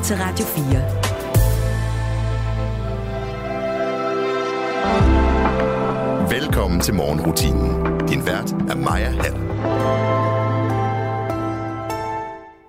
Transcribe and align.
lytter 0.00 0.04
til 0.04 0.16
Radio 0.16 0.44
4. 0.44 0.64
Velkommen 6.40 6.80
til 6.80 6.94
morgenrutinen. 6.94 7.98
Din 8.08 8.26
vært 8.26 8.52
er 8.52 8.76
Maja 8.76 9.10
Hall. 9.10 9.34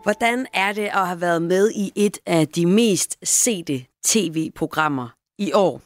Hvordan 0.04 0.48
er 0.54 0.74
det 0.74 0.86
at 0.86 1.08
have 1.08 1.22
været 1.22 1.42
med 1.42 1.72
i 1.72 1.92
et 1.96 2.18
af 2.26 2.48
de 2.48 2.66
mest 2.66 3.18
sete 3.24 3.86
tv-programmer 4.06 5.08
i 5.38 5.54
år? 5.54 5.82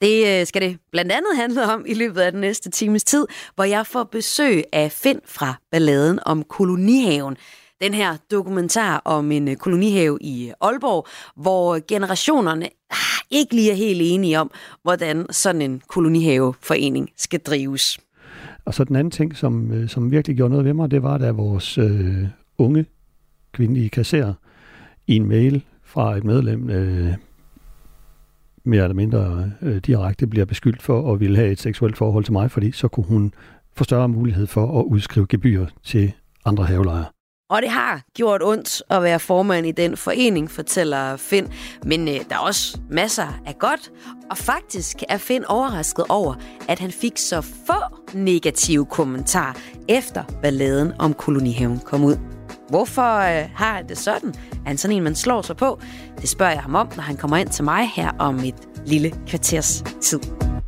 Det 0.00 0.40
øh, 0.40 0.46
skal 0.46 0.62
det 0.62 0.78
blandt 0.92 1.12
andet 1.12 1.36
handle 1.36 1.64
om 1.64 1.84
i 1.86 1.94
løbet 1.94 2.20
af 2.20 2.32
den 2.32 2.40
næste 2.40 2.70
times 2.70 3.04
tid, 3.04 3.26
hvor 3.54 3.64
jeg 3.64 3.86
får 3.86 4.04
besøg 4.04 4.64
af 4.72 4.92
Finn 4.92 5.20
fra 5.24 5.54
balladen 5.70 6.18
om 6.26 6.44
kolonihaven. 6.44 7.36
Den 7.82 7.94
her 7.94 8.16
dokumentar 8.30 9.02
om 9.04 9.32
en 9.32 9.48
øh, 9.48 9.56
kolonihave 9.56 10.18
i 10.20 10.48
øh, 10.48 10.54
Aalborg, 10.60 11.06
hvor 11.36 11.86
generationerne 11.88 12.64
ah, 12.90 12.96
ikke 13.30 13.54
lige 13.54 13.70
er 13.70 13.74
helt 13.74 14.00
enige 14.04 14.40
om, 14.40 14.50
hvordan 14.82 15.26
sådan 15.30 15.62
en 15.62 15.82
kolonihaveforening 15.88 17.10
skal 17.16 17.40
drives. 17.40 17.98
Og 18.64 18.74
så 18.74 18.84
den 18.84 18.96
anden 18.96 19.10
ting, 19.10 19.36
som, 19.36 19.72
øh, 19.72 19.88
som 19.88 20.10
virkelig 20.10 20.36
gjorde 20.36 20.50
noget 20.50 20.64
ved 20.64 20.72
mig, 20.72 20.90
det 20.90 21.02
var, 21.02 21.18
da 21.18 21.30
vores 21.30 21.78
øh, 21.78 22.24
unge 22.58 22.84
kvindelige 23.52 23.88
kasserer 23.88 24.34
i 25.06 25.16
en 25.16 25.28
mail 25.28 25.64
fra 25.82 26.16
et 26.16 26.24
medlem 26.24 26.70
øh, 26.70 27.14
mere 28.64 28.82
eller 28.82 28.94
mindre 28.94 29.52
øh, 29.62 29.76
direkte 29.76 30.26
bliver 30.26 30.46
beskyldt 30.46 30.82
for 30.82 31.12
at 31.12 31.20
ville 31.20 31.36
have 31.36 31.50
et 31.52 31.60
seksuelt 31.60 31.96
forhold 31.96 32.24
til 32.24 32.32
mig, 32.32 32.50
fordi 32.50 32.72
så 32.72 32.88
kunne 32.88 33.06
hun 33.06 33.34
få 33.76 33.84
større 33.84 34.08
mulighed 34.08 34.46
for 34.46 34.80
at 34.80 34.84
udskrive 34.84 35.26
gebyr 35.28 35.66
til 35.84 36.12
andre 36.44 36.64
havelejere. 36.64 37.19
Og 37.50 37.62
det 37.62 37.70
har 37.70 38.00
gjort 38.14 38.42
ondt 38.42 38.82
at 38.90 39.02
være 39.02 39.20
formand 39.20 39.66
i 39.66 39.72
den 39.72 39.96
forening, 39.96 40.50
fortæller 40.50 41.16
Finn. 41.16 41.52
Men 41.84 42.08
øh, 42.08 42.14
der 42.14 42.34
er 42.34 42.38
også 42.38 42.78
masser 42.90 43.40
af 43.46 43.58
godt. 43.58 43.90
Og 44.30 44.38
faktisk 44.38 45.02
er 45.08 45.18
Finn 45.18 45.44
overrasket 45.44 46.04
over, 46.08 46.34
at 46.68 46.78
han 46.78 46.90
fik 46.90 47.18
så 47.18 47.40
få 47.40 47.74
negative 48.14 48.86
kommentarer 48.86 49.52
efter 49.88 50.24
balladen 50.42 50.92
om 50.98 51.14
kolonihaven 51.14 51.78
kom 51.78 52.04
ud. 52.04 52.16
Hvorfor 52.68 53.16
øh, 53.16 53.48
har 53.54 53.74
han 53.74 53.88
det 53.88 53.98
sådan? 53.98 54.28
Er 54.28 54.68
han 54.68 54.78
sådan 54.78 54.96
en, 54.96 55.02
man 55.02 55.14
slår 55.14 55.42
sig 55.42 55.56
på? 55.56 55.80
Det 56.20 56.28
spørger 56.28 56.52
jeg 56.52 56.62
ham 56.62 56.74
om, 56.74 56.88
når 56.96 57.02
han 57.02 57.16
kommer 57.16 57.36
ind 57.36 57.48
til 57.48 57.64
mig 57.64 57.90
her 57.94 58.10
om 58.18 58.38
et 58.38 58.54
lille 58.86 59.12
kvarters 59.26 59.84
tid. 60.00 60.20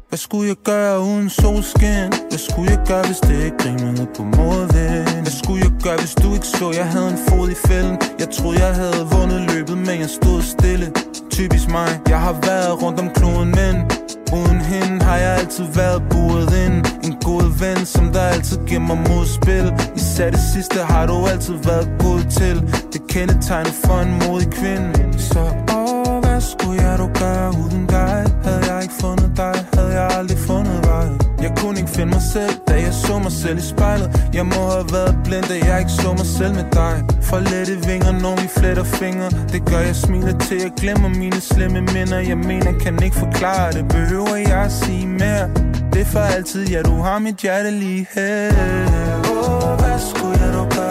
Hvad 0.08 0.18
skulle 0.18 0.48
jeg 0.48 0.56
gøre 0.56 1.00
uden 1.00 1.30
solskin? 1.30 2.12
Hvad 2.28 2.38
skulle 2.38 2.70
jeg 2.70 2.84
gøre, 2.88 3.06
hvis 3.06 3.18
det 3.18 3.44
ikke 3.44 3.56
rimede 3.64 4.06
på 4.16 4.22
modvind? 4.22 5.11
Hvad 5.22 5.34
skulle 5.40 5.60
jeg 5.66 5.72
gøre, 5.82 5.98
hvis 5.98 6.14
du 6.22 6.34
ikke 6.34 6.46
så, 6.46 6.66
jeg 6.80 6.86
havde 6.94 7.10
en 7.14 7.20
fod 7.28 7.48
i 7.50 7.58
fælden? 7.66 7.96
Jeg 8.18 8.28
troede, 8.30 8.56
jeg 8.66 8.74
havde 8.74 9.00
vundet 9.14 9.40
løbet, 9.52 9.76
men 9.78 9.96
jeg 10.04 10.10
stod 10.20 10.42
stille. 10.42 10.86
Typisk 11.30 11.66
mig, 11.70 11.88
jeg 12.08 12.20
har 12.20 12.36
været 12.48 12.82
rundt 12.82 13.00
om 13.00 13.08
kloden, 13.16 13.50
men 13.60 13.74
Uden 14.38 14.60
hende 14.60 15.04
har 15.04 15.16
jeg 15.16 15.32
altid 15.40 15.64
været 15.64 16.02
buret 16.10 16.52
ind. 16.64 16.76
En 17.06 17.14
god 17.28 17.44
ven, 17.62 17.86
som 17.86 18.12
der 18.12 18.20
altid 18.20 18.58
giver 18.66 18.80
mig 18.80 18.98
modspil. 19.08 19.66
Især 19.96 20.30
det 20.30 20.40
sidste 20.54 20.78
har 20.78 21.06
du 21.06 21.26
altid 21.26 21.54
været 21.70 21.88
god 21.98 22.20
til. 22.38 22.56
Det 22.92 23.02
kendetegner 23.08 23.74
for 23.84 23.98
en 24.06 24.12
modig 24.22 24.50
kvinde. 24.50 24.90
Så 25.30 25.42
åh, 25.78 26.18
hvad 26.24 26.40
skulle 26.40 26.82
jeg 26.82 26.98
dog 26.98 27.10
gøre? 27.22 27.48
Uden 27.64 27.86
dig? 27.86 28.24
Havde 28.44 28.64
jeg 28.70 28.82
ikke 28.82 28.94
fundet 29.00 29.32
dig, 29.36 29.54
havde 29.74 29.92
jeg 30.00 30.06
aldrig 30.18 30.38
fundet 30.38 30.51
jeg 31.42 31.52
kunne 31.56 31.78
ikke 31.80 31.90
finde 31.90 32.12
mig 32.16 32.22
selv, 32.22 32.54
da 32.68 32.74
jeg 32.74 32.94
så 32.94 33.18
mig 33.18 33.32
selv 33.32 33.58
i 33.58 33.66
spejlet. 33.74 34.08
Jeg 34.34 34.46
må 34.46 34.60
have 34.74 34.88
været 34.92 35.14
blind, 35.24 35.44
da 35.44 35.56
jeg 35.68 35.78
ikke 35.78 35.92
så 36.02 36.08
mig 36.12 36.26
selv 36.38 36.54
med 36.54 36.66
dig. 36.72 36.94
For 37.22 37.38
lette 37.50 37.74
vinger, 37.88 38.12
når 38.24 38.34
vi 38.42 38.48
fletter 38.58 38.84
fingre. 38.84 39.30
Det 39.52 39.64
gør 39.70 39.78
jeg 39.78 39.96
smiler 39.96 40.38
til, 40.38 40.56
jeg 40.66 40.72
glemmer 40.80 41.08
mine 41.08 41.40
slemme 41.40 41.80
minder. 41.80 42.18
Jeg 42.18 42.38
mener, 42.38 42.72
kan 42.84 43.02
ikke 43.02 43.16
forklare 43.16 43.72
det, 43.72 43.88
behøver 43.88 44.36
jeg 44.36 44.62
at 44.68 44.72
sige 44.72 45.06
mere? 45.06 45.48
Det 45.92 46.00
er 46.00 46.04
for 46.04 46.20
altid, 46.20 46.68
ja 46.68 46.82
du 46.82 46.94
har 47.06 47.18
mit 47.18 47.36
hjerte 47.36 47.70
lige 47.70 48.06
her. 48.14 48.48
Åh, 49.30 49.72
oh, 49.72 49.80
hvad 49.80 49.98
skulle 50.10 50.38
jeg 50.44 50.54
dog 50.54 50.68
gøre? 50.76 50.81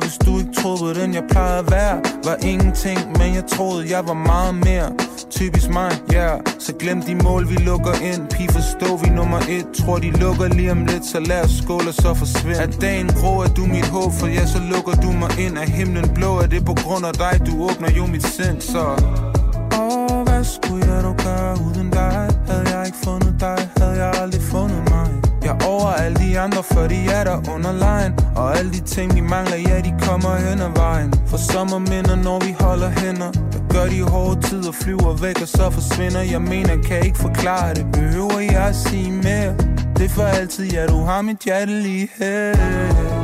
Skulle 0.00 0.10
hvis 0.10 0.18
du 0.26 0.38
ikke 0.38 0.60
troede 0.60 0.94
på 0.94 1.00
den, 1.00 1.14
jeg 1.14 1.24
plejede 1.30 1.58
at 1.58 1.70
være? 1.70 1.96
Var 2.24 2.36
ingenting, 2.42 2.98
men 3.18 3.34
jeg 3.34 3.44
troede, 3.46 3.90
jeg 3.94 4.02
var 4.08 4.14
meget 4.14 4.54
mere. 4.54 4.88
Typisk 5.30 5.68
mig, 5.70 5.90
ja. 6.12 6.16
Yeah. 6.16 6.40
Så 6.58 6.72
glem 6.78 7.02
de 7.02 7.14
mål, 7.14 7.48
vi 7.48 7.54
lukker 7.54 7.94
ind. 8.10 8.28
Pige 8.34 8.48
forstå, 8.52 8.96
vi 8.96 9.08
nummer 9.10 9.40
et. 9.56 9.66
Tror 9.78 9.96
de 9.98 10.10
lukker 10.10 10.48
lige 10.48 10.70
om 10.70 10.84
lidt, 10.86 11.04
så 11.06 11.20
lad 11.20 11.44
os 11.44 11.50
skåle 11.62 11.88
og 11.88 11.94
så 11.94 12.14
forsvind 12.14 12.56
Er 12.56 12.66
dagen 12.66 13.08
grå, 13.20 13.42
er 13.42 13.48
du 13.48 13.64
mit 13.66 13.86
håb? 13.86 14.12
For 14.12 14.26
ja, 14.26 14.46
så 14.46 14.60
lukker 14.72 14.94
du 15.04 15.10
mig 15.22 15.30
ind. 15.44 15.58
Er 15.58 15.68
himlen 15.78 16.08
blå, 16.14 16.30
er 16.38 16.46
det 16.46 16.64
på 16.64 16.74
grund 16.82 17.06
af 17.06 17.14
dig 17.24 17.34
Du 17.46 17.52
åbner 17.68 17.90
jo 17.98 18.06
mit 18.06 18.26
sind, 18.26 18.60
så 18.60 18.82
Åh, 19.80 20.18
oh, 20.18 20.22
hvad 20.26 20.44
skulle 20.44 20.84
jeg 20.92 21.02
dog 21.04 21.16
gøre 21.16 21.52
uden 21.66 21.90
dig? 21.90 22.30
Havde 22.48 22.66
jeg 22.74 22.86
ikke 22.86 22.98
fundet 23.04 23.34
dig, 23.40 23.58
havde 23.76 23.96
jeg 24.02 24.10
aldrig 24.22 24.42
fundet 24.42 24.77
mig 25.48 25.60
Jeg 25.60 25.68
over 25.68 25.86
alle 25.86 26.18
de 26.18 26.38
andre, 26.38 26.62
for 26.62 26.86
de 26.86 27.06
er 27.06 27.24
der 27.24 27.54
under 27.54 27.72
lejen. 27.72 28.12
Og 28.36 28.58
alle 28.58 28.70
de 28.72 28.80
ting, 28.80 29.14
vi 29.14 29.20
mangler, 29.20 29.56
ja, 29.56 29.80
de 29.80 29.94
kommer 30.00 30.36
hen 30.36 30.60
ad 30.60 30.72
vejen. 30.76 31.14
For 31.26 31.36
sommerminder, 31.36 32.16
når 32.16 32.38
vi 32.46 32.56
holder 32.60 32.88
hænder. 32.88 33.30
Der 33.32 33.60
gør 33.72 33.86
de 33.86 34.02
hårde 34.02 34.40
tider, 34.42 34.72
flyver 34.72 35.16
væk 35.16 35.42
og 35.42 35.48
så 35.48 35.70
forsvinder. 35.70 36.22
Jeg 36.22 36.42
mener, 36.42 36.82
kan 36.82 37.04
ikke 37.04 37.18
forklare 37.18 37.74
det, 37.74 37.86
behøver 37.92 38.40
jeg 38.40 38.66
at 38.66 38.76
sige 38.76 39.12
mere? 39.12 39.54
Det 39.96 40.04
er 40.04 40.08
for 40.08 40.22
altid, 40.22 40.64
ja, 40.72 40.86
du 40.86 41.04
har 41.04 41.22
mit 41.22 41.38
hjerte 41.38 41.82
lige 41.82 42.08
her. 42.18 43.17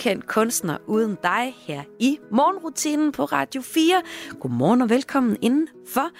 Ukendt 0.00 0.26
kunstner 0.26 0.78
uden 0.86 1.16
dig 1.22 1.54
her 1.66 1.82
i 1.98 2.18
morgenrutinen 2.30 3.12
på 3.12 3.24
Radio 3.24 3.62
4. 3.62 4.02
Godmorgen 4.40 4.82
og 4.82 4.90
velkommen 4.90 5.36
indenfor. 5.42 6.10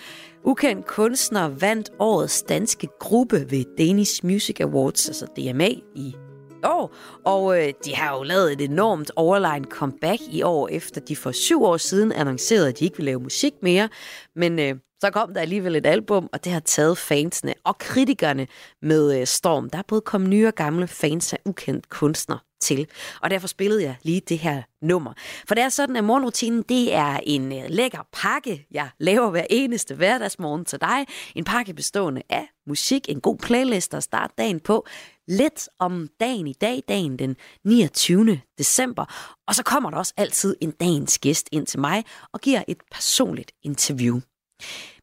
Ukendt 0.44 0.86
kunstner 0.86 1.48
vandt 1.48 1.90
årets 1.98 2.42
danske 2.42 2.88
gruppe 2.98 3.50
ved 3.50 3.64
Danish 3.78 4.26
Music 4.26 4.60
Awards, 4.60 5.08
altså 5.08 5.26
DMA, 5.26 5.68
i 5.94 6.16
år. 6.64 6.94
Og 7.24 7.58
øh, 7.58 7.72
de 7.84 7.94
har 7.94 8.16
jo 8.16 8.22
lavet 8.22 8.52
et 8.52 8.60
enormt 8.60 9.10
overline 9.16 9.64
comeback 9.64 10.20
i 10.30 10.42
år, 10.42 10.68
efter 10.68 11.00
de 11.00 11.16
for 11.16 11.32
syv 11.32 11.62
år 11.62 11.76
siden 11.76 12.12
annoncerede, 12.12 12.68
at 12.68 12.78
de 12.78 12.84
ikke 12.84 12.96
ville 12.96 13.10
lave 13.10 13.20
musik 13.20 13.52
mere. 13.62 13.88
Men 14.36 14.58
øh, 14.58 14.74
så 15.00 15.10
kom 15.10 15.34
der 15.34 15.40
alligevel 15.40 15.76
et 15.76 15.86
album, 15.86 16.28
og 16.32 16.44
det 16.44 16.52
har 16.52 16.60
taget 16.60 16.98
fansene 16.98 17.54
og 17.64 17.78
kritikerne 17.78 18.46
med 18.82 19.20
øh, 19.20 19.26
storm. 19.26 19.70
Der 19.70 19.78
er 19.78 19.82
både 19.88 20.00
kommet 20.00 20.30
nye 20.30 20.46
og 20.46 20.54
gamle 20.54 20.86
fans 20.86 21.32
af 21.32 21.38
ukendt 21.44 21.88
kunstner 21.88 22.38
til. 22.60 22.86
Og 23.22 23.30
derfor 23.30 23.48
spillede 23.48 23.82
jeg 23.82 23.96
lige 24.02 24.20
det 24.20 24.38
her 24.38 24.62
nummer. 24.82 25.12
For 25.48 25.54
det 25.54 25.64
er 25.64 25.68
sådan, 25.68 25.96
at 25.96 26.04
morgenrutinen, 26.04 26.62
det 26.62 26.94
er 26.94 27.20
en 27.22 27.52
øh, 27.52 27.64
lækker 27.68 28.08
pakke, 28.12 28.66
jeg 28.70 28.88
laver 28.98 29.30
hver 29.30 29.46
eneste 29.50 29.94
hverdagsmorgen 29.94 30.64
til 30.64 30.80
dig. 30.80 31.06
En 31.34 31.44
pakke 31.44 31.74
bestående 31.74 32.22
af 32.30 32.48
musik, 32.66 33.08
en 33.08 33.20
god 33.20 33.36
playlist 33.38 33.94
at 33.94 34.02
starte 34.02 34.34
dagen 34.38 34.60
på. 34.60 34.86
Lidt 35.28 35.68
om 35.78 36.08
dagen 36.20 36.46
i 36.46 36.52
dag, 36.52 36.82
dagen 36.88 37.18
den 37.18 37.36
29. 37.64 38.40
december. 38.58 39.04
Og 39.48 39.54
så 39.54 39.62
kommer 39.62 39.90
der 39.90 39.96
også 39.96 40.14
altid 40.16 40.56
en 40.60 40.70
dagens 40.70 41.18
gæst 41.18 41.48
ind 41.52 41.66
til 41.66 41.80
mig 41.80 42.04
og 42.32 42.40
giver 42.40 42.62
et 42.68 42.78
personligt 42.90 43.52
interview. 43.62 44.20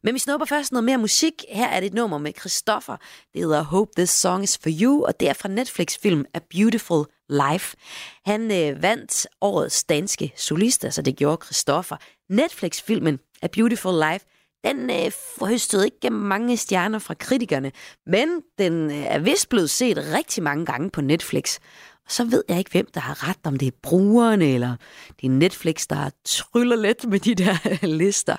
Men 0.02 0.14
vi 0.14 0.18
snupper 0.18 0.46
først 0.46 0.72
noget 0.72 0.84
mere 0.84 0.98
musik. 0.98 1.44
Her 1.48 1.68
er 1.68 1.80
det 1.80 1.86
et 1.86 1.94
nummer 1.94 2.18
med 2.18 2.32
Christoffer. 2.38 2.96
Det 3.32 3.42
hedder 3.42 3.62
Hope 3.62 3.90
This 3.96 4.10
Song 4.10 4.44
Is 4.44 4.58
For 4.62 4.70
You, 4.80 5.04
og 5.04 5.20
det 5.20 5.28
er 5.28 5.32
fra 5.32 5.48
Netflix-film 5.48 6.24
A 6.34 6.38
Beautiful 6.50 7.04
Life. 7.28 7.76
Han 8.24 8.42
øh, 8.42 8.82
vandt 8.82 9.26
årets 9.40 9.84
danske 9.84 10.32
solist, 10.36 10.84
altså 10.84 11.02
det 11.02 11.16
gjorde 11.16 11.44
Christoffer. 11.44 11.96
Netflix-filmen 12.30 13.18
A 13.42 13.46
Beautiful 13.46 14.04
Life, 14.10 14.26
den 14.64 14.90
øh, 14.90 15.12
forhøstede 15.38 15.84
ikke 15.84 16.10
mange 16.10 16.56
stjerner 16.56 16.98
fra 16.98 17.14
kritikerne, 17.14 17.72
men 18.06 18.28
den 18.58 18.90
øh, 18.90 18.96
er 18.96 19.18
vist 19.18 19.48
blevet 19.48 19.70
set 19.70 19.98
rigtig 19.98 20.42
mange 20.42 20.66
gange 20.66 20.90
på 20.90 21.00
Netflix. 21.00 21.58
Og 22.04 22.12
så 22.12 22.24
ved 22.24 22.44
jeg 22.48 22.58
ikke, 22.58 22.70
hvem 22.70 22.88
der 22.94 23.00
har 23.00 23.28
ret, 23.28 23.38
om 23.44 23.56
det 23.56 23.68
er 23.68 23.78
brugerne, 23.82 24.44
eller 24.44 24.76
det 25.20 25.26
er 25.26 25.30
Netflix, 25.30 25.86
der 25.86 26.10
tryller 26.24 26.76
lidt 26.76 27.08
med 27.08 27.20
de 27.20 27.34
der 27.34 27.86
lister. 28.02 28.36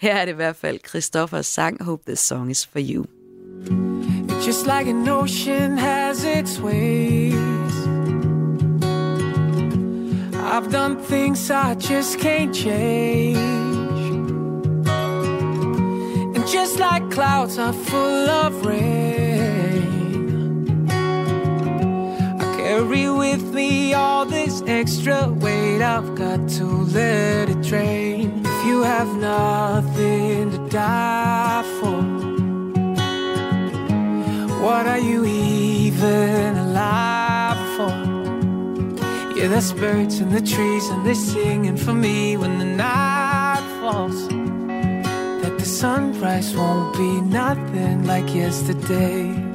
Her 0.00 0.20
er 0.20 0.24
det 0.24 0.32
i 0.32 0.34
hvert 0.34 0.56
fald 0.56 0.78
Christoffers 0.88 1.46
sang, 1.46 1.84
Hope 1.84 2.02
This 2.06 2.20
Song 2.20 2.50
Is 2.50 2.66
For 2.66 2.78
You. 2.78 3.04
Just 4.44 4.66
like 4.66 4.86
an 4.86 5.08
ocean 5.08 5.78
has 5.78 6.24
its 6.24 6.60
waves. 6.60 7.74
I've 10.34 10.72
done 10.72 10.96
things 11.02 11.50
I 11.50 11.74
just 11.74 12.18
can't 12.18 12.54
change. 12.54 13.38
And 16.34 16.46
just 16.48 16.78
like 16.78 17.10
clouds 17.10 17.58
are 17.58 17.72
full 17.72 18.30
of 18.30 18.66
rain, 18.66 19.86
I 22.40 22.44
carry 22.56 23.10
with 23.10 23.54
me 23.54 23.94
all 23.94 24.24
this 24.24 24.62
extra 24.66 25.28
weight. 25.28 25.82
I've 25.82 26.14
got 26.14 26.48
to 26.48 26.64
let 26.64 27.50
it 27.50 27.62
drain. 27.62 28.49
If 28.60 28.66
you 28.66 28.82
have 28.82 29.16
nothing 29.16 30.50
to 30.50 30.58
die 30.68 31.62
for. 31.80 32.02
What 34.62 34.86
are 34.86 34.98
you 34.98 35.24
even 35.24 36.58
alive 36.58 37.56
for? 37.76 37.88
Yeah, 39.34 39.48
there's 39.48 39.72
birds 39.72 40.20
in 40.20 40.28
the 40.28 40.42
trees 40.42 40.90
and 40.90 41.06
they're 41.06 41.14
singing 41.14 41.78
for 41.78 41.94
me 41.94 42.36
when 42.36 42.58
the 42.58 42.66
night 42.66 43.64
falls. 43.80 44.28
That 44.28 45.56
the 45.58 45.64
sunrise 45.64 46.54
won't 46.54 46.94
be 46.98 47.22
nothing 47.22 48.04
like 48.04 48.34
yesterday. 48.34 49.49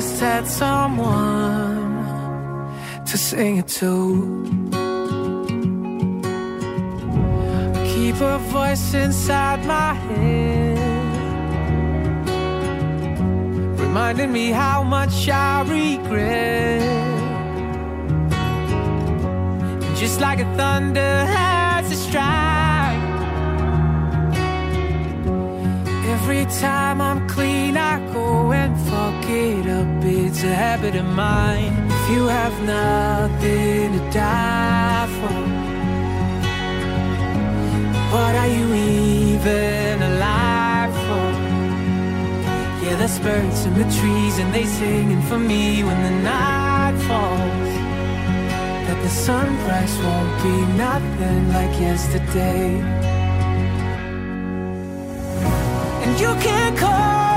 Just 0.00 0.20
had 0.20 0.46
someone 0.46 1.90
to 3.04 3.18
sing 3.18 3.56
it 3.56 3.66
to. 3.66 3.92
I 7.74 7.80
keep 7.92 8.14
a 8.20 8.38
voice 8.54 8.94
inside 8.94 9.60
my 9.66 9.94
head, 9.94 10.78
reminding 13.80 14.30
me 14.30 14.52
how 14.52 14.84
much 14.84 15.28
I 15.28 15.62
regret. 15.62 16.80
Just 19.96 20.20
like 20.20 20.38
a 20.38 20.48
thunder 20.56 21.14
has 21.36 21.90
a 21.90 21.96
strike. 22.06 23.06
Every 26.14 26.44
time 26.62 27.00
I'm 27.00 27.20
clean, 27.28 27.57
It's 30.28 30.42
a 30.42 30.54
habit 30.54 30.94
of 30.94 31.06
mine. 31.06 31.72
If 31.90 32.10
you 32.10 32.26
have 32.26 32.52
nothing 32.60 33.92
to 33.96 34.10
die 34.10 35.06
for, 35.18 35.40
what 38.12 38.34
are 38.34 38.50
you 38.58 38.66
even 38.74 40.02
alive 40.02 40.92
for? 41.06 41.28
Yeah, 42.84 42.96
there's 43.00 43.18
birds 43.20 43.64
in 43.64 43.72
the 43.72 43.88
trees 43.98 44.38
and 44.38 44.52
they 44.52 44.66
singing 44.66 45.22
for 45.22 45.38
me 45.38 45.82
when 45.82 45.98
the 46.02 46.14
night 46.22 46.96
falls 47.08 47.72
that 48.86 48.98
the 49.02 49.08
sunrise 49.08 49.96
won't 50.04 50.42
be 50.42 50.56
nothing 50.76 51.48
like 51.54 51.74
yesterday. 51.80 52.68
And 56.02 56.20
you 56.20 56.34
can't 56.44 56.76
call 56.76 57.27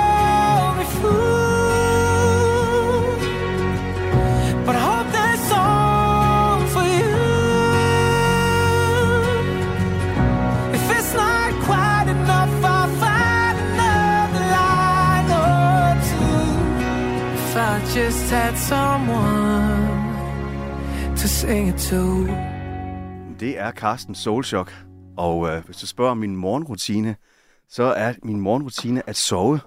just 17.95 18.29
had 18.31 18.55
someone 18.57 20.11
to 21.17 21.27
sing 21.27 21.69
it 21.69 21.75
to. 21.75 22.25
Det 23.39 23.59
er 23.59 23.71
Carsten 23.71 24.15
Solchok. 24.15 24.73
Og 25.17 25.49
øh, 25.49 25.65
hvis 25.65 25.77
du 25.77 25.87
spørger 25.87 26.11
om 26.11 26.17
min 26.17 26.35
morgenrutine, 26.35 27.15
så 27.69 27.83
er 27.83 28.13
min 28.23 28.39
morgenrutine 28.39 29.09
at 29.09 29.15
sove. 29.15 29.59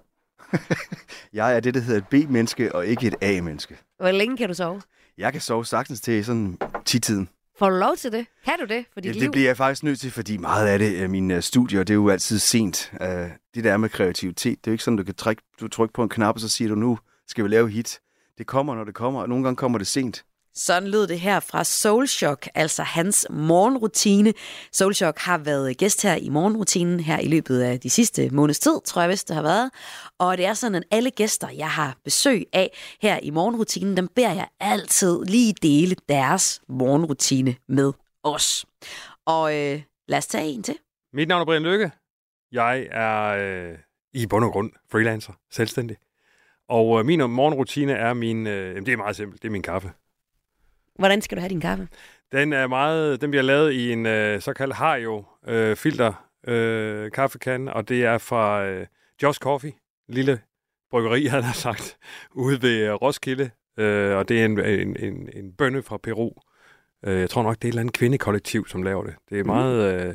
jeg 1.32 1.56
er 1.56 1.60
det, 1.60 1.74
der 1.74 1.80
hedder 1.80 2.00
et 2.00 2.06
B-menneske, 2.26 2.74
og 2.74 2.86
ikke 2.86 3.06
et 3.06 3.14
A-menneske. 3.20 3.78
Hvor 3.98 4.10
længe 4.10 4.36
kan 4.36 4.48
du 4.48 4.54
sove? 4.54 4.82
Jeg 5.18 5.32
kan 5.32 5.40
sove 5.40 5.66
sagtens 5.66 6.00
til 6.00 6.24
sådan 6.24 6.58
10-tiden. 6.90 7.28
Får 7.58 7.70
du 7.70 7.76
lov 7.76 7.96
til 7.96 8.12
det? 8.12 8.26
Kan 8.44 8.54
du 8.60 8.64
det 8.74 8.84
for 8.92 9.00
dit 9.00 9.08
Ja, 9.08 9.12
liv? 9.12 9.20
det 9.22 9.30
bliver 9.32 9.48
jeg 9.48 9.56
faktisk 9.56 9.82
nødt 9.82 10.00
til, 10.00 10.10
fordi 10.10 10.36
meget 10.36 10.66
af 10.68 10.78
det, 10.78 10.92
øh, 11.02 11.10
mine 11.10 11.34
øh, 11.36 11.42
studier, 11.42 11.80
det 11.80 11.90
er 11.90 11.94
jo 11.94 12.08
altid 12.08 12.38
sent. 12.38 12.92
Øh, 13.00 13.08
Det 13.54 13.64
der 13.64 13.76
med 13.76 13.88
kreativitet, 13.88 14.58
det 14.64 14.66
er 14.66 14.70
jo 14.70 14.72
ikke 14.72 14.84
sådan, 14.84 14.96
du 14.96 15.04
kan 15.04 15.14
trykke, 15.14 15.42
du 15.60 15.68
trykker 15.68 15.92
på 15.92 16.02
en 16.02 16.08
knap, 16.08 16.34
og 16.34 16.40
så 16.40 16.48
siger 16.48 16.68
du, 16.68 16.74
nu 16.74 16.98
skal 17.28 17.44
vi 17.44 17.48
lave 17.48 17.68
hit. 17.70 18.00
Det 18.38 18.46
kommer, 18.46 18.74
når 18.74 18.84
det 18.84 18.94
kommer, 18.94 19.20
og 19.20 19.28
nogle 19.28 19.44
gange 19.44 19.56
kommer 19.56 19.78
det 19.78 19.86
sent. 19.86 20.24
Sådan 20.56 20.88
lød 20.88 21.06
det 21.06 21.20
her 21.20 21.40
fra 21.40 21.64
Soulshock, 21.64 22.48
altså 22.54 22.82
hans 22.82 23.26
morgenrutine. 23.30 24.32
Soulshock 24.72 25.18
har 25.18 25.38
været 25.38 25.76
gæst 25.76 26.02
her 26.02 26.14
i 26.14 26.28
morgenrutinen 26.28 27.00
her 27.00 27.18
i 27.18 27.28
løbet 27.28 27.60
af 27.60 27.80
de 27.80 27.90
sidste 27.90 28.30
måneds 28.30 28.58
tid, 28.58 28.80
tror 28.84 29.00
jeg 29.02 29.10
vist 29.10 29.28
det 29.28 29.36
har 29.36 29.42
været. 29.42 29.70
Og 30.18 30.36
det 30.36 30.46
er 30.46 30.54
sådan, 30.54 30.74
at 30.74 30.84
alle 30.90 31.10
gæster, 31.10 31.48
jeg 31.48 31.70
har 31.70 31.96
besøg 32.04 32.44
af 32.52 32.70
her 33.02 33.18
i 33.22 33.30
morgenrutinen, 33.30 33.96
dem 33.96 34.08
beder 34.08 34.32
jeg 34.32 34.48
altid 34.60 35.24
lige 35.24 35.54
dele 35.62 35.96
deres 36.08 36.62
morgenrutine 36.68 37.56
med 37.68 37.92
os. 38.22 38.66
Og 39.26 39.56
øh, 39.56 39.82
lad 40.08 40.18
os 40.18 40.26
tage 40.26 40.46
en 40.46 40.62
til. 40.62 40.76
Mit 41.12 41.28
navn 41.28 41.40
er 41.40 41.44
Brian 41.44 41.62
Lykke. 41.62 41.90
Jeg 42.52 42.88
er 42.90 43.22
øh, 43.24 43.78
i 44.12 44.26
bund 44.26 44.44
og 44.44 44.52
grund 44.52 44.70
freelancer, 44.90 45.32
selvstændig. 45.50 45.96
Og 46.68 46.98
øh, 46.98 47.06
min 47.06 47.30
morgenrutine 47.30 47.92
er 47.92 48.14
min, 48.14 48.46
øh, 48.46 48.76
det 48.76 48.88
er 48.88 48.96
meget 48.96 49.16
simpelt, 49.16 49.42
det 49.42 49.48
er 49.48 49.52
min 49.52 49.62
kaffe. 49.62 49.92
Hvordan 50.98 51.22
skal 51.22 51.36
du 51.36 51.40
have 51.40 51.48
din 51.48 51.60
kaffe? 51.60 51.88
Den 52.32 52.52
er 52.52 52.66
meget, 52.66 53.20
den 53.20 53.30
bliver 53.30 53.42
lavet 53.42 53.72
i 53.72 53.92
en 53.92 54.06
øh, 54.06 54.40
såkaldt 54.40 54.74
Hario 54.74 55.24
øh, 55.46 55.76
filter 55.76 56.28
øh, 56.46 57.10
kaffekande, 57.10 57.72
og 57.72 57.88
det 57.88 58.04
er 58.04 58.18
fra 58.18 58.64
øh, 58.64 58.86
Josh 59.22 59.40
Coffee, 59.40 59.72
lille 60.08 60.40
bryggeri, 60.90 61.26
havde 61.32 61.44
jeg 61.44 61.54
sagt, 61.54 61.96
ude 62.32 62.62
ved 62.62 62.88
øh, 62.88 62.92
Roskilde. 62.92 63.50
Øh, 63.78 64.16
og 64.16 64.28
det 64.28 64.40
er 64.40 64.44
en, 64.44 64.60
en, 64.60 64.96
en, 64.96 65.28
en 65.32 65.52
bønne 65.52 65.82
fra 65.82 65.96
Peru. 65.96 66.32
Øh, 67.04 67.20
jeg 67.20 67.30
tror 67.30 67.42
nok, 67.42 67.56
det 67.56 67.64
er 67.64 67.68
et 67.68 67.72
eller 67.72 67.80
andet 67.80 67.94
kvindekollektiv, 67.94 68.66
som 68.66 68.82
laver 68.82 69.04
det. 69.04 69.14
Det 69.30 69.40
er 69.40 69.44
meget, 69.44 69.94
øh, 69.94 70.14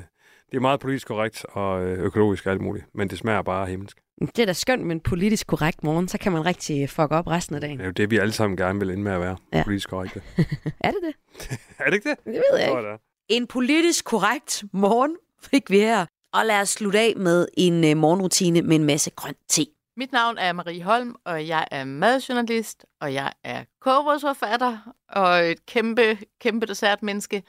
det 0.51 0.57
er 0.57 0.59
meget 0.59 0.79
politisk 0.79 1.07
korrekt 1.07 1.45
og 1.49 1.85
øh, 1.85 2.03
økologisk 2.03 2.45
og 2.45 2.51
alt 2.51 2.61
muligt, 2.61 2.85
men 2.93 3.07
det 3.09 3.17
smager 3.17 3.41
bare 3.41 3.67
himmelsk. 3.67 3.97
Det 4.19 4.39
er 4.39 4.45
da 4.45 4.53
skønt 4.53 4.83
med 4.85 4.95
en 4.95 4.99
politisk 4.99 5.47
korrekt 5.47 5.83
morgen, 5.83 6.07
så 6.07 6.17
kan 6.17 6.31
man 6.31 6.45
rigtig 6.45 6.89
fuck 6.89 7.11
op 7.11 7.27
resten 7.27 7.55
af 7.55 7.61
dagen. 7.61 7.77
Det 7.77 7.83
er 7.83 7.87
jo 7.87 7.91
det, 7.91 8.11
vi 8.11 8.17
alle 8.17 8.31
sammen 8.33 8.57
gerne 8.57 8.79
vil 8.79 8.89
ende 8.89 9.03
med 9.03 9.11
at 9.11 9.19
være. 9.21 9.37
Ja. 9.53 9.63
Politisk 9.63 9.89
korrekte. 9.89 10.21
Er 10.79 10.91
det 10.91 10.99
det? 11.03 11.13
er 11.79 11.85
det 11.85 11.93
ikke 11.93 12.09
det? 12.09 12.17
Det 12.25 12.33
ved 12.51 12.59
jeg 12.59 12.69
Tror 12.69 12.79
ikke. 12.79 12.91
det. 12.91 12.99
En 13.29 13.47
politisk 13.47 14.05
korrekt 14.05 14.63
morgen 14.73 15.15
fik 15.43 15.69
vi 15.69 15.79
her. 15.79 16.05
Og 16.33 16.45
lad 16.45 16.61
os 16.61 16.69
slutte 16.69 16.99
af 16.99 17.13
med 17.17 17.47
en 17.57 17.83
øh, 17.85 17.97
morgenrutine 17.97 18.61
med 18.61 18.75
en 18.75 18.83
masse 18.83 19.09
grøn 19.09 19.33
te. 19.47 19.65
Mit 19.97 20.11
navn 20.11 20.37
er 20.37 20.53
Marie 20.53 20.83
Holm, 20.83 21.15
og 21.25 21.47
jeg 21.47 21.67
er 21.71 21.83
madjournalist, 21.85 22.85
og 23.01 23.13
jeg 23.13 23.33
er 23.43 23.63
kogebrødsforfatter 23.81 24.77
og 25.09 25.39
et 25.51 25.65
kæmpe, 25.65 26.17
kæmpe 26.41 26.65
dessertmenneske. 26.65 27.43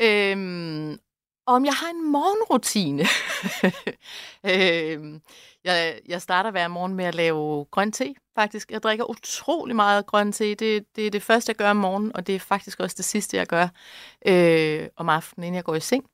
Øhm, 0.00 0.98
om 1.46 1.64
jeg 1.64 1.74
har 1.74 1.90
en 1.90 2.12
morgenrutine. 2.12 3.02
øh, 4.50 5.20
jeg, 5.64 6.00
jeg 6.08 6.22
starter 6.22 6.50
hver 6.50 6.68
morgen 6.68 6.94
med 6.94 7.04
at 7.04 7.14
lave 7.14 7.64
grøn 7.64 7.92
te, 7.92 8.14
faktisk. 8.34 8.70
Jeg 8.70 8.82
drikker 8.82 9.10
utrolig 9.10 9.76
meget 9.76 10.06
grøn 10.06 10.32
te. 10.32 10.54
Det, 10.54 10.96
det 10.96 11.06
er 11.06 11.10
det 11.10 11.22
første, 11.22 11.50
jeg 11.50 11.56
gør 11.56 11.70
om 11.70 11.76
morgenen, 11.76 12.16
og 12.16 12.26
det 12.26 12.34
er 12.34 12.38
faktisk 12.38 12.80
også 12.80 12.94
det 12.96 13.04
sidste, 13.04 13.36
jeg 13.36 13.46
gør 13.46 13.68
øh, 14.26 14.88
om 14.96 15.08
aftenen, 15.08 15.44
inden 15.44 15.56
jeg 15.56 15.64
går 15.64 15.74
i 15.74 15.80
seng. 15.80 16.04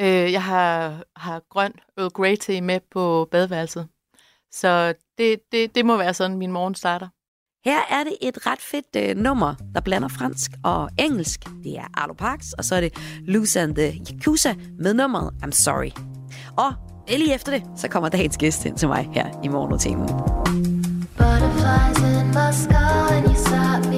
Øh, 0.00 0.32
jeg 0.32 0.42
har, 0.42 1.04
har 1.16 1.42
grøn 1.48 1.72
Earl 1.98 2.10
Grey 2.10 2.36
te 2.36 2.60
med 2.60 2.80
på 2.90 3.28
badeværelset. 3.30 3.88
Så 4.50 4.94
det, 5.18 5.52
det, 5.52 5.74
det 5.74 5.86
må 5.86 5.96
være 5.96 6.14
sådan, 6.14 6.38
min 6.38 6.52
morgen 6.52 6.74
starter. 6.74 7.08
Her 7.64 7.80
er 7.90 8.04
det 8.04 8.16
et 8.22 8.46
ret 8.46 8.58
fedt 8.60 8.96
øh, 8.96 9.16
nummer, 9.16 9.54
der 9.74 9.80
blander 9.80 10.08
fransk 10.08 10.50
og 10.64 10.90
engelsk. 10.98 11.44
Det 11.64 11.78
er 11.78 11.84
Arlo 11.94 12.12
Parks, 12.14 12.52
og 12.52 12.64
så 12.64 12.74
er 12.74 12.80
det 12.80 12.92
Loose 13.26 13.60
and 13.60 13.74
the 13.74 14.00
Yakuza 14.10 14.54
med 14.78 14.94
nummeret 14.94 15.30
I'm 15.44 15.50
Sorry. 15.50 15.90
Og 16.56 16.72
øh, 17.12 17.18
Lige 17.18 17.34
efter 17.34 17.52
det, 17.52 17.62
så 17.76 17.88
kommer 17.88 18.08
dagens 18.08 18.36
gæst 18.36 18.64
ind 18.64 18.76
til 18.78 18.88
mig 18.88 19.08
her 19.12 19.26
i 19.44 19.48
morgenrutinen. 19.48 20.08
Butterflies 21.16 21.98
in 21.98 22.26
my 22.28 22.50
skull 22.52 23.12
and 23.12 23.26
you 23.26 23.34
stop 23.34 23.89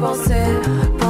l'océan 0.00 0.96
de 0.98 1.05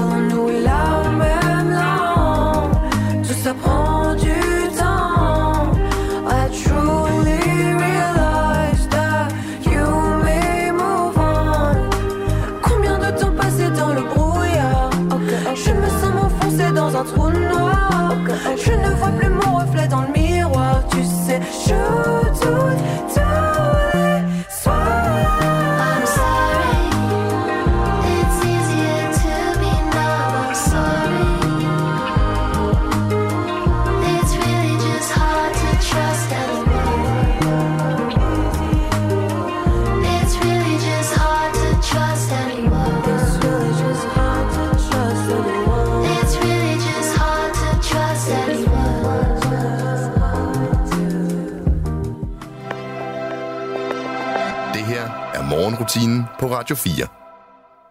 på 56.48 56.54
Radio 56.54 56.76
4. 56.76 57.06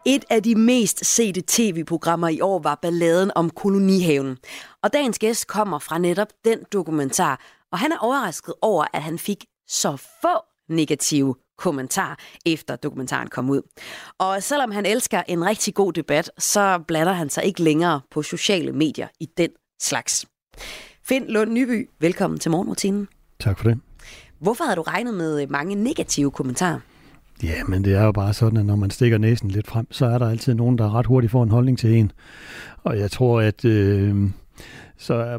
Et 0.05 0.25
af 0.29 0.43
de 0.43 0.55
mest 0.55 1.05
sete 1.05 1.43
tv-programmer 1.47 2.27
i 2.27 2.41
år 2.41 2.59
var 2.59 2.79
balladen 2.81 3.31
om 3.35 3.49
kolonihaven. 3.49 4.37
Og 4.83 4.93
dagens 4.93 5.19
gæst 5.19 5.47
kommer 5.47 5.79
fra 5.79 5.97
netop 5.97 6.27
den 6.45 6.59
dokumentar, 6.73 7.41
og 7.71 7.79
han 7.79 7.91
er 7.91 7.97
overrasket 7.97 8.53
over, 8.61 8.85
at 8.93 9.01
han 9.01 9.19
fik 9.19 9.45
så 9.67 9.97
få 10.21 10.37
negative 10.69 11.35
kommentarer, 11.57 12.15
efter 12.45 12.75
dokumentaren 12.75 13.27
kom 13.27 13.49
ud. 13.49 13.61
Og 14.17 14.43
selvom 14.43 14.71
han 14.71 14.85
elsker 14.85 15.23
en 15.27 15.45
rigtig 15.45 15.73
god 15.73 15.93
debat, 15.93 16.31
så 16.37 16.79
blander 16.87 17.13
han 17.13 17.29
sig 17.29 17.43
ikke 17.43 17.63
længere 17.63 18.01
på 18.11 18.21
sociale 18.23 18.71
medier 18.71 19.07
i 19.19 19.25
den 19.37 19.49
slags. 19.81 20.25
Finn 21.03 21.25
Lund 21.27 21.51
Nyby, 21.51 21.89
velkommen 21.99 22.39
til 22.39 22.51
morgenrutinen. 22.51 23.07
Tak 23.39 23.57
for 23.59 23.69
det. 23.69 23.79
Hvorfor 24.39 24.63
havde 24.63 24.75
du 24.75 24.81
regnet 24.81 25.13
med 25.13 25.47
mange 25.47 25.75
negative 25.75 26.31
kommentarer? 26.31 26.79
Ja, 27.43 27.63
men 27.67 27.83
det 27.83 27.93
er 27.93 28.03
jo 28.03 28.11
bare 28.11 28.33
sådan, 28.33 28.57
at 28.57 28.65
når 28.65 28.75
man 28.75 28.89
stikker 28.89 29.17
næsen 29.17 29.49
lidt 29.49 29.67
frem, 29.67 29.87
så 29.91 30.05
er 30.05 30.17
der 30.17 30.29
altid 30.29 30.53
nogen, 30.53 30.77
der 30.77 30.95
ret 30.95 31.05
hurtigt 31.05 31.31
får 31.31 31.43
en 31.43 31.51
holdning 31.51 31.79
til 31.79 31.93
en. 31.95 32.11
Og 32.83 32.99
jeg 32.99 33.11
tror, 33.11 33.41
at 33.41 33.65
øh, 33.65 34.29
så 34.97 35.13
er, 35.13 35.37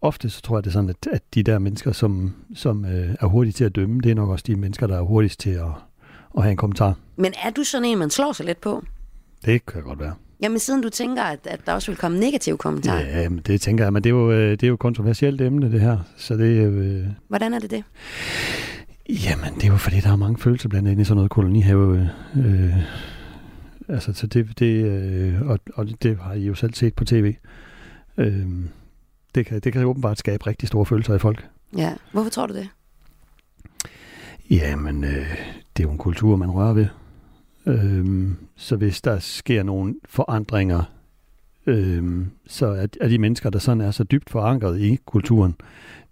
ofte 0.00 0.30
så 0.30 0.42
tror 0.42 0.56
jeg, 0.56 0.64
det 0.64 0.70
er 0.70 0.72
sådan, 0.72 0.90
at, 0.90 1.08
at 1.12 1.22
de 1.34 1.42
der 1.42 1.58
mennesker, 1.58 1.92
som, 1.92 2.34
som 2.54 2.84
øh, 2.84 3.14
er 3.20 3.26
hurtige 3.26 3.52
til 3.52 3.64
at 3.64 3.76
dømme, 3.76 4.00
det 4.00 4.10
er 4.10 4.14
nok 4.14 4.28
også 4.28 4.44
de 4.46 4.56
mennesker, 4.56 4.86
der 4.86 4.96
er 4.96 5.02
hurtigst 5.02 5.40
til 5.40 5.50
at, 5.50 5.66
at 6.36 6.42
have 6.42 6.50
en 6.50 6.56
kommentar. 6.56 6.94
Men 7.16 7.32
er 7.44 7.50
du 7.50 7.64
sådan 7.64 7.84
en, 7.84 7.98
man 7.98 8.10
slår 8.10 8.32
sig 8.32 8.46
lidt 8.46 8.60
på? 8.60 8.82
Det 9.44 9.66
kan 9.66 9.82
godt 9.82 10.00
være. 10.00 10.14
Jamen 10.42 10.58
siden 10.58 10.82
du 10.82 10.88
tænker, 10.88 11.22
at, 11.22 11.38
at 11.44 11.60
der 11.66 11.72
også 11.72 11.90
vil 11.90 11.98
komme 11.98 12.20
negative 12.20 12.56
kommentarer. 12.56 13.20
Ja, 13.20 13.28
men 13.28 13.38
det 13.46 13.60
tænker 13.60 13.84
jeg, 13.84 13.92
men 13.92 14.04
det 14.04 14.10
er 14.10 14.14
jo, 14.14 14.32
øh, 14.32 14.50
det 14.50 14.62
er 14.62 14.68
jo 14.68 14.76
kontroversielt 14.76 15.40
emne, 15.40 15.72
det 15.72 15.80
her. 15.80 15.98
Så 16.16 16.36
det. 16.36 16.66
Øh, 16.66 17.06
Hvordan 17.28 17.54
er 17.54 17.58
det 17.58 17.70
det? 17.70 17.84
Jamen, 19.08 19.54
det 19.54 19.64
er 19.64 19.68
jo 19.68 19.76
fordi, 19.76 20.00
der 20.00 20.10
er 20.12 20.16
mange 20.16 20.38
følelser 20.38 20.68
blandt 20.68 20.88
andet 20.88 21.02
i 21.02 21.04
sådan 21.04 21.16
noget 21.16 21.30
kolonihave. 21.30 22.10
Øh, 22.36 22.74
altså, 23.88 24.12
så 24.12 24.26
det, 24.26 24.58
det 24.58 24.84
øh, 24.84 25.42
og, 25.42 25.58
og 25.74 26.02
det 26.02 26.18
har 26.18 26.32
I 26.32 26.46
jo 26.46 26.54
selv 26.54 26.74
set 26.74 26.94
på 26.94 27.04
tv. 27.04 27.34
Øh, 28.16 28.46
det, 29.34 29.46
kan, 29.46 29.60
det 29.60 29.72
kan 29.72 29.84
åbenbart 29.84 30.18
skabe 30.18 30.46
rigtig 30.46 30.68
store 30.68 30.86
følelser 30.86 31.14
i 31.14 31.18
folk. 31.18 31.48
Ja. 31.76 31.94
Hvorfor 32.12 32.30
tror 32.30 32.46
du 32.46 32.54
det? 32.54 32.68
Jamen, 34.50 35.04
øh, 35.04 35.36
det 35.76 35.82
er 35.82 35.88
jo 35.88 35.90
en 35.90 35.98
kultur, 35.98 36.36
man 36.36 36.50
rører 36.50 36.72
ved. 36.72 36.86
Øh, 37.66 38.30
så 38.56 38.76
hvis 38.76 39.00
der 39.00 39.18
sker 39.18 39.62
nogle 39.62 39.94
forandringer, 40.04 40.82
øh, 41.66 42.26
så 42.46 42.66
er, 42.66 42.86
er 43.00 43.08
de 43.08 43.18
mennesker, 43.18 43.50
der 43.50 43.58
sådan 43.58 43.80
er 43.80 43.90
så 43.90 44.04
dybt 44.04 44.30
forankret 44.30 44.80
i 44.80 44.98
kulturen, 45.06 45.54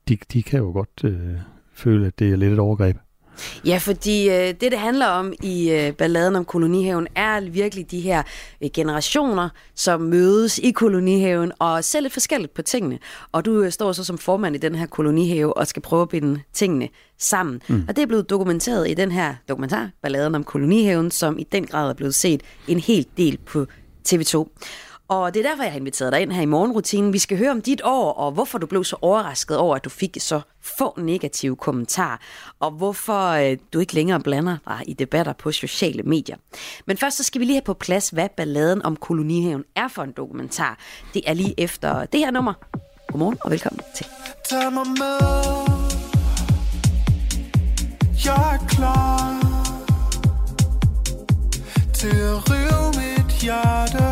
de, 0.09 0.19
de 0.33 0.43
kan 0.43 0.59
jo 0.59 0.73
godt 0.73 1.05
øh, 1.05 1.37
føle, 1.77 2.07
at 2.07 2.19
det 2.19 2.33
er 2.33 2.37
lidt 2.37 2.53
et 2.53 2.59
overgreb. 2.59 2.97
Ja, 3.65 3.79
fordi 3.79 4.29
øh, 4.29 4.35
det, 4.35 4.61
det 4.61 4.79
handler 4.79 5.07
om 5.07 5.33
i 5.43 5.71
øh, 5.71 5.93
balladen 5.93 6.37
om 6.37 6.45
kolonihaven, 6.45 7.09
er 7.15 7.41
virkelig 7.41 7.91
de 7.91 8.01
her 8.01 8.23
øh, 8.63 8.71
generationer, 8.75 9.49
som 9.75 10.01
mødes 10.01 10.59
i 10.59 10.71
kolonihaven 10.71 11.53
og 11.59 11.85
ser 11.85 12.01
lidt 12.01 12.13
forskelligt 12.13 12.55
på 12.55 12.63
tingene. 12.63 12.99
Og 13.33 13.45
du 13.45 13.63
øh, 13.63 13.73
står 13.73 13.93
så 13.93 14.05
som 14.05 14.19
formand 14.19 14.57
i 14.57 14.59
den 14.59 14.75
her 14.75 14.87
kolonihave 14.87 15.57
og 15.57 15.67
skal 15.67 15.83
prøve 15.83 16.03
at 16.03 16.09
binde 16.09 16.41
tingene 16.53 16.89
sammen. 17.19 17.63
Mm. 17.69 17.85
Og 17.89 17.97
det 17.97 18.03
er 18.03 18.07
blevet 18.07 18.31
dokumenteret 18.31 18.91
i 18.91 18.95
den 18.95 19.13
her 19.13 19.35
dokumentar, 19.49 19.91
balladen 20.03 20.35
om 20.35 20.45
kolonihaven, 20.45 21.11
som 21.11 21.39
i 21.39 21.47
den 21.53 21.67
grad 21.67 21.91
er 21.91 21.95
blevet 21.95 22.15
set 22.15 22.43
en 22.69 22.81
hel 22.81 23.07
del 23.17 23.39
på 23.47 23.67
TV2. 24.09 24.49
Og 25.09 25.35
det 25.35 25.45
er 25.45 25.49
derfor, 25.49 25.63
jeg 25.63 25.73
har 25.73 25.79
inviteret 25.79 26.13
dig 26.13 26.23
ind 26.23 26.33
her 26.33 26.43
i 26.43 26.47
morgenrutinen. 26.47 27.13
Vi 27.13 27.19
skal 27.19 27.39
høre 27.39 27.51
om 27.51 27.63
dit 27.63 27.81
år, 27.85 28.13
og 28.13 28.33
hvorfor 28.33 28.59
du 28.59 28.67
blev 28.67 28.85
så 28.85 28.97
overrasket 29.03 29.57
over, 29.57 29.77
at 29.77 29.85
du 29.85 29.91
fik 29.91 30.17
så 30.21 30.41
få 30.61 30.95
negative 31.01 31.57
kommentarer, 31.57 32.17
og 32.61 32.71
hvorfor 32.71 33.29
øh, 33.31 33.59
du 33.73 33.79
ikke 33.79 33.95
længere 33.95 34.21
blander 34.21 34.57
dig 34.67 34.83
i 34.87 34.93
debatter 34.93 35.33
på 35.33 35.53
sociale 35.53 36.03
medier. 36.03 36.37
Men 36.87 36.97
først 36.97 37.17
så 37.17 37.23
skal 37.23 37.41
vi 37.41 37.45
lige 37.45 37.55
have 37.55 37.63
på 37.63 37.75
plads, 37.75 38.09
hvad 38.09 38.29
balladen 38.37 38.83
om 38.83 38.97
kolonihaven 38.97 39.65
er 39.77 39.89
for 39.89 40.03
en 40.03 40.13
dokumentar. 40.13 40.79
Det 41.15 41.23
er 41.27 41.35
lige 41.35 41.55
efter 41.59 42.05
det 42.05 42.21
her 42.21 42.31
nummer. 42.31 42.53
Godmorgen 43.09 43.39
og 43.41 43.51
velkommen 43.51 43.81
til. 43.97 44.07
Tag 44.51 44.73
mig 44.73 44.87
med 44.87 45.19
Jeg 48.25 48.55
er 48.55 48.67
klar 48.69 49.41
til 51.95 52.09
at 52.09 52.51
rive 52.51 52.87
mit 52.97 53.43
hjerte 53.43 54.06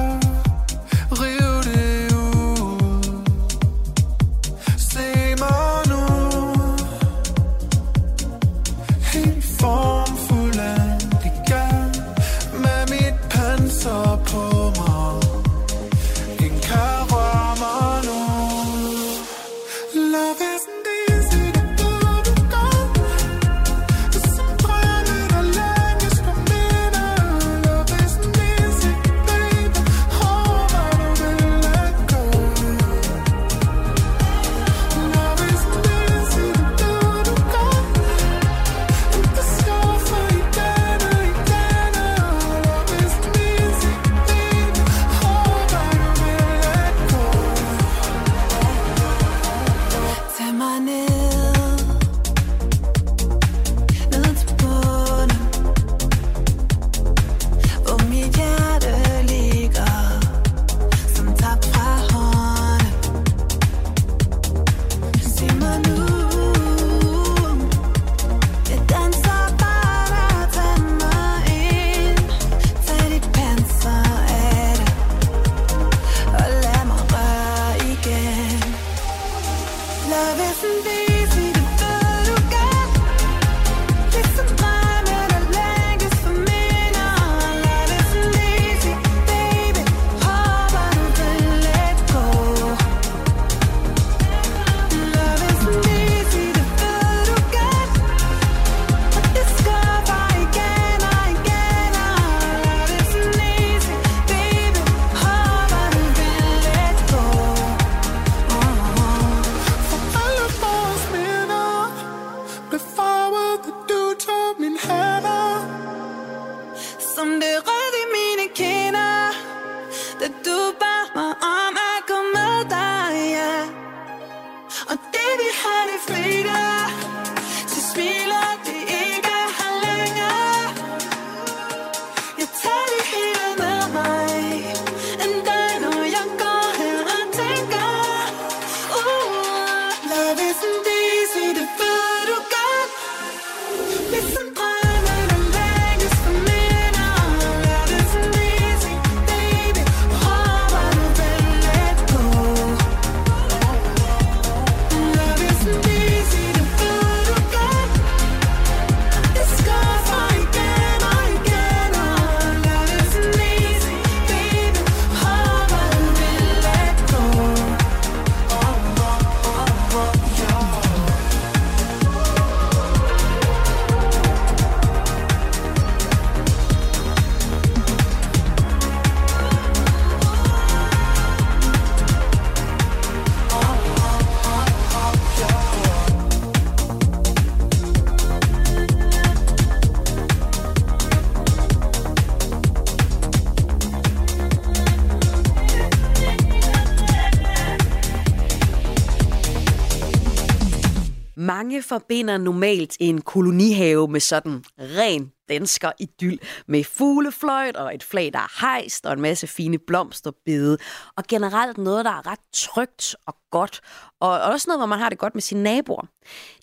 forbinder 201.85 202.39
normalt 202.39 202.97
en 203.01 203.21
kolonihave 203.21 204.09
med 204.09 204.21
sådan 204.21 204.65
ren 204.79 205.33
dansker 205.49 205.93
idyl 206.01 206.39
med 206.67 206.85
fuglefløjt 206.85 207.77
og 207.77 207.95
et 207.95 208.03
flag, 208.03 208.33
der 208.33 208.39
er 208.39 208.61
hejst 208.61 209.07
og 209.07 209.13
en 209.13 209.21
masse 209.21 209.47
fine 209.47 209.79
blomsterbede. 209.79 210.79
Og 211.17 211.25
generelt 211.29 211.79
noget, 211.79 212.05
der 212.05 212.11
er 212.11 212.27
ret 212.27 212.39
trygt 212.53 213.17
og 213.27 213.37
godt. 213.55 213.81
Og 214.21 214.41
også 214.41 214.65
noget, 214.69 214.81
hvor 214.81 214.87
man 214.87 214.99
har 214.99 215.09
det 215.09 215.19
godt 215.19 215.35
med 215.35 215.43
sine 215.43 215.63
naboer. 215.63 216.07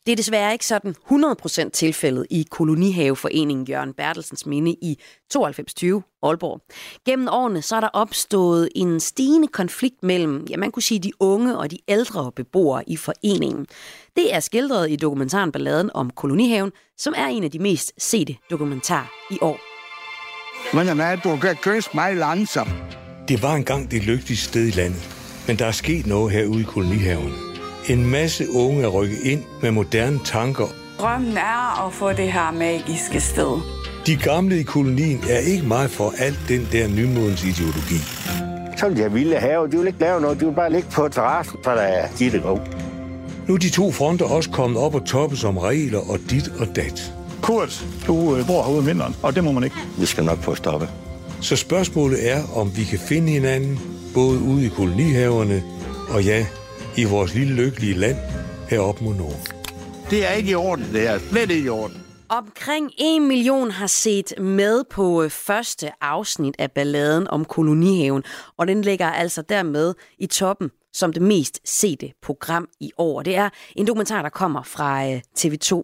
Det 0.06 0.12
er 0.12 0.16
desværre 0.16 0.54
ikke 0.54 0.66
sådan 0.66 0.96
100% 1.12 1.70
tilfældet 1.70 2.28
i 2.30 2.48
Kolonihaveforeningen 2.52 3.68
Jørgen 3.68 3.94
Bertelsens 3.94 4.46
Minde 4.46 4.72
i 4.72 5.00
9220 5.34 6.04
Aalborg. 6.24 6.62
Gennem 7.06 7.28
årene 7.32 7.62
så 7.62 7.76
er 7.76 7.80
der 7.80 7.90
opstået 7.94 8.70
en 8.76 9.00
stigende 9.00 9.48
konflikt 9.48 10.04
mellem, 10.04 10.46
ja 10.50 10.58
man 10.58 10.72
kunne 10.72 10.84
sige, 10.84 11.00
de 11.00 11.12
unge 11.20 11.58
og 11.58 11.72
de 11.72 11.78
ældre 11.88 12.32
beboere 12.32 12.90
i 12.90 12.98
foreningen. 12.98 13.66
Det 14.16 14.34
er 14.36 14.40
skildret 14.40 14.92
i 14.92 14.96
dokumentaren 14.96 15.52
Balladen 15.52 15.90
om 15.94 16.10
Kolonihaven, 16.10 16.72
som 16.98 17.14
er 17.18 17.28
en 17.28 17.44
af 17.44 17.52
de 17.52 17.60
mest 17.60 17.94
sete 17.98 18.36
dokumentarer 18.50 19.08
i 19.32 19.38
år. 19.42 19.60
Men 20.76 21.00
er 21.00 21.16
du 21.16 21.38
kan 21.38 21.56
kysse 21.56 21.90
mig 21.94 22.16
langsomt. 22.16 22.98
Det 23.28 23.42
var 23.44 23.56
engang 23.56 23.92
det 23.92 24.04
lykkeligste 24.04 24.46
sted 24.50 24.68
i 24.68 24.72
landet. 24.72 25.21
Men 25.48 25.60
der 25.60 25.66
er 25.66 25.72
sket 25.72 26.08
noget 26.08 26.32
herude 26.32 26.62
i 26.62 26.64
kolonihaven. 26.64 27.34
En 27.90 28.06
masse 28.06 28.52
unge 28.52 28.84
er 28.84 28.88
rykket 28.88 29.20
ind 29.24 29.44
med 29.62 29.72
moderne 29.72 30.20
tanker. 30.26 30.66
Drømmen 31.00 31.38
er 31.38 31.86
at 31.88 31.94
få 31.94 32.14
det 32.14 32.32
her 32.32 32.52
magiske 32.52 33.20
sted. 33.20 33.62
De 34.06 34.16
gamle 34.16 34.60
i 34.60 34.64
kolonien 34.64 35.24
er 35.30 35.38
ikke 35.38 35.66
meget 35.68 35.90
for 35.90 36.14
alt 36.18 36.40
den 36.48 36.68
der 36.72 36.88
nymodens 36.88 37.44
ideologi. 37.44 38.02
Så 38.78 38.94
jeg 38.96 39.14
ville 39.14 39.36
have, 39.36 39.72
de 39.72 39.78
vil 39.78 39.88
ikke 39.88 40.00
lave 40.00 40.22
noget, 40.22 40.40
de 40.40 40.46
vil 40.46 40.56
bare 40.56 40.72
ligge 40.72 40.88
på 40.92 41.08
terrassen, 41.08 41.58
så 41.64 41.70
der 41.70 41.82
er 41.82 42.08
givet 42.18 42.34
det. 42.34 42.44
Nu 43.48 43.54
er 43.54 43.58
de 43.58 43.70
to 43.70 43.92
fronter 43.92 44.26
også 44.26 44.50
kommet 44.50 44.80
op 44.80 44.96
og 44.96 45.06
toppe 45.06 45.38
som 45.38 45.58
regler 45.58 46.00
og 46.12 46.20
dit 46.30 46.52
og 46.60 46.76
dat. 46.76 47.14
Kurt, 47.42 47.86
du 48.08 48.36
øh, 48.36 48.48
bor 48.48 48.64
herude 48.64 48.80
om 48.80 48.88
vinteren, 48.88 49.16
og 49.24 49.36
det 49.36 49.44
må 49.44 49.52
man 49.52 49.64
ikke. 49.64 49.76
Vi 49.98 50.06
skal 50.06 50.24
nok 50.24 50.38
få 50.38 50.56
stoppe. 50.56 50.90
Så 51.42 51.56
spørgsmålet 51.56 52.32
er, 52.32 52.44
om 52.56 52.78
vi 52.78 52.84
kan 52.84 53.00
finde 53.00 53.32
hinanden, 53.32 53.80
både 54.14 54.40
ude 54.40 54.66
i 54.66 54.70
kolonihaverne 54.70 55.64
og 56.10 56.24
ja, 56.24 56.46
i 56.98 57.04
vores 57.04 57.34
lille 57.36 57.54
lykkelige 57.54 57.94
land 57.94 58.18
heroppe 58.70 59.04
mod 59.04 59.16
nord. 59.16 59.54
Det 60.10 60.26
er 60.28 60.32
ikke 60.32 60.52
i 60.52 60.56
orden, 60.56 60.86
det 60.94 61.08
er 61.08 61.20
slet 61.20 61.52
ikke 61.52 61.66
i 61.66 61.70
orden. 61.70 61.98
Omkring 62.30 62.92
en 62.98 63.28
million 63.28 63.72
har 63.72 63.88
set 63.88 64.34
med 64.40 64.84
på 64.84 65.24
øh, 65.24 65.30
første 65.30 65.92
afsnit 66.02 66.56
af 66.60 66.72
balladen 66.72 67.28
om 67.28 67.46
kolonihaven, 67.46 68.24
og 68.58 68.68
den 68.68 68.82
ligger 68.82 69.08
altså 69.08 69.42
dermed 69.42 69.94
i 70.18 70.28
toppen 70.28 70.72
som 70.94 71.14
det 71.14 71.22
mest 71.22 71.60
sete 71.66 72.14
program 72.22 72.68
i 72.80 72.92
år. 72.98 73.22
Det 73.22 73.36
er 73.36 73.50
en 73.76 73.88
dokumentar, 73.88 74.22
der 74.22 74.30
kommer 74.30 74.64
fra 74.64 75.08
øh, 75.08 75.22
TV2. 75.40 75.84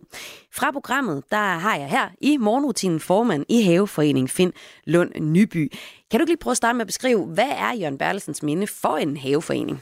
Fra 0.53 0.71
programmet, 0.71 1.23
der 1.31 1.37
har 1.37 1.75
jeg 1.75 1.89
her 1.89 2.09
i 2.21 2.37
morgenrutinen 2.37 2.99
formand 2.99 3.45
i 3.49 3.61
Haveforeningen 3.61 4.27
Finn 4.27 4.53
Lund 4.85 5.11
Nyby. 5.19 5.73
Kan 6.11 6.19
du 6.19 6.23
ikke 6.23 6.31
lige 6.31 6.39
prøve 6.41 6.51
at 6.51 6.57
starte 6.57 6.75
med 6.75 6.81
at 6.81 6.87
beskrive, 6.87 7.25
hvad 7.25 7.49
er 7.49 7.73
Jørgen 7.79 7.97
Berlesens 7.97 8.43
minde 8.43 8.67
for 8.67 8.97
en 8.97 9.17
haveforening? 9.17 9.81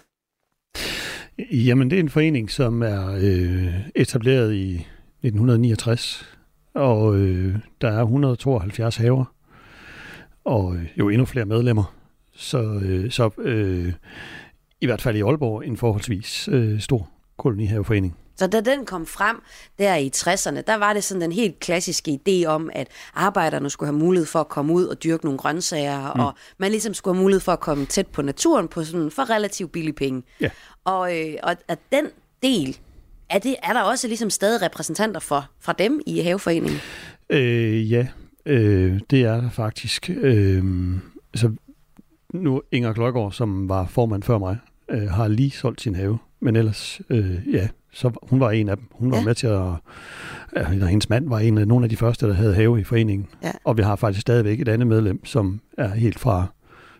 Jamen, 1.52 1.90
det 1.90 1.96
er 1.96 2.00
en 2.00 2.10
forening, 2.10 2.52
som 2.52 2.82
er 2.82 3.12
øh, 3.16 3.74
etableret 3.96 4.54
i 4.54 4.74
1969, 4.74 6.36
og 6.74 7.16
øh, 7.16 7.56
der 7.82 7.92
er 7.92 8.02
172 8.02 8.96
haver, 8.96 9.26
og 10.44 10.76
øh, 10.76 10.86
jo 11.00 11.10
endnu 11.10 11.26
flere 11.26 11.46
medlemmer. 11.46 11.96
Så, 12.34 12.80
øh, 12.84 13.12
så 13.12 13.30
øh, 13.38 13.94
i 14.82 14.86
hvert 14.86 15.02
fald 15.02 15.18
i 15.18 15.22
Aalborg 15.22 15.66
en 15.66 15.78
forholdsvis 15.78 16.50
øh, 16.52 16.80
stor 16.80 17.10
kolonihaveforening. 17.38 18.18
Så 18.36 18.48
da 18.48 18.62
den 18.62 18.86
kom 18.86 19.06
frem 19.06 19.42
der 19.80 19.96
i 19.96 20.12
60'erne, 20.16 20.62
der 20.62 20.76
var 20.76 20.94
det 20.94 21.04
sådan 21.04 21.22
den 21.22 21.32
helt 21.32 21.60
klassiske 21.60 22.20
idé 22.28 22.46
om, 22.46 22.70
at 22.74 22.88
arbejderne 23.14 23.70
skulle 23.70 23.88
have 23.88 24.00
mulighed 24.00 24.28
for 24.28 24.40
at 24.40 24.50
komme 24.50 24.74
ud 24.74 24.86
og 24.86 25.04
dyrke 25.04 25.26
nogle 25.26 25.38
grøntsager, 25.38 26.14
mm. 26.14 26.20
og 26.20 26.34
man 26.58 26.72
ligesom 26.72 26.94
skulle 26.94 27.16
have 27.16 27.22
mulighed 27.22 27.42
for 27.42 27.52
at 27.52 27.60
komme 27.60 27.86
tæt 27.86 28.08
på 28.08 28.22
naturen 28.22 28.68
på 28.68 28.84
sådan 28.84 29.12
for 29.12 29.30
relativt 29.30 29.72
billige 29.72 29.94
penge. 29.94 30.24
Ja. 30.42 30.50
Og, 30.84 31.20
øh, 31.20 31.34
og 31.44 31.56
at 31.68 31.80
den 31.92 32.06
del, 32.44 32.78
er, 33.30 33.40
det, 33.40 33.56
er 33.64 33.74
der 33.74 33.82
også 33.82 34.08
ligesom 34.08 34.30
stadig 34.30 34.62
repræsentanter 34.62 35.20
for, 35.20 35.50
fra 35.60 35.74
dem 35.74 36.02
i 36.06 36.20
haveforeningen? 36.20 36.80
Øh, 37.30 37.92
ja, 37.92 38.08
øh, 38.46 39.00
det 39.10 39.22
er 39.22 39.42
der 39.42 39.50
faktisk. 39.50 40.10
Øh, 40.10 40.64
altså, 41.34 41.52
nu 42.34 42.62
Inger 42.72 42.94
Kløjgaard, 42.94 43.32
som 43.32 43.70
var 43.70 43.88
formand 43.88 44.24
før 44.24 44.38
mig, 44.38 44.58
øh, 44.90 45.10
har 45.10 45.28
lige 45.28 45.52
solgt 45.52 45.82
sin 45.82 45.96
have. 45.96 46.18
Men 46.40 46.56
ellers, 46.56 47.02
øh, 47.10 47.54
ja, 47.54 47.68
så 47.96 48.12
hun 48.24 48.40
var 48.40 48.52
en 48.52 48.70
af 48.70 48.78
dem. 48.78 48.86
Hun 48.92 49.12
var 49.12 49.18
Ja. 49.18 49.24
med 49.24 49.36
til 49.36 49.48
at... 49.48 49.72
Ja, 50.56 50.64
hendes 50.86 51.10
mand 51.10 51.30
var 51.30 51.40
en 51.40 51.58
af 51.58 51.68
nogle 51.68 51.86
af 51.86 51.90
de 51.90 51.98
første, 51.98 52.28
der 52.28 52.34
havde 52.34 52.54
have 52.56 52.80
i 52.80 52.84
foreningen. 52.84 53.28
Ja. 53.44 53.52
Og 53.64 53.78
vi 53.78 53.82
har 53.82 53.96
faktisk 53.96 54.22
stadigvæk 54.22 54.60
et 54.62 54.68
andet 54.68 54.88
medlem, 54.88 55.26
som 55.26 55.60
er 55.78 55.88
helt 55.88 56.20
fra, 56.20 56.46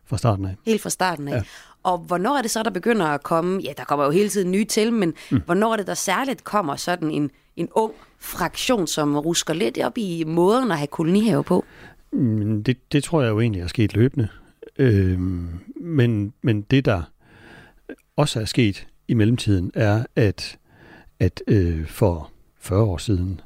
fra 0.06 0.18
starten 0.18 0.46
af. 0.46 0.56
Helt 0.66 0.82
fra 0.82 0.90
starten 0.90 1.28
af. 1.28 1.32
Ja. 1.36 1.42
Og 1.84 1.98
hvornår 1.98 2.38
er 2.38 2.42
det 2.42 2.52
så, 2.52 2.64
der 2.64 2.70
begynder 2.70 3.06
at 3.06 3.24
komme, 3.24 3.62
ja, 3.64 3.72
der 3.78 3.84
kommer 3.84 4.06
jo 4.06 4.12
hele 4.12 4.30
tiden 4.30 4.52
nye 4.52 4.66
til, 4.66 4.94
men 4.94 5.14
mm. 5.32 5.42
hvornår 5.46 5.74
er 5.74 5.78
det, 5.78 5.88
der 5.88 5.94
særligt 5.94 6.44
kommer 6.44 6.76
sådan 6.76 7.12
en, 7.12 7.32
en 7.56 7.68
ung 7.72 7.92
fraktion, 8.20 8.88
som 8.88 9.18
rusker 9.18 9.54
lidt 9.54 9.78
op 9.84 9.98
i 9.98 10.24
måden 10.28 10.72
at 10.72 10.78
have 10.78 10.88
kolonihave 10.88 11.44
på? 11.44 11.66
Mm, 12.12 12.64
Det, 12.64 12.92
det 12.92 13.04
tror 13.04 13.22
jeg 13.22 13.30
jo 13.30 13.40
egentlig 13.40 13.62
er 13.62 13.68
sket 13.68 13.94
løbende. 13.94 14.28
Øhm, 14.80 15.48
men, 15.82 16.34
men 16.42 16.62
det, 16.62 16.86
der 16.86 17.02
også 18.18 18.42
er 18.42 18.46
sket 18.46 18.88
i 19.08 19.14
mellemtiden, 19.14 19.72
er, 19.74 20.04
at, 20.16 20.58
at 21.20 21.42
øh, 21.48 21.86
for 21.88 22.32
40 22.60 22.84
år 22.84 22.98
siden, 22.98 23.42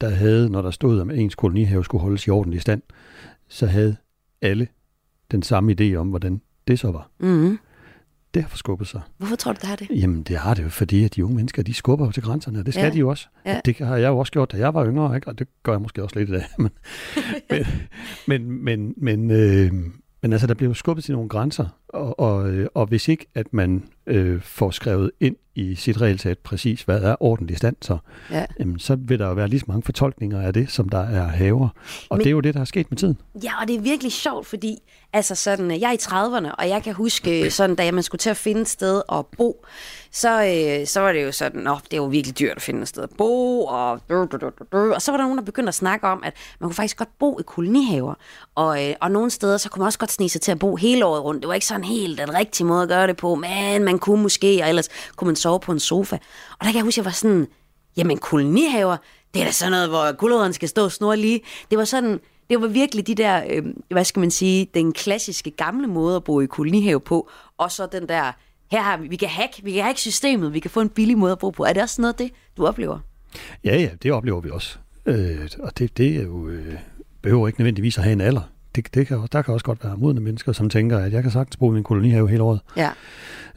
der 0.00 0.08
havde, 0.08 0.50
når 0.50 0.62
der 0.62 0.70
stod, 0.70 1.00
at 1.10 1.18
ens 1.18 1.34
kolonihave 1.34 1.84
skulle 1.84 2.02
holdes 2.02 2.26
i 2.26 2.30
ordentlig 2.30 2.60
stand, 2.60 2.82
så 3.48 3.66
havde 3.66 3.96
alle 4.42 4.68
den 5.30 5.42
samme 5.42 5.76
idé 5.80 5.94
om, 5.94 6.08
hvordan 6.08 6.40
det 6.68 6.78
så 6.78 6.90
var. 6.90 7.10
Mm. 7.20 7.58
Det 8.34 8.42
har 8.42 8.48
forskubbet 8.48 8.86
sig. 8.88 9.00
Hvorfor 9.18 9.36
tror 9.36 9.52
du, 9.52 9.58
det 9.60 9.68
har 9.68 9.76
det? 9.76 9.88
Jamen, 9.90 10.22
det 10.22 10.36
har 10.36 10.54
det 10.54 10.62
jo, 10.62 10.68
fordi 10.68 11.04
at 11.04 11.14
de 11.16 11.24
unge 11.24 11.36
mennesker, 11.36 11.62
de 11.62 11.74
skubber 11.74 12.06
jo 12.06 12.12
til 12.12 12.22
grænserne, 12.22 12.58
og 12.58 12.66
det 12.66 12.74
skal 12.74 12.84
Ja. 12.86 12.90
de 12.90 12.98
jo 12.98 13.08
også. 13.08 13.28
Ja. 13.46 13.60
Det 13.64 13.76
har 13.78 13.96
jeg 13.96 14.08
jo 14.08 14.18
også 14.18 14.32
gjort, 14.32 14.52
da 14.52 14.56
jeg 14.56 14.74
var 14.74 14.86
yngre, 14.86 15.16
ikke? 15.16 15.28
og 15.28 15.38
det 15.38 15.48
gør 15.62 15.72
jeg 15.72 15.80
måske 15.82 16.02
også 16.02 16.18
lidt 16.18 16.28
i 16.28 16.32
dag. 16.32 16.44
Men, 16.58 16.70
men, 17.50 17.64
men, 18.28 18.64
men, 18.64 18.94
men, 18.96 19.30
øh, 19.30 19.72
men 20.22 20.32
altså, 20.32 20.46
der 20.46 20.54
bliver 20.54 20.70
jo 20.70 20.74
skubbet 20.74 21.04
til 21.04 21.14
nogle 21.14 21.28
grænser, 21.28 21.66
og, 21.94 22.20
og, 22.20 22.48
øh, 22.50 22.66
og 22.74 22.86
hvis 22.86 23.08
ikke, 23.08 23.26
at 23.34 23.46
man 23.52 23.88
øh, 24.06 24.42
får 24.42 24.70
skrevet 24.70 25.10
ind 25.20 25.36
i 25.56 25.74
sit 25.74 26.00
regelsæt 26.00 26.38
præcis, 26.38 26.82
hvad 26.82 27.02
er 27.02 27.16
ordentlig 27.20 27.56
stand, 27.56 27.76
så, 27.80 27.98
Ja. 28.30 28.44
jamen, 28.60 28.78
så 28.78 28.96
vil 29.00 29.18
der 29.18 29.26
jo 29.28 29.34
være 29.34 29.48
lige 29.48 29.60
så 29.60 29.64
mange 29.68 29.82
fortolkninger 29.82 30.40
af 30.40 30.52
det, 30.52 30.70
som 30.70 30.88
der 30.88 30.98
er 30.98 31.28
haver. 31.28 31.68
Og 32.10 32.16
Men- 32.16 32.18
det 32.20 32.26
er 32.26 32.30
jo 32.30 32.40
det, 32.40 32.54
der 32.54 32.60
er 32.60 32.64
sket 32.64 32.90
med 32.90 32.98
tiden. 32.98 33.18
Ja, 33.44 33.60
og 33.62 33.68
det 33.68 33.76
er 33.76 33.80
virkelig 33.80 34.12
sjovt, 34.12 34.46
fordi 34.46 34.76
altså 35.12 35.34
sådan, 35.34 35.70
øh, 35.70 35.80
jeg 35.80 35.88
er 35.88 35.92
i 35.92 35.96
30'erne, 35.96 36.54
og 36.54 36.68
jeg 36.68 36.82
kan 36.82 36.94
huske, 36.94 37.50
sådan, 37.50 37.76
da 37.76 37.90
man 37.92 38.02
skulle 38.02 38.18
til 38.20 38.30
at 38.30 38.36
finde 38.36 38.60
et 38.60 38.68
sted 38.68 39.02
at 39.12 39.26
bo, 39.26 39.64
så, 40.12 40.44
øh, 40.80 40.86
så 40.86 41.00
var 41.00 41.12
det 41.12 41.24
jo 41.24 41.32
sådan, 41.32 41.60
nå, 41.60 41.76
det 41.84 41.92
er 41.92 41.96
jo 41.96 42.04
virkelig 42.04 42.38
dyrt 42.38 42.56
at 42.56 42.62
finde 42.62 42.82
et 42.82 42.88
sted 42.88 43.02
at 43.02 43.10
bo, 43.18 43.64
og, 43.64 43.90
og 43.90 45.02
så 45.02 45.10
var 45.10 45.16
der 45.16 45.24
nogen, 45.24 45.38
der 45.38 45.44
begyndte 45.44 45.68
at 45.68 45.74
snakke 45.74 46.06
om, 46.06 46.22
at 46.24 46.32
man 46.60 46.68
kunne 46.68 46.74
faktisk 46.74 46.96
godt 46.96 47.18
bo 47.18 47.38
i 47.40 47.42
kolonihaver, 47.46 48.14
og, 48.54 48.88
øh, 48.88 48.94
og 49.00 49.10
nogle 49.10 49.30
steder, 49.30 49.56
så 49.56 49.70
kunne 49.70 49.80
man 49.80 49.86
også 49.86 49.98
godt 49.98 50.12
snige 50.12 50.28
sig 50.28 50.40
til 50.40 50.52
at 50.52 50.58
bo 50.58 50.76
hele 50.76 51.06
året 51.06 51.24
rundt. 51.24 51.42
Det 51.42 51.48
var 51.48 51.54
ikke 51.54 51.66
sådan 51.66 51.83
helt 51.84 52.18
den 52.18 52.34
rigtige 52.34 52.66
måde 52.66 52.82
at 52.82 52.88
gøre 52.88 53.06
det 53.06 53.16
på, 53.16 53.34
men 53.34 53.84
man 53.84 53.98
kunne 53.98 54.22
måske, 54.22 54.60
og 54.62 54.68
ellers 54.68 54.88
kunne 55.16 55.26
man 55.26 55.36
sove 55.36 55.60
på 55.60 55.72
en 55.72 55.80
sofa. 55.80 56.16
Og 56.50 56.60
der 56.60 56.66
kan 56.66 56.74
jeg 56.74 56.84
huske, 56.84 56.98
jeg 56.98 57.04
var 57.04 57.10
sådan, 57.10 57.46
jamen 57.96 58.18
kolonihaver, 58.18 58.96
det 59.34 59.42
er 59.42 59.46
da 59.46 59.52
sådan 59.52 59.72
noget, 59.72 59.88
hvor 59.88 60.12
guldrødderne 60.12 60.54
skal 60.54 60.68
stå 60.68 60.88
snor 60.88 61.14
lige. 61.14 61.40
Det 61.70 61.78
var 61.78 61.84
sådan, 61.84 62.20
det 62.50 62.60
var 62.60 62.66
virkelig 62.66 63.06
de 63.06 63.14
der, 63.14 63.42
øh, 63.50 63.64
hvad 63.90 64.04
skal 64.04 64.20
man 64.20 64.30
sige, 64.30 64.68
den 64.74 64.92
klassiske 64.92 65.50
gamle 65.50 65.86
måde 65.86 66.16
at 66.16 66.24
bo 66.24 66.40
i 66.40 66.46
kolonihave 66.46 67.00
på, 67.00 67.30
og 67.58 67.72
så 67.72 67.86
den 67.92 68.08
der, 68.08 68.32
her 68.70 68.82
har 68.82 68.96
vi, 68.96 69.08
vi 69.08 69.16
kan 69.16 69.28
hack, 69.28 69.60
vi 69.62 69.72
kan 69.72 69.84
hack 69.84 69.98
systemet, 69.98 70.54
vi 70.54 70.60
kan 70.60 70.70
få 70.70 70.80
en 70.80 70.88
billig 70.88 71.18
måde 71.18 71.32
at 71.32 71.38
bo 71.38 71.50
på. 71.50 71.64
Er 71.64 71.72
det 71.72 71.82
også 71.82 72.00
noget 72.00 72.18
det, 72.18 72.30
du 72.56 72.66
oplever? 72.66 72.98
Ja, 73.64 73.76
ja, 73.76 73.90
det 74.02 74.12
oplever 74.12 74.40
vi 74.40 74.50
også. 74.50 74.78
Øh, 75.06 75.48
og 75.58 75.78
det, 75.78 75.98
det 75.98 76.16
er 76.16 76.22
jo, 76.22 76.48
øh, 76.48 76.74
behøver 77.22 77.46
ikke 77.46 77.60
nødvendigvis 77.60 77.98
at 77.98 78.04
have 78.04 78.12
en 78.12 78.20
alder. 78.20 78.53
Det, 78.76 78.94
det 78.94 79.06
kan, 79.06 79.18
der 79.32 79.42
kan 79.42 79.54
også 79.54 79.64
godt 79.66 79.84
være 79.84 79.96
modne 79.96 80.20
mennesker, 80.20 80.52
som 80.52 80.70
tænker, 80.70 80.98
at 80.98 81.12
jeg 81.12 81.22
kan 81.22 81.32
sagtens 81.32 81.56
bo 81.56 81.70
i 81.70 81.74
min 81.74 81.82
kolonihave 81.84 82.28
hele 82.28 82.42
året. 82.42 82.60
Ja. 82.76 82.90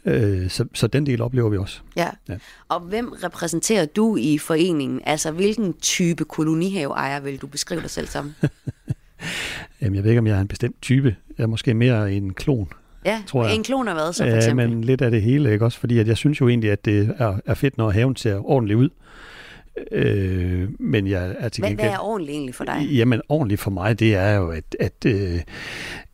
Øh, 0.06 0.49
så, 0.49 0.65
så 0.73 0.88
den 0.88 1.06
del 1.06 1.21
oplever 1.21 1.49
vi 1.49 1.58
også. 1.58 1.80
Ja. 1.95 2.08
Ja. 2.30 2.36
Og 2.69 2.80
hvem 2.80 3.13
repræsenterer 3.23 3.86
du 3.86 4.17
i 4.19 4.38
foreningen? 4.38 5.01
Altså, 5.06 5.32
hvilken 5.32 5.73
type 5.73 6.23
kolonihaveejer 6.25 7.19
vil 7.19 7.38
du 7.38 7.47
beskrive 7.47 7.82
dig 7.82 7.89
selv 7.89 8.08
som? 8.08 8.34
Jamen, 9.82 9.95
jeg 9.95 10.03
ved 10.03 10.12
ikke, 10.12 10.19
om 10.19 10.27
jeg 10.27 10.38
er 10.38 10.41
en 10.41 10.47
bestemt 10.47 10.82
type. 10.82 11.15
Jeg 11.38 11.43
er 11.43 11.47
måske 11.47 11.73
mere 11.73 12.13
en 12.13 12.34
klon. 12.34 12.67
Ja, 13.06 13.21
Tror 13.27 13.45
jeg. 13.45 13.56
en 13.56 13.63
klon 13.63 13.88
af 13.88 13.93
hvad 13.93 14.13
så 14.13 14.23
for 14.23 14.30
Ja, 14.30 14.36
eksempel? 14.36 14.69
men 14.69 14.84
lidt 14.84 15.01
af 15.01 15.12
det 15.12 15.21
hele, 15.21 15.51
ikke 15.53 15.65
også? 15.65 15.80
Fordi 15.80 15.99
at 15.99 16.08
jeg 16.08 16.17
synes 16.17 16.41
jo 16.41 16.47
egentlig, 16.47 16.71
at 16.71 16.86
det 16.86 17.15
er, 17.17 17.38
er 17.45 17.53
fedt, 17.53 17.77
når 17.77 17.89
haven 17.91 18.15
ser 18.15 18.49
ordentligt 18.49 18.77
ud. 18.77 18.89
Øh, 19.91 20.69
men 20.79 21.07
jeg 21.07 21.35
er 21.39 21.49
til 21.49 21.63
gengæld... 21.63 21.79
hvad 21.79 21.89
er 21.89 21.99
ordentligt 21.99 22.35
egentlig 22.35 22.55
for 22.55 22.63
dig? 22.63 22.87
Jamen, 22.91 23.21
ordentligt 23.29 23.61
for 23.61 23.71
mig, 23.71 23.99
det 23.99 24.15
er 24.15 24.35
jo, 24.35 24.49
at, 24.49 24.75
at, 24.79 25.05
øh, 25.05 25.41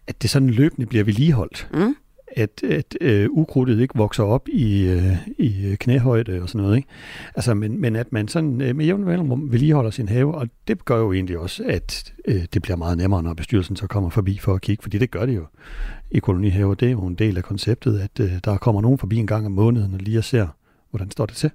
at 0.07 0.21
det 0.21 0.29
sådan 0.29 0.49
løbende 0.49 0.85
bliver 0.87 1.03
vedligeholdt. 1.03 1.69
Mm. 1.73 1.95
At, 2.35 2.63
at 2.63 2.97
øh, 3.01 3.27
ukrudtet 3.31 3.79
ikke 3.79 3.95
vokser 3.97 4.23
op 4.23 4.49
i, 4.49 4.87
øh, 4.87 5.17
i 5.37 5.75
knæhøjde 5.79 6.41
og 6.41 6.49
sådan 6.49 6.61
noget. 6.61 6.77
Ikke? 6.77 6.87
Altså, 7.35 7.53
men, 7.53 7.81
men 7.81 7.95
at 7.95 8.13
man 8.13 8.27
sådan 8.27 8.61
øh, 8.61 8.75
med 8.75 8.85
jævn 8.85 9.03
mellemrum 9.03 9.51
vedligeholder 9.51 9.91
sin 9.91 10.07
have, 10.07 10.35
og 10.35 10.47
det 10.67 10.85
gør 10.85 10.97
jo 10.97 11.13
egentlig 11.13 11.37
også, 11.37 11.63
at 11.65 12.13
øh, 12.25 12.45
det 12.53 12.61
bliver 12.61 12.75
meget 12.75 12.97
nemmere, 12.97 13.23
når 13.23 13.33
bestyrelsen 13.33 13.75
så 13.75 13.87
kommer 13.87 14.09
forbi 14.09 14.37
for 14.37 14.53
at 14.53 14.61
kigge, 14.61 14.81
fordi 14.81 14.97
det 14.97 15.11
gør 15.11 15.25
det 15.25 15.35
jo 15.35 15.45
i 16.11 16.19
kolonihaver. 16.19 16.73
Det 16.73 16.87
er 16.87 16.91
jo 16.91 17.05
en 17.05 17.15
del 17.15 17.37
af 17.37 17.43
konceptet, 17.43 17.99
at 17.99 18.19
øh, 18.19 18.31
der 18.43 18.57
kommer 18.57 18.81
nogen 18.81 18.97
forbi 18.97 19.15
en 19.15 19.27
gang 19.27 19.45
om 19.45 19.51
måneden 19.51 19.93
og 19.93 19.99
lige 19.99 20.21
ser, 20.21 20.47
hvordan 20.89 21.11
står 21.11 21.25
det 21.25 21.35
til. 21.35 21.51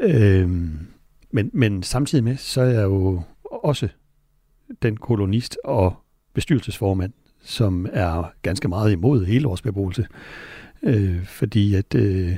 Øhm, 0.00 0.78
men, 1.30 1.50
men 1.52 1.82
samtidig 1.82 2.24
med, 2.24 2.36
så 2.36 2.60
er 2.60 2.70
jeg 2.70 2.82
jo 2.82 3.22
også 3.44 3.88
den 4.82 4.96
kolonist 4.96 5.58
og 5.64 5.94
bestyrelsesformand, 6.34 7.12
som 7.42 7.86
er 7.92 8.32
ganske 8.42 8.68
meget 8.68 8.92
imod 8.92 9.26
hele 9.26 9.44
vores 9.44 9.62
beboelse. 9.62 10.06
Øh, 10.82 11.24
fordi 11.24 11.74
at 11.74 11.94
øh, 11.94 12.36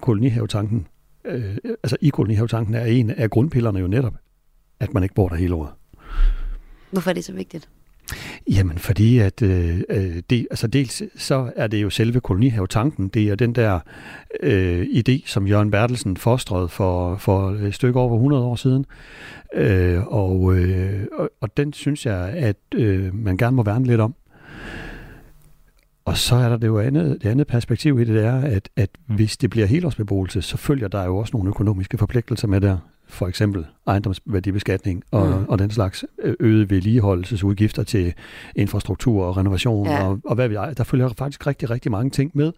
kolonihavetanken, 0.00 0.86
øh, 1.24 1.56
altså 1.82 1.96
i 2.00 2.08
kolonihavetanken 2.08 2.74
er 2.74 2.84
en 2.84 3.10
af 3.10 3.30
grundpillerne 3.30 3.78
jo 3.78 3.86
netop, 3.86 4.14
at 4.80 4.94
man 4.94 5.02
ikke 5.02 5.14
bor 5.14 5.28
der 5.28 5.36
hele 5.36 5.54
året. 5.54 5.72
Hvorfor 6.90 7.10
er 7.10 7.14
det 7.14 7.24
så 7.24 7.32
vigtigt? 7.32 7.68
Jamen, 8.50 8.78
fordi 8.78 9.18
at 9.18 9.42
øh, 9.42 9.80
øh 9.88 10.22
det, 10.30 10.46
altså 10.50 10.66
dels 10.66 11.02
så 11.16 11.52
er 11.56 11.66
det 11.66 11.82
jo 11.82 11.90
selve 11.90 12.20
kolonihavetanken, 12.20 13.08
det 13.08 13.28
er 13.28 13.34
den 13.34 13.54
der 13.54 13.80
øh, 14.42 14.82
idé, 14.82 15.26
som 15.26 15.46
Jørgen 15.46 15.70
Bertelsen 15.70 16.16
fostrede 16.16 16.68
for, 16.68 17.16
for 17.16 17.50
et 17.50 17.74
stykke 17.74 18.00
over 18.00 18.14
100 18.14 18.44
år 18.44 18.56
siden. 18.56 18.86
Øh, 19.54 20.06
og, 20.06 20.56
øh, 20.56 21.06
og, 21.12 21.30
og 21.40 21.56
den 21.56 21.72
synes 21.72 22.06
jeg, 22.06 22.28
at 22.28 22.56
øh, 22.74 23.14
man 23.14 23.36
gerne 23.36 23.56
må 23.56 23.62
værne 23.62 23.86
lidt 23.86 24.00
om. 24.00 24.14
Og 26.04 26.16
så 26.16 26.34
er 26.34 26.48
der 26.48 26.56
det 26.56 26.66
jo 26.66 26.78
andet, 26.78 27.22
det 27.22 27.28
andet 27.28 27.46
perspektiv 27.46 28.00
i 28.00 28.04
det, 28.04 28.14
det 28.14 28.24
er, 28.24 28.40
at, 28.40 28.68
at 28.76 28.90
hvis 29.06 29.36
det 29.36 29.50
bliver 29.50 29.66
helårsbeboelse, 29.66 30.42
så 30.42 30.56
følger 30.56 30.88
der 30.88 31.04
jo 31.04 31.16
også 31.16 31.30
nogle 31.36 31.48
økonomiske 31.48 31.98
forpligtelser 31.98 32.48
med 32.48 32.60
der. 32.60 32.78
For 33.08 33.26
eksempel 33.28 33.66
ejendomsværdibeskatning 33.86 35.02
og, 35.10 35.26
Mm. 35.28 35.44
og 35.48 35.58
den 35.58 35.70
slags 35.70 36.04
øgede 36.40 36.70
vedligeholdelsesudgifter 36.70 37.82
til 37.82 38.14
infrastruktur 38.56 39.24
og 39.24 39.36
renovation 39.36 39.86
Ja. 39.86 40.04
og, 40.08 40.20
og 40.24 40.34
hvad 40.34 40.48
vi 40.48 40.54
Der 40.54 40.84
følger 40.84 41.08
faktisk 41.18 41.46
rigtig, 41.46 41.70
rigtig 41.70 41.90
mange 41.90 42.10
ting 42.10 42.30
med. 42.34 42.52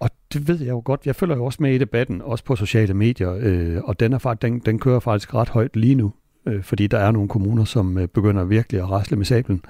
Og 0.00 0.10
det 0.32 0.48
ved 0.48 0.58
jeg 0.58 0.68
jo 0.70 0.82
godt. 0.84 1.00
Jeg 1.06 1.16
følger 1.16 1.36
jo 1.36 1.44
også 1.44 1.58
med 1.62 1.74
i 1.74 1.78
debatten, 1.78 2.22
også 2.22 2.44
på 2.44 2.56
sociale 2.56 2.94
medier, 2.94 3.36
øh, 3.40 3.80
og 3.84 4.00
den, 4.00 4.12
er 4.12 4.18
faktisk, 4.18 4.42
den, 4.42 4.58
den 4.58 4.78
kører 4.78 5.00
faktisk 5.00 5.34
ret 5.34 5.48
højt 5.48 5.76
lige 5.76 5.94
nu, 5.94 6.12
øh, 6.46 6.62
fordi 6.62 6.86
der 6.86 6.98
er 6.98 7.10
nogle 7.10 7.28
kommuner, 7.28 7.64
som 7.64 7.98
øh, 7.98 8.08
begynder 8.08 8.44
virkelig 8.44 8.80
at 8.80 8.90
rasle 8.90 9.16
med 9.16 9.24
sablen. 9.24 9.62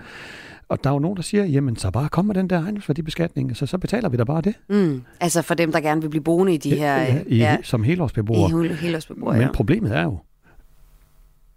Og 0.69 0.85
der 0.85 0.91
er 0.91 0.95
jo 0.95 0.99
nogen, 0.99 1.17
der 1.17 1.23
siger, 1.23 1.45
jamen 1.45 1.77
så 1.77 1.91
bare 1.91 2.09
kom 2.09 2.25
med 2.25 2.35
den 2.35 2.51
der 2.51 2.63
ejendomsværdibeskatning, 2.63 3.57
så, 3.57 3.67
så 3.67 3.79
betaler 3.79 4.09
vi 4.09 4.17
da 4.17 4.25
bare 4.25 4.41
det. 4.41 4.55
Mm. 4.69 5.03
Altså 5.21 5.43
for 5.43 5.55
dem, 5.55 5.73
der 5.73 5.81
gerne 5.81 6.01
vil 6.03 6.09
blive 6.09 6.23
boende 6.25 6.55
i 6.55 6.57
de 6.57 6.77
her... 6.77 6.97
ja, 7.03 7.23
i, 7.27 7.37
ja. 7.37 7.57
Som 7.63 7.83
helårsbeboere. 7.83 8.51
I 8.51 8.69
hel- 8.69 8.77
helårsbeboere, 8.77 9.33
Men 9.37 9.43
ja. 9.43 9.53
problemet 9.53 9.97
er 9.97 10.03
jo, 10.03 10.19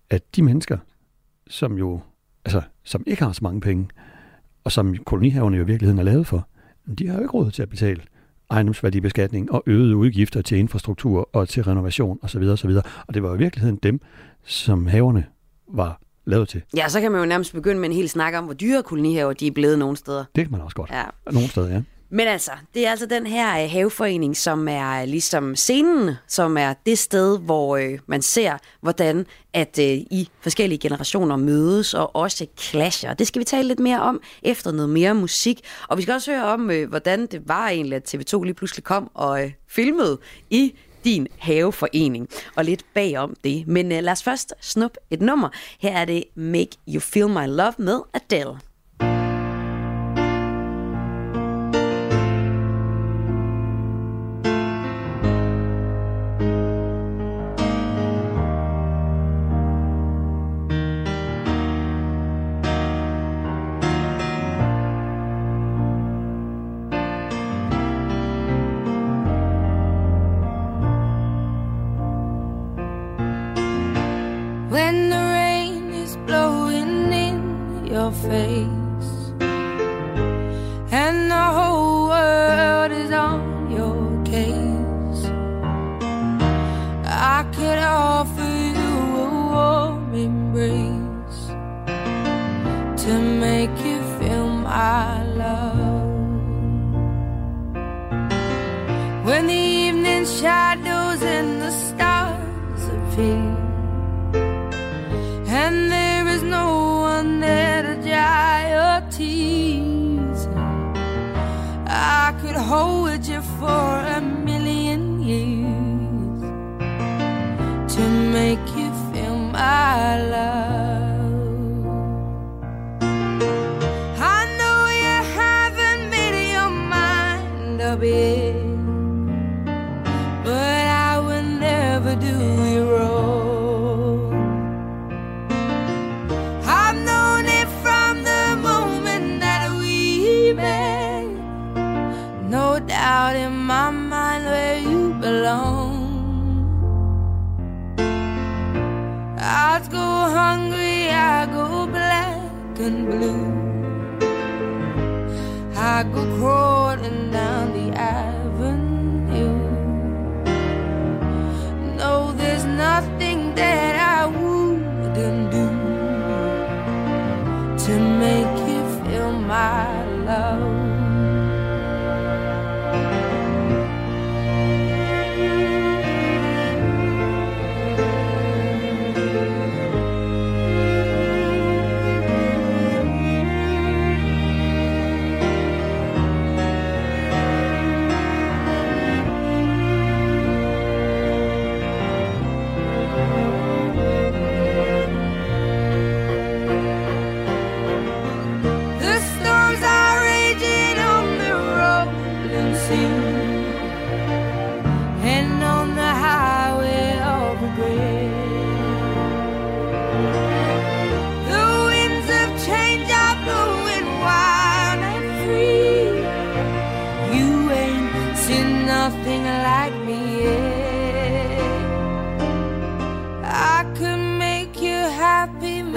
at 0.09 0.35
de 0.35 0.41
mennesker, 0.43 0.77
som 1.49 1.77
jo, 1.77 1.99
altså, 2.45 2.61
som 2.83 3.03
ikke 3.07 3.23
har 3.23 3.31
så 3.31 3.39
mange 3.43 3.61
penge, 3.61 3.87
og 4.63 4.71
som 4.71 4.95
kolonihaverne 4.97 5.57
jo 5.57 5.63
i 5.63 5.65
virkeligheden 5.65 5.99
er 5.99 6.03
lavet 6.03 6.27
for, 6.27 6.47
de 6.99 7.07
har 7.07 7.15
jo 7.15 7.19
ikke 7.21 7.31
råd 7.33 7.51
til 7.51 7.61
at 7.61 7.69
betale 7.69 8.01
ejendomsværdibeskatning 8.49 9.51
og 9.51 9.63
øgede 9.65 9.95
udgifter 9.95 10.41
til 10.41 10.57
infrastruktur 10.57 11.29
og 11.33 11.49
til 11.49 11.63
renovation 11.63 12.19
osv. 12.21 12.41
osv. 12.43 12.69
Og 13.07 13.13
det 13.13 13.23
var 13.23 13.35
i 13.35 13.37
virkeligheden 13.37 13.79
dem, 13.83 13.99
som 14.43 14.87
haverne 14.87 15.25
var 15.67 16.01
lavet 16.27 16.49
til. 16.49 16.61
Ja, 16.75 16.89
så 16.89 17.01
kan 17.01 17.11
man 17.11 17.21
jo 17.21 17.25
nærmest 17.25 17.53
begynde 17.53 17.79
med 17.79 17.89
en 17.89 17.95
hel 17.95 18.09
snak 18.09 18.33
om, 18.33 18.43
hvor 18.43 18.53
dyre 18.53 18.83
kolonihaver 18.83 19.33
de 19.33 19.47
er 19.47 19.51
blevet 19.51 19.79
nogle 19.79 19.97
steder. 19.97 20.25
Det 20.35 20.43
kan 20.43 20.51
man 20.51 20.61
også 20.61 20.75
godt. 20.75 20.89
Ja. 20.89 21.03
Nogle 21.31 21.49
steder, 21.49 21.73
ja. 21.73 21.81
Men 22.09 22.27
altså, 22.27 22.51
det 22.73 22.85
er 22.87 22.91
altså 22.91 23.05
den 23.05 23.27
her 23.27 23.63
øh, 23.63 23.69
haveforening, 23.69 24.37
som 24.37 24.67
er 24.67 25.05
ligesom 25.05 25.55
scenen, 25.55 26.15
som 26.27 26.57
er 26.57 26.73
det 26.85 26.99
sted, 26.99 27.39
hvor 27.39 27.77
øh, 27.77 27.99
man 28.07 28.21
ser, 28.21 28.57
hvordan 28.81 29.25
at 29.53 29.79
øh, 29.79 29.85
I 29.87 30.29
forskellige 30.41 30.79
generationer 30.79 31.35
mødes 31.35 31.93
og 31.93 32.15
også 32.15 32.47
clasher. 32.59 33.13
Det 33.13 33.27
skal 33.27 33.39
vi 33.39 33.43
tale 33.43 33.67
lidt 33.67 33.79
mere 33.79 34.01
om 34.01 34.21
efter 34.43 34.71
noget 34.71 34.89
mere 34.89 35.13
musik. 35.13 35.59
Og 35.87 35.97
vi 35.97 36.01
skal 36.01 36.13
også 36.13 36.31
høre 36.31 36.45
om, 36.45 36.71
øh, 36.71 36.89
hvordan 36.89 37.25
det 37.25 37.41
var 37.47 37.69
egentlig, 37.69 37.95
at 37.95 38.15
TV2 38.15 38.43
lige 38.43 38.53
pludselig 38.53 38.83
kom 38.83 39.11
og 39.13 39.43
øh, 39.43 39.51
filmede 39.69 40.19
i 40.49 40.73
din 41.07 41.27
haveforening, 41.37 42.27
og 42.55 42.65
lidt 42.65 42.85
bagom 42.93 43.35
det. 43.43 43.67
Men 43.67 43.85
uh, 43.85 43.97
lad 43.97 44.11
os 44.11 44.23
først 44.23 44.53
snuppe 44.61 44.97
et 45.11 45.21
nummer. 45.21 45.49
Her 45.79 45.97
er 45.97 46.05
det 46.05 46.23
Make 46.35 46.77
You 46.87 46.99
Feel 46.99 47.27
My 47.27 47.47
Love 47.47 47.73
med 47.77 48.01
Adele. 48.13 48.59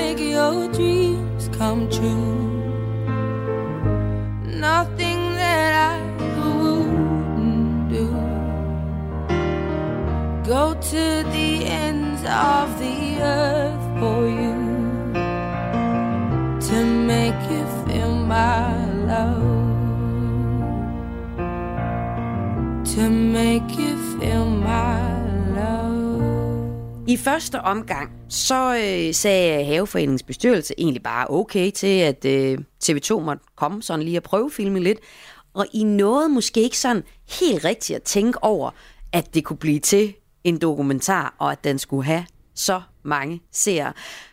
Make 0.00 0.20
your 0.36 0.56
dreams 0.72 1.44
come 1.58 1.82
true. 1.96 2.32
Nothing 4.68 5.20
that 5.42 5.72
I 5.92 5.96
wouldn't 6.38 7.88
do. 7.96 8.06
Go 10.52 10.62
to 10.92 11.04
the 11.36 11.50
ends 11.84 12.22
of 12.52 12.66
the 12.84 12.98
earth 13.38 13.84
for 14.00 14.20
you 14.40 14.58
to 16.68 16.78
make 17.12 17.40
you 17.52 17.62
feel 17.84 18.14
my 18.36 18.64
love. 19.12 19.48
To 22.94 23.02
make 23.38 23.68
you 23.82 23.92
feel. 24.18 24.59
I 27.10 27.16
første 27.16 27.60
omgang, 27.60 28.10
så 28.28 28.76
øh, 28.76 29.14
sagde 29.14 29.64
Haveforeningens 29.64 30.22
bestyrelse 30.22 30.74
egentlig 30.78 31.02
bare 31.02 31.26
okay 31.30 31.70
til, 31.70 32.00
at 32.00 32.24
øh, 32.24 32.58
TV2 32.84 33.20
måtte 33.20 33.44
komme 33.56 33.82
sådan 33.82 34.04
lige 34.04 34.18
og 34.18 34.22
prøvefilme 34.22 34.80
lidt. 34.80 34.98
Og 35.54 35.66
I 35.72 35.84
nåede 35.84 36.28
måske 36.28 36.60
ikke 36.60 36.78
sådan 36.78 37.02
helt 37.40 37.64
rigtigt 37.64 37.96
at 37.96 38.02
tænke 38.02 38.44
over, 38.44 38.70
at 39.12 39.34
det 39.34 39.44
kunne 39.44 39.56
blive 39.56 39.78
til 39.78 40.14
en 40.44 40.58
dokumentar, 40.58 41.34
og 41.38 41.52
at 41.52 41.64
den 41.64 41.78
skulle 41.78 42.04
have 42.04 42.26
så 42.54 42.80
mange 43.02 43.40
seere. 43.52 43.92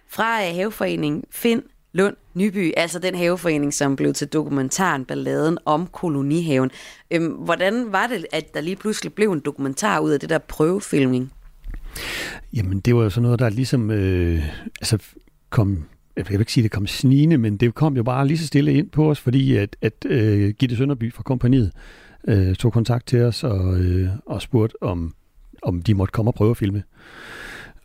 Fra 0.10 0.48
øh, 0.48 0.56
Haveforeningen 0.56 1.24
Find 1.32 1.64
Lund 1.94 2.16
Nyby, 2.34 2.74
altså 2.78 3.00
den 3.00 3.16
haveforening, 3.16 3.74
som 3.74 3.96
blev 3.96 4.14
til 4.14 4.28
dokumentaren 4.28 5.06
Balladen 5.06 5.58
om 5.66 5.88
kolonihaven. 5.88 6.72
Øhm, 7.12 7.32
hvordan 7.32 7.92
var 7.92 8.08
det, 8.08 8.26
at 8.32 8.54
der 8.54 8.62
lige 8.62 8.76
pludselig 8.76 9.14
blev 9.14 9.32
en 9.32 9.40
dokumentar 9.40 10.00
ud 10.00 10.12
af 10.12 10.20
det 10.20 10.30
der 10.30 10.38
prøvefilmning? 10.38 11.32
Jamen, 12.54 12.80
det 12.80 12.96
var 12.96 13.04
jo 13.04 13.10
sådan 13.10 13.24
noget, 13.24 13.40
der 13.40 13.50
ligesom 13.50 13.92
øh, 13.92 14.44
altså, 14.82 14.98
kom 15.50 15.86
jeg 16.18 16.26
vil 16.30 16.40
ikke 16.40 16.52
sige, 16.52 16.62
at 16.62 16.64
det 16.64 16.72
kom 16.72 16.88
snigende, 16.88 17.38
men 17.38 17.58
det 17.58 17.76
kom 17.76 17.96
jo 17.96 18.04
bare 18.04 18.28
lige 18.28 18.38
så 18.38 18.48
stille 18.48 18.74
ind 18.74 18.90
på 18.90 19.10
os, 19.10 19.20
fordi 19.20 19.56
at, 19.56 19.76
at 19.82 20.06
uh, 20.06 20.50
Gitte 20.50 20.76
Sønderby 20.76 21.14
fra 21.14 21.24
kompaniet 21.24 21.72
uh, 22.28 22.54
tog 22.54 22.74
kontakt 22.74 23.08
til 23.08 23.22
os 23.22 23.44
og, 23.44 23.60
uh, 23.60 24.08
og 24.26 24.42
spurgte, 24.42 24.84
om, 24.84 25.14
om 25.64 25.82
de 25.82 25.94
måtte 25.94 26.12
komme 26.12 26.30
og 26.30 26.36
prøve 26.36 26.52
at 26.52 26.58
filme. 26.58 26.84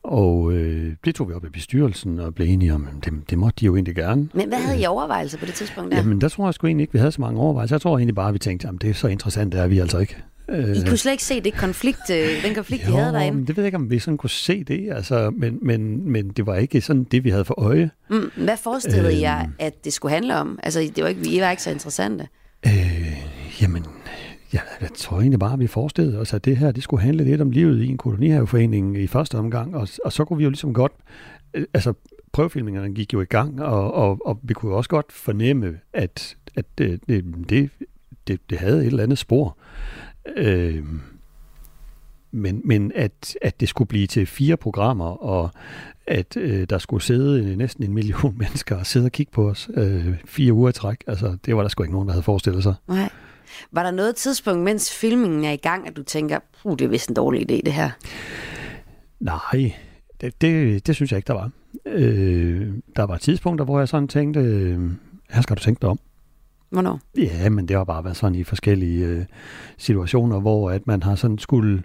Og 0.05 0.53
øh, 0.53 0.92
det 1.05 1.14
tog 1.14 1.29
vi 1.29 1.35
op 1.35 1.44
i 1.44 1.48
bestyrelsen 1.48 2.18
og 2.18 2.35
blev 2.35 2.46
enige 2.48 2.75
om, 2.75 2.88
det, 3.05 3.12
det 3.31 3.38
måtte 3.38 3.61
de 3.61 3.66
jo 3.66 3.75
egentlig 3.75 3.94
gerne. 3.94 4.29
Men 4.35 4.48
hvad 4.48 4.59
havde 4.59 4.81
I 4.81 4.87
overvejelser 4.87 5.38
på 5.38 5.46
det 5.46 5.55
tidspunkt 5.55 5.90
der? 5.92 5.96
Jamen, 5.96 6.20
der 6.20 6.29
tror 6.29 6.46
jeg 6.46 6.55
sgu 6.55 6.66
egentlig 6.66 6.83
ikke, 6.83 6.92
vi 6.92 6.98
havde 6.98 7.12
så 7.12 7.20
mange 7.20 7.40
overvejelser. 7.40 7.77
Jeg 7.77 7.81
tror 7.81 7.98
egentlig 7.98 8.14
bare, 8.14 8.29
at 8.29 8.35
vi 8.35 8.38
tænkte, 8.38 8.68
at 8.68 8.75
det 8.81 8.90
er 8.90 8.94
så 8.94 9.09
interessant, 9.09 9.53
det 9.53 9.61
er 9.61 9.66
vi 9.66 9.79
altså 9.79 9.98
ikke. 9.98 10.16
Øh, 10.48 10.76
I 10.76 10.81
kunne 10.88 10.96
slet 10.96 11.12
ikke 11.12 11.24
se 11.24 11.40
det 11.40 11.55
konflikt, 11.55 12.11
øh, 12.11 12.44
den 12.44 12.55
konflikt, 12.55 12.85
jo, 12.87 12.92
I 12.92 12.96
havde 12.96 13.12
derinde? 13.12 13.37
men 13.37 13.46
det 13.46 13.57
ved 13.57 13.64
jeg 13.64 13.68
ikke, 13.68 13.76
om 13.76 13.90
vi 13.90 13.98
sådan 13.98 14.18
kunne 14.18 14.31
se 14.31 14.64
det, 14.64 14.92
altså, 14.92 15.31
men, 15.31 15.59
men, 15.62 16.11
men 16.11 16.28
det 16.28 16.46
var 16.46 16.57
ikke 16.57 16.81
sådan 16.81 17.05
det, 17.05 17.24
vi 17.24 17.31
havde 17.31 17.44
for 17.44 17.61
øje. 17.61 17.90
Mm, 18.11 18.31
hvad 18.37 18.57
forestillede 18.57 19.14
øh, 19.14 19.20
jer, 19.20 19.46
at 19.59 19.85
det 19.85 19.92
skulle 19.92 20.12
handle 20.12 20.37
om? 20.37 20.59
Altså, 20.62 20.90
det 20.96 21.05
var 21.05 21.09
ikke, 21.09 21.31
I 21.31 21.40
var 21.40 21.50
ikke 21.50 21.62
så 21.62 21.70
interessante. 21.70 22.28
Øh, 22.66 23.22
jamen, 23.62 23.87
ja, 24.52 24.61
jeg 24.81 24.88
tror 24.96 25.18
egentlig 25.18 25.38
bare, 25.38 25.52
at 25.52 25.59
vi 25.59 25.66
forestillede 25.66 26.18
os, 26.18 26.35
at 26.35 26.44
det 26.44 26.57
her 26.57 26.72
det 26.72 26.83
skulle 26.83 27.02
handle 27.02 27.24
lidt 27.24 27.40
om 27.40 27.50
livet 27.50 27.83
i 27.83 27.87
en 27.87 27.98
kolonihaveforening 27.98 28.98
i 28.98 29.07
første 29.07 29.38
omgang, 29.38 29.76
og, 29.76 29.88
og 30.05 30.12
så 30.12 30.24
kunne 30.24 30.37
vi 30.37 30.44
jo 30.44 30.50
ligesom 30.50 30.74
godt, 30.74 30.92
øh, 31.55 31.64
altså 31.74 31.92
prøvefilmingerne 32.33 32.94
gik 32.94 33.12
jo 33.12 33.20
i 33.20 33.24
gang, 33.24 33.62
og, 33.62 33.94
og, 33.94 34.26
og 34.26 34.38
vi 34.42 34.55
kunne 34.55 34.70
jo 34.70 34.76
også 34.76 34.90
godt 34.90 35.12
fornemme, 35.12 35.78
at, 35.92 36.37
at 36.55 36.64
det, 36.78 37.00
det, 37.09 37.24
det, 37.48 37.70
det, 38.28 38.50
det 38.50 38.59
havde 38.59 38.81
et 38.81 38.87
eller 38.87 39.02
andet 39.02 39.18
spor. 39.18 39.57
Øh, 40.37 40.85
men, 42.30 42.61
men 42.64 42.92
at, 42.94 43.37
at 43.42 43.61
det 43.61 43.68
skulle 43.68 43.88
blive 43.88 44.06
til 44.06 44.26
fire 44.26 44.56
programmer, 44.56 45.24
og 45.24 45.50
at 46.06 46.37
øh, 46.37 46.66
der 46.70 46.78
skulle 46.78 47.02
sidde 47.02 47.56
næsten 47.56 47.85
en 47.85 47.94
million 47.94 48.38
mennesker 48.42 48.76
og 48.76 48.87
sidde 48.87 49.06
og 49.06 49.12
kigge 49.12 49.32
på 49.32 49.48
os 49.48 49.70
øh, 49.74 50.14
fire 50.24 50.52
uger 50.52 50.68
i 50.68 50.72
træk, 50.72 51.04
altså 51.06 51.37
det 51.46 51.56
var 51.56 51.62
der 51.62 51.68
sgu 51.68 51.82
ikke 51.82 51.92
nogen, 51.92 52.08
der 52.08 52.12
havde 52.12 52.22
forestillet 52.22 52.62
sig. 52.62 52.74
Nej. 52.88 53.08
Var 53.72 53.82
der 53.82 53.90
noget 53.90 54.16
tidspunkt, 54.16 54.62
mens 54.62 54.94
filmingen 54.94 55.44
er 55.44 55.50
i 55.50 55.56
gang, 55.56 55.88
at 55.88 55.96
du 55.96 56.02
tænker, 56.02 56.38
puh, 56.62 56.72
det 56.78 56.85
er 56.85 56.88
vist 56.88 57.08
en 57.08 57.14
dårlig 57.14 57.40
idé, 57.40 57.61
det 57.64 57.72
her? 57.72 57.90
Nej, 59.20 59.74
det, 60.20 60.40
det, 60.40 60.87
det 60.87 60.94
synes 60.94 61.12
jeg 61.12 61.16
ikke, 61.16 61.26
der 61.26 61.35
var. 61.35 61.50
Øh, 61.87 62.72
der 62.96 63.02
var 63.02 63.16
tidspunkter, 63.16 63.64
hvor 63.64 63.78
jeg 63.78 63.88
sådan 63.88 64.08
tænkte, 64.08 64.40
øh, 64.40 64.90
her 65.30 65.42
skal 65.42 65.56
du 65.56 65.62
tænke 65.62 65.80
dig 65.80 65.90
om. 65.90 65.98
Hvornår? 66.72 67.00
Ja, 67.16 67.48
men 67.48 67.68
det 67.68 67.76
har 67.76 67.85
bare 67.85 68.04
været 68.04 68.16
sådan 68.16 68.35
i 68.35 68.44
forskellige 68.44 69.06
øh, 69.06 69.24
situationer, 69.78 70.40
hvor 70.40 70.70
at 70.70 70.87
man 70.87 71.02
har 71.02 71.14
sådan 71.14 71.38
skulle 71.38 71.82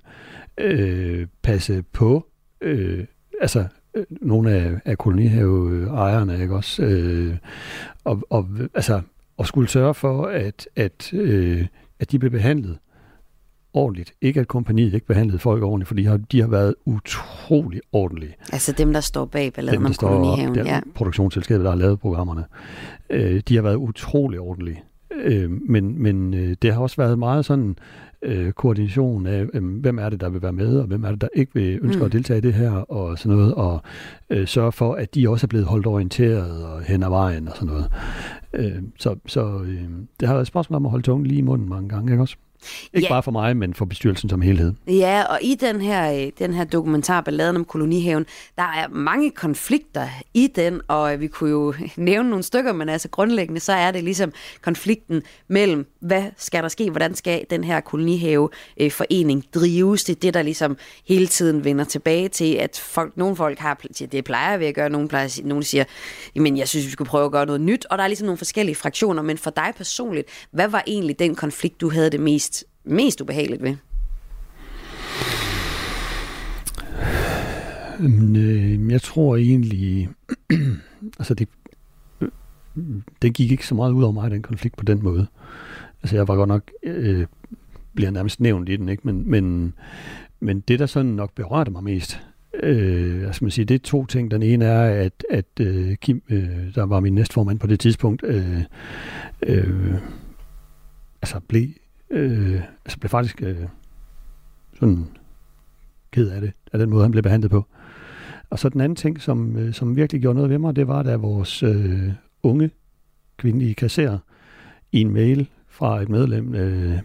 øh, 0.58 1.28
passe 1.42 1.84
på, 1.94 2.28
øh, 2.62 3.06
altså 3.42 3.66
øh, 3.94 4.06
nogle 4.10 4.52
af, 4.52 4.74
af 4.86 4.98
kolonihaveejerne, 4.98 6.42
ikke 6.42 6.56
også? 6.56 6.84
Øh, 6.84 7.38
og, 8.04 8.22
og, 8.30 8.48
altså, 8.74 9.02
og 9.38 9.48
skulle 9.48 9.70
sørge 9.70 9.94
for, 9.94 10.26
at, 10.26 10.68
at, 10.76 11.14
øh, 11.14 11.68
at 12.00 12.12
de 12.12 12.20
blev 12.20 12.32
behandlet 12.32 12.78
ordentligt. 13.74 14.14
Ikke 14.22 14.40
at 14.40 14.48
kompaniet 14.48 14.94
ikke 14.94 15.08
behandlede 15.08 15.40
folk 15.40 15.64
ordentligt, 15.64 15.88
for 15.88 15.96
de 15.96 16.06
har, 16.06 16.18
de 16.18 16.42
har 16.42 16.48
været 16.48 16.76
utrolig 16.86 17.82
ordentlige. 17.92 18.34
Altså 18.54 18.72
dem, 18.72 18.94
der 18.94 19.00
står 19.00 19.26
bag 19.26 19.54
balladen 19.54 19.78
Dem, 19.78 19.86
om 19.86 19.90
der 19.90 19.94
står 19.94 20.08
op, 20.08 20.14
kolonihaven. 20.22 20.56
der, 20.56 20.66
Ja. 20.66 20.80
produktionsselskabet, 20.96 21.64
der 21.66 21.72
har 21.72 21.78
lavet 21.78 22.00
programmerne, 22.00 22.44
øh, 23.10 23.42
de 23.48 23.56
har 23.56 23.62
været 23.62 23.76
utrolig 23.76 24.40
ordentlige. 24.40 24.84
Øh, 25.24 25.52
men 25.70 26.02
men 26.04 26.34
øh, 26.34 26.56
det 26.62 26.74
har 26.74 26.82
også 26.82 26.96
været 26.98 27.20
meget 27.20 27.46
sådan 27.46 27.76
øh, 28.22 28.52
koordination 28.52 29.26
af, 29.26 29.46
øh, 29.54 29.80
hvem 29.80 30.00
er 30.00 30.10
det, 30.10 30.22
der 30.22 30.30
vil 30.30 30.42
være 30.42 30.54
med, 30.54 30.80
og 30.80 30.86
hvem 30.88 31.04
er 31.04 31.12
det, 31.12 31.22
der 31.22 31.28
ikke 31.36 31.52
vil 31.54 31.80
ønske 31.82 32.00
mm. 32.00 32.06
at 32.06 32.12
deltage 32.12 32.38
i 32.38 32.42
det 32.42 32.54
her, 32.54 32.72
og 32.72 33.18
sådan 33.20 33.38
noget, 33.38 33.54
og 33.54 33.82
øh, 34.30 34.48
sørge 34.48 34.72
for, 34.72 34.94
at 34.94 35.16
de 35.16 35.30
også 35.30 35.46
er 35.46 35.48
blevet 35.48 35.66
holdt 35.68 35.88
orienteret 35.88 36.66
og 36.66 36.82
hen 36.82 37.04
ad 37.04 37.10
vejen 37.10 37.48
og 37.48 37.54
sådan 37.56 37.68
noget. 37.68 37.90
Øh, 38.54 38.84
så 39.00 39.16
så 39.26 39.62
øh, 39.66 39.82
det 40.20 40.28
har 40.28 40.36
været 40.36 40.42
et 40.44 40.48
spørgsmål 40.48 40.76
om 40.76 40.86
at 40.86 40.90
holde 40.92 41.06
tungen 41.06 41.28
lige 41.28 41.38
i 41.40 41.42
munden 41.42 41.70
mange 41.70 41.90
gange, 41.90 42.12
ikke 42.12 42.24
også? 42.24 42.38
Ikke 42.94 43.06
Ja. 43.06 43.14
bare 43.14 43.24
for 43.24 43.32
mig, 43.32 43.58
men 43.58 43.74
for 43.74 43.86
bestyrelsen 43.86 44.30
som 44.30 44.42
helhed. 44.42 44.74
Ja, 44.88 45.24
og 45.24 45.40
i 45.42 45.56
den 45.56 45.82
her, 45.82 46.14
øh, 46.26 46.32
den 46.40 46.54
her 46.54 46.64
dokumentar, 46.64 47.22
Balladen 47.22 47.56
om 47.56 47.66
kolonihaven, 47.66 48.26
der 48.56 48.64
er 48.64 48.88
mange 48.88 49.32
konflikter 49.32 50.08
i 50.34 50.48
den, 50.56 50.82
og 50.88 51.14
øh, 51.14 51.20
vi 51.22 51.28
kunne 51.28 51.50
jo 51.50 51.74
nævne 51.96 52.30
nogle 52.30 52.44
stykker, 52.44 52.74
men 52.74 52.90
altså 52.90 53.10
grundlæggende, 53.10 53.60
så 53.60 53.74
er 53.74 53.92
det 53.92 54.04
ligesom 54.04 54.32
konflikten 54.62 55.22
mellem, 55.48 55.88
hvad 56.00 56.24
skal 56.38 56.64
der 56.64 56.70
ske, 56.70 56.90
hvordan 56.90 57.16
skal 57.16 57.46
den 57.50 57.64
her 57.64 57.80
kolonihaveforening 57.80 59.44
drives, 59.56 60.04
det 60.04 60.16
er 60.16 60.20
det, 60.20 60.34
der 60.34 60.42
ligesom 60.42 60.78
hele 61.08 61.28
tiden 61.28 61.64
vender 61.64 61.86
tilbage 61.86 62.28
til, 62.30 62.54
at 62.54 62.82
folk, 62.86 63.18
nogle 63.18 63.36
folk 63.36 63.60
har, 63.60 63.82
det 64.12 64.24
plejer 64.26 64.58
vi 64.58 64.66
at 64.66 64.76
gøre, 64.76 64.90
nogle, 64.90 65.08
plejer, 65.08 65.42
nogle 65.44 65.64
siger, 65.64 65.84
men 66.36 66.58
jeg 66.58 66.68
synes, 66.68 66.86
vi 66.86 66.92
skulle 66.92 67.08
prøve 67.10 67.26
at 67.26 67.32
gøre 67.32 67.46
noget 67.46 67.62
nyt, 67.62 67.86
og 67.90 67.98
der 67.98 68.04
er 68.04 68.08
ligesom 68.08 68.26
nogle 68.26 68.38
forskellige 68.38 68.76
fraktioner, 68.76 69.22
men 69.22 69.38
for 69.38 69.50
dig 69.50 69.74
personligt, 69.78 70.28
hvad 70.52 70.68
var 70.68 70.84
egentlig 70.88 71.20
den 71.20 71.36
konflikt, 71.36 71.82
du 71.82 71.90
havde 71.90 72.10
det 72.10 72.20
mest, 72.20 72.57
mest 72.88 73.22
ubehageligt 73.22 73.64
ved? 73.64 73.76
Men, 78.00 78.36
øh, 78.36 78.92
jeg 78.92 79.02
tror 79.02 79.36
egentlig, 79.36 80.10
altså 81.20 81.34
det, 81.34 81.48
det 83.22 83.34
gik 83.34 83.52
ikke 83.52 83.68
så 83.68 83.76
meget 83.76 83.92
ud 83.92 84.04
over 84.04 84.14
mig, 84.14 84.32
den 84.32 84.42
konflikt 84.42 84.78
på 84.78 84.84
den 84.84 85.04
måde. 85.04 85.28
Altså 86.04 86.16
jeg 86.16 86.28
var 86.28 86.36
godt 86.36 86.48
nok, 86.48 86.72
øh, 86.84 87.26
bliver 87.96 88.12
nærmest 88.12 88.40
nævnt 88.40 88.70
i 88.70 88.76
den, 88.76 88.90
ikke? 88.90 89.02
Men, 89.06 89.30
men, 89.32 89.74
men 90.40 90.60
det, 90.60 90.80
der 90.80 90.86
sådan 90.86 91.12
nok 91.12 91.34
berørte 91.36 91.72
mig 91.72 91.84
mest, 91.84 92.20
øh, 92.64 93.28
altså 93.28 93.46
man 93.46 93.52
sige, 93.52 93.66
det 93.66 93.76
er 93.76 93.80
to 93.80 94.06
ting. 94.06 94.32
Den 94.32 94.44
ene 94.44 94.66
er, 94.66 95.06
at, 95.06 95.26
at 95.30 95.60
øh, 95.60 95.96
Kim, 95.96 96.22
øh, 96.30 96.76
der 96.76 96.86
var 96.86 97.00
min 97.00 97.16
næstformand 97.16 97.60
på 97.60 97.68
det 97.68 97.80
tidspunkt, 97.80 98.24
øh, 98.26 98.62
øh, 99.44 99.94
altså 101.22 101.40
blev, 101.48 101.68
øh, 102.10 102.62
altså 102.86 103.00
blev 103.00 103.10
faktisk 103.10 103.42
øh, 103.42 103.58
sådan 104.80 105.08
ked 106.12 106.30
af 106.30 106.42
det, 106.42 106.54
af 106.74 106.80
den 106.80 106.90
måde, 106.90 107.02
han 107.04 107.12
blev 107.12 107.24
behandlet 107.24 107.52
på. 107.52 107.66
Og 108.50 108.60
så 108.60 108.70
den 108.70 108.82
anden 108.82 108.96
ting, 108.96 109.22
som, 109.22 109.58
øh, 109.58 109.74
som 109.74 109.96
virkelig 109.96 110.22
gjorde 110.22 110.36
noget 110.36 110.50
ved 110.50 110.58
mig, 110.58 110.76
det 110.76 110.88
var, 110.88 111.04
da 111.04 111.16
vores 111.16 111.64
øh, 111.64 112.12
unge 112.44 112.70
kvindelige 113.38 113.74
kasserer 113.74 114.18
i 114.92 115.02
en 115.02 115.14
mail 115.14 115.50
fra 115.68 116.02
et 116.02 116.10
medlem 116.10 116.56
øh, 116.56 117.00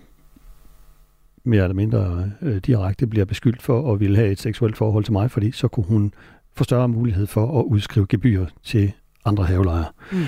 mere 1.44 1.62
eller 1.62 1.74
mindre 1.74 2.30
øh, 2.42 2.56
direkte 2.56 3.06
bliver 3.06 3.24
beskyldt 3.24 3.62
for 3.62 3.92
at 3.92 4.00
ville 4.00 4.16
have 4.16 4.30
et 4.30 4.40
seksuelt 4.40 4.76
forhold 4.76 5.04
til 5.04 5.12
mig, 5.12 5.30
fordi 5.30 5.52
så 5.52 5.68
kunne 5.68 5.86
hun 5.86 6.14
få 6.54 6.64
større 6.64 6.88
mulighed 6.88 7.26
for 7.26 7.60
at 7.60 7.64
udskrive 7.64 8.06
gebyr 8.08 8.46
til 8.62 8.92
andre 9.24 9.44
havelejere. 9.44 9.92
Mm. 10.12 10.18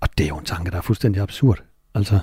Og 0.00 0.08
det 0.18 0.24
er 0.24 0.28
jo 0.28 0.38
en 0.38 0.44
tanke, 0.44 0.70
der 0.70 0.76
er 0.76 0.82
fuldstændig 0.82 1.22
absurd. 1.22 1.62
Altså, 1.94 2.18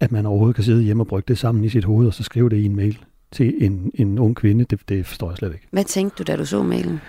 at 0.00 0.12
man 0.12 0.26
overhovedet 0.26 0.54
kan 0.54 0.64
sidde 0.64 0.82
hjemme 0.82 1.02
og 1.02 1.06
brygge 1.06 1.24
det 1.28 1.38
sammen 1.38 1.64
i 1.64 1.68
sit 1.68 1.84
hoved, 1.84 2.06
og 2.06 2.14
så 2.14 2.22
skrive 2.22 2.48
det 2.50 2.56
i 2.56 2.64
en 2.64 2.76
mail 2.76 2.98
til 3.32 3.54
en, 3.58 3.90
en 3.94 4.18
ung 4.18 4.36
kvinde, 4.36 4.64
det, 4.64 4.80
det 4.88 5.06
forstår 5.06 5.30
jeg 5.30 5.36
slet 5.36 5.52
ikke. 5.52 5.66
Hvad 5.70 5.84
tænkte 5.84 6.24
du, 6.24 6.32
da 6.32 6.36
du 6.36 6.44
så 6.44 6.62
mailen? 6.62 7.00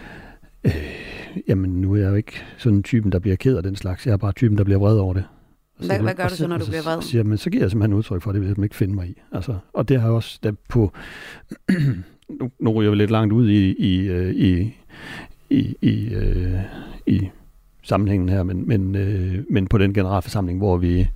Jamen, 1.48 1.70
nu 1.82 1.94
er 1.94 1.98
jeg 2.00 2.10
jo 2.10 2.16
ikke 2.16 2.34
sådan 2.58 2.78
en 2.78 2.84
typen, 2.84 3.12
der 3.12 3.20
bliver 3.20 3.36
ked 3.36 3.58
af 3.58 3.64
den 3.64 3.76
slags. 3.76 4.06
Jeg 4.06 4.14
er 4.14 4.18
bare 4.18 4.32
typen, 4.32 4.58
der 4.58 4.64
bliver 4.64 4.80
vred 4.80 4.98
over 4.98 5.14
det. 5.14 5.24
Og 5.80 5.86
Hvad- 5.86 5.98
så- 5.98 6.04
hvad 6.04 6.14
gør 6.14 6.28
du 6.28 6.36
så, 6.36 6.48
når 6.48 6.58
du 6.58 6.66
bliver 6.66 6.82
vred? 6.82 7.02
Siger, 7.02 7.20
jeg, 7.20 7.26
men 7.26 7.38
så 7.38 7.50
giver 7.50 7.64
jeg 7.64 7.72
simpelthen 7.72 7.98
udtryk 7.98 8.22
for, 8.22 8.30
at 8.30 8.34
det 8.34 8.42
vil 8.42 8.48
jeg 8.58 8.64
ikke 8.64 8.76
finde 8.76 8.96
mig 8.96 9.08
i. 9.10 9.14
Altså, 9.32 9.56
og 9.74 9.90
det 9.90 10.00
har 10.00 10.08
jeg 10.08 10.16
også 10.16 10.40
da 10.44 10.52
på... 10.70 10.92
nu, 12.40 12.52
nu 12.60 12.70
ryger 12.72 12.92
vi 12.92 12.98
lidt 12.98 13.12
langt 13.12 13.34
ud 13.34 13.50
i, 13.50 13.74
i, 13.74 14.08
øh, 14.08 14.36
i, 14.36 14.74
i, 15.50 15.76
i, 15.82 16.14
øh, 16.14 16.54
i 17.08 17.30
sammenhængen 17.84 18.30
her, 18.30 18.44
men, 18.44 18.68
men, 18.68 18.96
øh, 18.96 19.44
men 19.50 19.68
på 19.68 19.78
den 19.78 19.94
generalforsamling, 19.94 20.58
hvor 20.58 20.78
vi, 20.78 21.08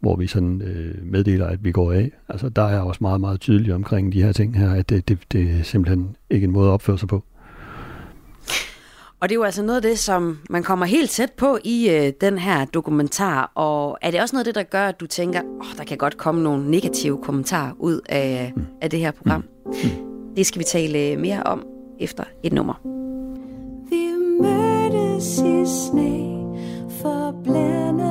hvor 0.00 0.16
vi 0.16 0.26
sådan 0.26 0.62
øh, 0.62 0.94
meddeler, 1.02 1.46
at 1.46 1.64
vi 1.64 1.72
går 1.72 1.92
af. 1.92 2.10
Altså, 2.28 2.48
der 2.48 2.62
er 2.62 2.68
jeg 2.68 2.80
også 2.80 2.98
meget, 3.00 3.20
meget 3.20 3.40
tydelig 3.40 3.74
omkring 3.74 4.12
de 4.12 4.22
her 4.22 4.32
ting 4.32 4.58
her, 4.58 4.72
at 4.72 4.88
det, 4.88 5.08
det, 5.08 5.18
det 5.32 5.50
er 5.60 5.62
simpelthen 5.62 6.16
ikke 6.30 6.44
en 6.44 6.50
måde 6.50 6.68
at 6.68 6.72
opføre 6.72 6.98
sig 6.98 7.08
på. 7.08 7.24
Og 9.20 9.28
det 9.28 9.34
er 9.34 9.38
jo 9.38 9.42
altså 9.42 9.62
noget 9.62 9.76
af 9.76 9.82
det, 9.82 9.98
som 9.98 10.38
man 10.50 10.62
kommer 10.62 10.86
helt 10.86 11.10
tæt 11.10 11.32
på 11.32 11.58
i 11.64 11.90
øh, 11.90 12.12
den 12.20 12.38
her 12.38 12.64
dokumentar. 12.64 13.52
Og 13.54 13.98
er 14.02 14.10
det 14.10 14.20
også 14.20 14.36
noget 14.36 14.46
af 14.46 14.54
det, 14.54 14.54
der 14.54 14.62
gør, 14.62 14.88
at 14.88 15.00
du 15.00 15.06
tænker, 15.06 15.40
åh, 15.42 15.58
oh, 15.58 15.76
der 15.76 15.84
kan 15.84 15.98
godt 15.98 16.16
komme 16.16 16.42
nogle 16.42 16.70
negative 16.70 17.18
kommentarer 17.22 17.72
ud 17.78 18.00
af, 18.08 18.52
mm. 18.56 18.66
af 18.80 18.90
det 18.90 18.98
her 18.98 19.10
program? 19.10 19.44
Mm. 19.66 19.72
Det 20.36 20.46
skal 20.46 20.58
vi 20.58 20.64
tale 20.64 20.98
øh, 20.98 21.18
mere 21.20 21.42
om 21.42 21.66
efter 22.00 22.24
et 22.42 22.52
nummer. 22.52 22.74
Vi 23.90 24.08
mødtes 24.42 25.38
i 25.38 25.64
sne, 25.66 26.38
forblændet 27.02 28.07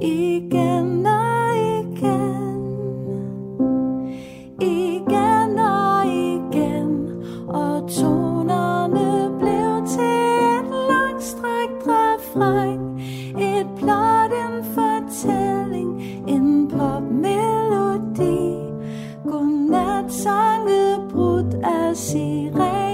igen 0.00 1.06
og 1.06 1.56
igen. 1.56 2.62
Igen 4.60 5.58
og 5.58 6.06
igen. 6.06 7.22
Og 7.48 7.90
tonerne 7.90 9.38
blev 9.38 9.86
til 9.86 10.04
et 10.58 10.68
langstrakt 10.90 11.86
refræn 11.86 12.86
et 13.38 13.66
plot, 13.76 14.32
en 14.32 14.64
fortælling, 14.74 16.02
en 16.28 16.68
popmelodi 16.68 18.56
godnat 19.24 20.12
sanget 20.12 21.08
brudt 21.10 21.54
af 21.64 21.96
sirene. 21.96 22.85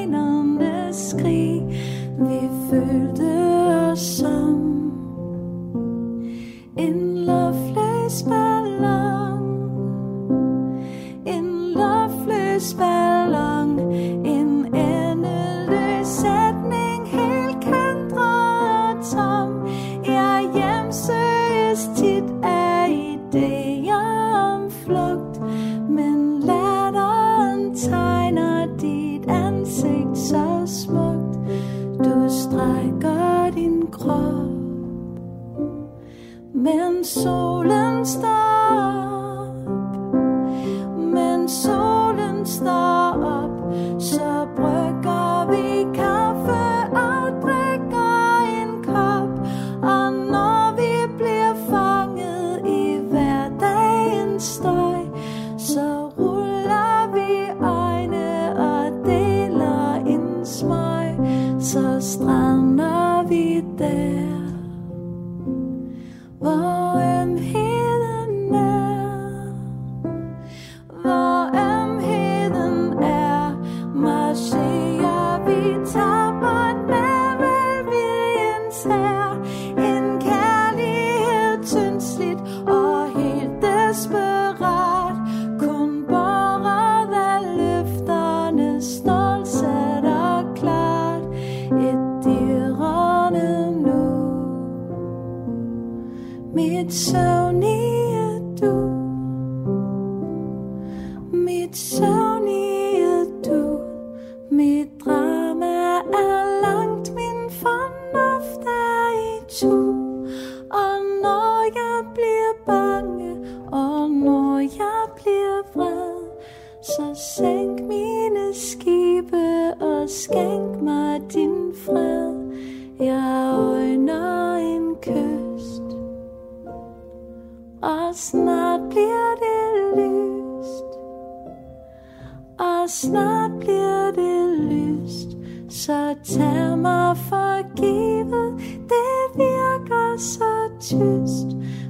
Snart 132.93 133.51
bliver 133.61 134.11
det 134.11 134.59
lyst. 134.59 135.29
Så 135.69 136.15
tag 136.25 136.79
mig 136.79 137.17
for 137.17 137.75
givet. 137.77 138.61
Det 138.89 139.37
virker 139.37 140.17
så 140.19 140.71
tyst. 140.81 141.47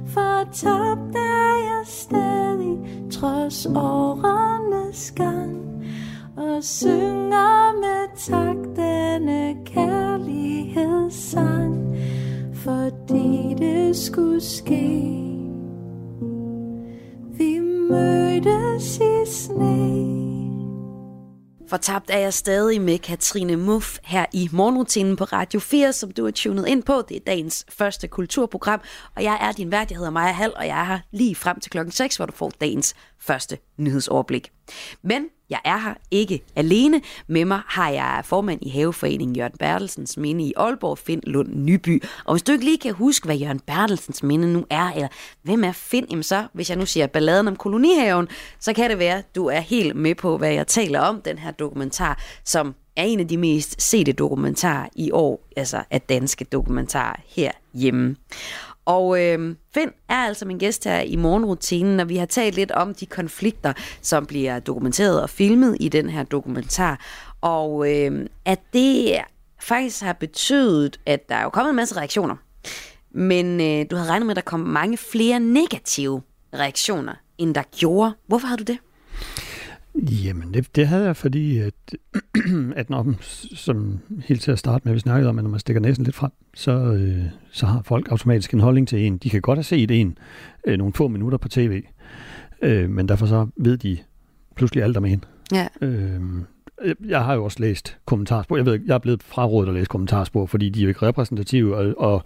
For 0.07 0.43
tabt 0.53 1.15
er 1.15 1.55
jeg 1.69 1.85
stadig 1.85 2.77
Trods 3.11 3.65
årenes 3.75 5.11
gang. 5.15 5.57
Og 6.37 6.63
synger 6.63 7.79
med 7.81 8.07
tak 8.17 8.57
Denne 8.75 9.55
kærlighedssang. 9.65 11.97
Fordi 12.53 13.53
det 13.57 13.95
skulle 13.95 14.41
ske. 14.41 15.22
Fortabt 21.73 22.09
er 22.09 22.17
jeg 22.17 22.33
stadig 22.33 22.81
med 22.81 22.99
Katrine 22.99 23.55
Muff 23.55 23.97
her 24.03 24.25
i 24.33 24.49
morgenrutinen 24.51 25.15
på 25.15 25.23
Radio 25.23 25.59
4, 25.59 25.93
som 25.93 26.11
du 26.11 26.27
er 26.27 26.31
tunet 26.31 26.67
ind 26.67 26.83
på. 26.83 27.01
Det 27.09 27.17
er 27.17 27.21
dagens 27.27 27.65
første 27.69 28.07
kulturprogram, 28.07 28.81
og 29.15 29.23
jeg 29.23 29.37
er 29.41 29.51
din 29.51 29.71
vært. 29.71 29.91
Jeg 29.91 29.97
hedder 29.97 30.11
Maja 30.11 30.31
Hall, 30.31 30.53
og 30.55 30.67
jeg 30.67 30.79
er 30.79 30.83
her 30.83 30.99
lige 31.11 31.35
frem 31.35 31.59
til 31.59 31.71
klokken 31.71 31.91
6, 31.91 32.15
hvor 32.15 32.25
du 32.25 32.31
får 32.31 32.51
dagens 32.61 32.95
første 33.19 33.57
nyhedsoverblik. 33.77 34.51
Men 35.01 35.25
jeg 35.53 35.71
er 35.71 35.77
her 35.77 35.93
ikke 36.11 36.43
alene. 36.55 37.01
Med 37.27 37.45
mig 37.45 37.61
har 37.67 37.89
jeg 37.89 38.21
formand 38.25 38.59
i 38.61 38.69
Haveforeningen 38.69 39.35
Jørgen 39.35 39.57
Bertelsens 39.59 40.17
Minde 40.17 40.43
i 40.43 40.53
Aalborg, 40.57 40.97
Finn 40.97 41.21
Lund 41.23 41.49
Nyby. 41.55 42.03
Og 42.25 42.33
hvis 42.33 42.43
du 42.43 42.51
ikke 42.51 42.65
lige 42.65 42.77
kan 42.77 42.93
huske, 42.93 43.25
hvad 43.25 43.35
Jørgen 43.35 43.59
Bertelsens 43.59 44.23
Minde 44.23 44.53
nu 44.53 44.65
er, 44.69 44.91
eller 44.91 45.07
hvem 45.43 45.63
er 45.63 45.71
Finn, 45.71 46.07
jamen 46.09 46.23
så, 46.23 46.47
hvis 46.53 46.69
jeg 46.69 46.77
nu 46.77 46.85
siger 46.85 47.07
balladen 47.07 47.47
om 47.47 47.55
kolonihaven, 47.55 48.27
så 48.59 48.73
kan 48.73 48.89
det 48.89 48.99
være, 48.99 49.23
du 49.35 49.45
er 49.45 49.59
helt 49.59 49.95
med 49.95 50.15
på, 50.15 50.37
hvad 50.37 50.51
jeg 50.53 50.67
taler 50.67 50.99
om, 50.99 51.21
den 51.21 51.37
her 51.37 51.51
dokumentar, 51.51 52.19
som 52.45 52.75
er 52.95 53.03
en 53.03 53.19
af 53.19 53.27
de 53.27 53.37
mest 53.37 53.81
sete 53.81 54.13
dokumentarer 54.13 54.87
i 54.95 55.11
år, 55.11 55.47
altså 55.57 55.83
af 55.91 56.01
danske 56.01 56.45
dokumentarer 56.45 57.15
herhjemme. 57.27 58.15
Og 58.85 59.23
øh, 59.23 59.55
Finn 59.73 59.91
er 60.09 60.15
altså 60.15 60.45
min 60.45 60.57
gæst 60.57 60.83
her 60.83 60.99
i 60.99 61.15
morgenrutinen, 61.15 61.99
og 61.99 62.09
vi 62.09 62.17
har 62.17 62.25
talt 62.25 62.55
lidt 62.55 62.71
om 62.71 62.93
de 62.93 63.05
konflikter, 63.05 63.73
som 64.01 64.25
bliver 64.25 64.59
dokumenteret 64.59 65.21
og 65.21 65.29
filmet 65.29 65.77
i 65.79 65.89
den 65.89 66.09
her 66.09 66.23
dokumentar. 66.23 66.99
Og 67.41 67.91
øh, 67.91 68.25
at 68.45 68.59
det 68.73 69.17
faktisk 69.61 70.03
har 70.03 70.13
betydet, 70.13 70.99
at 71.05 71.29
der 71.29 71.35
er 71.35 71.43
jo 71.43 71.49
kommet 71.49 71.69
en 71.69 71.75
masse 71.75 71.97
reaktioner. 71.97 72.35
Men 73.11 73.61
øh, 73.61 73.85
du 73.91 73.95
havde 73.95 74.09
regnet 74.09 74.25
med, 74.25 74.31
at 74.31 74.35
der 74.35 74.49
kom 74.49 74.59
mange 74.59 74.97
flere 74.97 75.39
negative 75.39 76.21
reaktioner, 76.53 77.13
end 77.37 77.55
der 77.55 77.63
gjorde. 77.77 78.13
Hvorfor 78.27 78.47
har 78.47 78.55
du 78.55 78.63
det? 78.63 78.77
Jamen, 79.95 80.53
det, 80.53 80.75
det 80.75 80.87
havde 80.87 81.05
jeg, 81.05 81.15
fordi 81.15 81.57
at, 81.57 81.73
at 82.75 82.89
når, 82.89 83.13
som 83.55 83.99
helt 84.25 84.41
til 84.41 84.51
at 84.51 84.59
starte 84.59 84.81
med, 84.85 84.93
vi 84.93 84.99
snakkede 84.99 85.29
om, 85.29 85.37
at 85.37 85.43
når 85.43 85.51
man 85.51 85.59
stikker 85.59 85.81
næsen 85.81 86.03
lidt 86.03 86.15
frem, 86.15 86.31
så, 86.53 86.71
øh, 86.71 87.23
så 87.51 87.65
har 87.65 87.81
folk 87.81 88.11
automatisk 88.11 88.53
en 88.53 88.59
holdning 88.59 88.87
til 88.87 88.99
en. 88.99 89.17
De 89.17 89.29
kan 89.29 89.41
godt 89.41 89.57
have 89.57 89.63
set 89.63 89.91
en 89.91 90.17
øh, 90.67 90.77
nogle 90.77 90.93
få 90.93 91.07
minutter 91.07 91.37
på 91.37 91.49
tv, 91.49 91.83
øh, 92.61 92.89
men 92.89 93.07
derfor 93.07 93.25
så 93.25 93.47
ved 93.57 93.77
de 93.77 93.97
pludselig 94.55 94.83
alt 94.83 94.97
om 94.97 95.05
en. 95.05 95.23
Ja. 95.51 95.67
Øh, 95.81 96.21
jeg 97.05 97.23
har 97.23 97.33
jo 97.33 97.43
også 97.43 97.57
læst 97.59 97.97
kommentarspor. 98.05 98.57
Jeg 98.57 98.65
ved 98.65 98.79
jeg 98.85 98.93
er 98.93 98.99
blevet 98.99 99.23
frarådet 99.23 99.67
at 99.67 99.73
læse 99.73 99.85
kommentarspor, 99.85 100.45
fordi 100.45 100.69
de 100.69 100.79
er 100.79 100.83
jo 100.83 100.89
ikke 100.89 101.01
repræsentative, 101.01 101.75
og, 101.75 101.93
og 101.97 102.23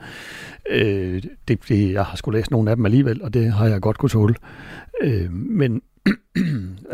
øh, 0.70 1.24
det, 1.48 1.60
det, 1.70 1.94
jeg 1.94 2.06
har 2.06 2.18
sgu 2.18 2.32
læst 2.32 2.52
nogle 2.52 2.70
af 2.70 2.76
dem 2.76 2.86
alligevel, 2.86 3.24
og 3.24 3.34
det 3.34 3.54
har 3.54 3.68
jeg 3.68 3.82
godt 3.82 3.98
kunne 3.98 4.10
tåle. 4.10 4.36
Øh, 5.02 5.32
men 5.32 5.82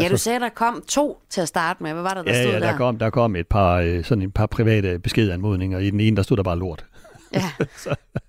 Ja, 0.01 0.07
du 0.09 0.17
sagde, 0.17 0.39
der 0.39 0.49
kom 0.49 0.83
to 0.87 1.21
til 1.29 1.41
at 1.41 1.47
starte 1.47 1.83
med. 1.83 1.93
Hvad 1.93 2.01
var 2.03 2.13
der, 2.13 2.21
der 2.21 2.29
Altså- 2.29 2.41
ja, 2.41 2.43
stod 2.49 2.53
ja, 2.53 2.59
der? 2.65 2.71
der 2.71 2.77
kom, 2.77 2.97
der 2.97 3.09
kom 3.09 3.35
et 3.35 3.47
par, 3.47 3.75
øh, 3.77 4.03
sådan 4.03 4.21
et 4.21 4.33
par 4.33 4.45
private 4.45 4.99
beskedanmodninger. 4.99 5.79
I 5.79 5.89
den 5.89 5.99
ene, 5.99 6.15
der 6.17 6.23
stod 6.23 6.37
der 6.37 6.43
bare 6.43 6.59
lort. 6.59 6.85
Ja. 7.33 7.39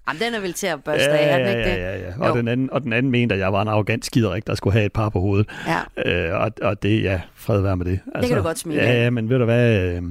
Jamen, 0.09 0.23
den 0.23 0.35
er 0.35 0.41
vel 0.41 0.53
til 0.53 0.67
at 0.67 0.85
børste 0.85 1.05
ja, 1.11 1.17
af, 1.17 1.39
ja, 1.39 1.49
ikke 1.49 1.61
ja, 1.71 1.71
det? 1.71 1.83
ja, 1.83 2.07
ja. 2.09 2.13
Og, 2.21 2.29
Jo. 2.29 2.37
den 2.37 2.49
anden, 2.49 2.71
og 2.73 2.83
den 2.83 2.93
anden 2.93 3.13
mente, 3.13 3.35
at 3.35 3.41
jeg 3.41 3.53
var 3.53 3.63
en 3.63 3.69
arrogant 3.69 4.05
skiderik, 4.05 4.47
der 4.47 4.55
skulle 4.55 4.73
have 4.73 4.87
et 4.87 4.93
par 4.93 5.09
på 5.09 5.21
hovedet. 5.21 5.49
Ja. 5.67 6.27
Øh, 6.31 6.41
og, 6.41 6.51
og 6.63 6.83
det, 6.83 7.03
ja, 7.03 7.21
fred 7.35 7.61
være 7.61 7.77
med 7.77 7.87
det. 7.87 8.01
kan 8.29 8.37
du 8.37 8.43
godt 8.43 8.59
smile 8.59 8.83
Ja, 8.83 9.03
ja, 9.03 9.11
men 9.11 9.29
ved 9.29 9.39
du 9.39 9.45
hvad, 9.45 9.83
øh, 9.83 10.03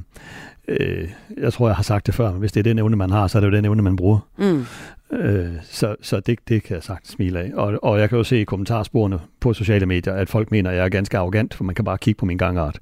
øh, 0.68 1.10
jeg 1.38 1.54
tror, 1.54 1.68
jeg 1.68 1.76
har 1.76 1.84
sagt 1.84 2.06
det 2.08 2.16
før, 2.16 2.32
men 2.32 2.40
hvis 2.40 2.52
det 2.52 2.60
er 2.60 2.64
den 2.64 2.80
evne, 2.80 2.96
man 2.96 3.10
har, 3.10 3.28
så 3.28 3.38
er 3.38 3.40
det 3.40 3.48
jo 3.48 3.56
den 3.56 3.66
evne, 3.66 3.82
man 3.82 3.96
bruger. 3.96 4.20
Mm. 4.38 4.66
Øh, 5.20 5.52
så 5.64 5.96
så 6.02 6.20
det, 6.20 6.40
det 6.48 6.64
kan 6.64 6.76
jeg 6.76 6.84
sagt 6.84 7.08
smile 7.08 7.40
af. 7.40 7.52
Og, 7.54 7.80
og 7.84 8.00
jeg 8.00 8.10
kan 8.10 8.18
jo 8.18 8.24
se 8.24 8.42
i 8.42 8.44
kommentarsporene 8.44 9.20
på 9.40 9.54
sociale 9.54 9.86
medier, 9.86 10.14
at 10.14 10.30
folk 10.30 10.52
mener, 10.52 10.70
at 10.70 10.76
jeg 10.76 10.86
er 10.86 10.90
ganske 10.90 11.18
arrogant, 11.18 11.54
for 11.54 11.64
man 11.64 11.76
kan 11.76 11.86
bare 11.86 11.98
kigge 11.98 12.18
på 12.18 12.26
min 12.26 12.38
gangart. 12.38 12.80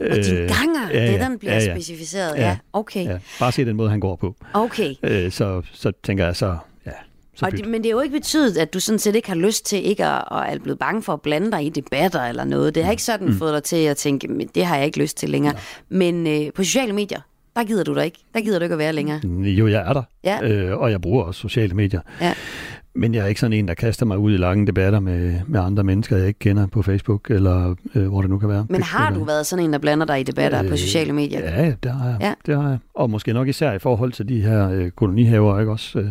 Og 0.00 0.16
din 0.16 0.34
Øh, 0.34 0.48
ganger, 0.48 0.88
det 0.92 1.20
er 1.20 1.28
den 1.28 1.38
bliver 1.38 1.60
specificeret. 1.60 2.36
Ja, 2.36 2.56
okay. 2.72 3.04
Ja, 3.04 3.18
bare 3.40 3.52
se 3.52 3.64
den 3.64 3.76
måde, 3.76 3.90
han 3.90 4.00
går 4.00 4.16
på. 4.16 4.36
Okay. 4.54 4.94
Øh, 5.02 5.32
så, 5.32 5.62
så 5.72 5.92
tænker 6.02 6.24
jeg 6.24 6.36
så, 6.36 6.56
ja, 6.86 6.90
så 7.34 7.46
Og 7.46 7.52
det, 7.52 7.66
men 7.68 7.82
det 7.82 7.86
er 7.86 7.90
jo 7.90 8.00
ikke 8.00 8.12
betydet, 8.12 8.56
at 8.56 8.74
du 8.74 8.80
sådan 8.80 8.98
set 8.98 9.16
ikke 9.16 9.28
har 9.28 9.36
lyst 9.36 9.66
til 9.66 9.86
ikke 9.86 10.04
at, 10.04 10.24
og 10.26 10.44
er 10.48 10.58
blevet 10.58 10.78
bange 10.78 11.02
for 11.02 11.12
at 11.12 11.20
blande 11.20 11.52
dig 11.52 11.66
i 11.66 11.68
debatter 11.68 12.22
eller 12.24 12.44
noget. 12.44 12.74
Det 12.74 12.84
har 12.84 12.90
ikke 12.90 13.02
sådan 13.02 13.26
mm. 13.26 13.38
fået 13.38 13.54
dig 13.54 13.62
til 13.62 13.76
at 13.76 13.96
tænke, 13.96 14.28
men 14.28 14.48
det 14.54 14.64
har 14.64 14.76
jeg 14.76 14.86
ikke 14.86 14.98
lyst 14.98 15.16
til 15.16 15.30
længere. 15.30 15.54
Ja. 15.54 15.96
Men 15.96 16.26
øh, 16.26 16.52
på 16.52 16.64
sociale 16.64 16.92
medier, 16.92 17.20
der 17.56 17.64
gider 17.64 17.84
du 17.84 17.94
dig 17.94 18.04
ikke. 18.04 18.18
Der 18.34 18.40
gider 18.40 18.58
du 18.58 18.62
ikke 18.62 18.72
at 18.72 18.78
være 18.78 18.92
længere. 18.92 19.20
Jo, 19.44 19.66
jeg 19.68 19.88
er 19.88 19.92
der, 19.92 20.02
Ja. 20.24 20.48
øh, 20.48 20.78
og 20.78 20.90
jeg 20.90 21.00
bruger 21.00 21.24
også 21.24 21.40
sociale 21.40 21.74
medier. 21.74 22.00
Ja. 22.20 22.34
Men 22.96 23.14
jeg 23.14 23.22
er 23.24 23.26
ikke 23.26 23.40
sådan 23.40 23.52
en, 23.52 23.68
der 23.68 23.74
kaster 23.74 24.06
mig 24.06 24.18
ud 24.18 24.32
i 24.34 24.36
lange 24.36 24.66
debatter 24.66 25.00
med, 25.00 25.40
med 25.46 25.60
andre 25.60 25.84
mennesker, 25.84 26.16
jeg 26.16 26.26
ikke 26.26 26.38
kender 26.38 26.66
på 26.66 26.82
Facebook, 26.82 27.30
eller 27.30 27.74
øh, 27.94 28.08
hvor 28.08 28.20
det 28.20 28.30
nu 28.30 28.38
kan 28.38 28.48
være. 28.48 28.66
Men 28.68 28.82
har 28.82 29.10
du 29.14 29.24
været 29.24 29.46
sådan 29.46 29.64
en, 29.64 29.72
der 29.72 29.78
blander 29.78 30.06
dig 30.06 30.20
i 30.20 30.22
debatter 30.22 30.62
øh, 30.62 30.68
på 30.70 30.76
sociale 30.76 31.12
medier? 31.12 31.40
Ja, 31.40 31.74
det 31.82 31.90
har 31.90 32.08
jeg. 32.08 32.16
Ja. 32.20 32.34
Det 32.46 32.62
har 32.62 32.68
jeg. 32.68 32.78
Og 32.94 33.10
måske 33.10 33.32
nok 33.32 33.48
især 33.48 33.72
i 33.72 33.78
forhold 33.78 34.12
til 34.12 34.28
de 34.28 34.40
her 34.40 34.70
øh, 34.70 34.90
kolonihaver, 34.90 35.60
ikke 35.60 35.72
også? 35.72 35.98
Øh, 35.98 36.10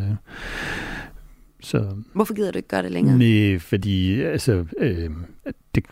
så 1.61 1.85
Hvorfor 2.13 2.33
gider 2.33 2.51
du 2.51 2.57
ikke 2.57 2.67
gøre 2.69 2.83
det 2.83 2.91
længere? 2.91 3.17
nej, 3.17 3.59
fordi 3.59 4.21
altså, 4.21 4.65
øh, 4.79 5.09
det, 5.75 5.83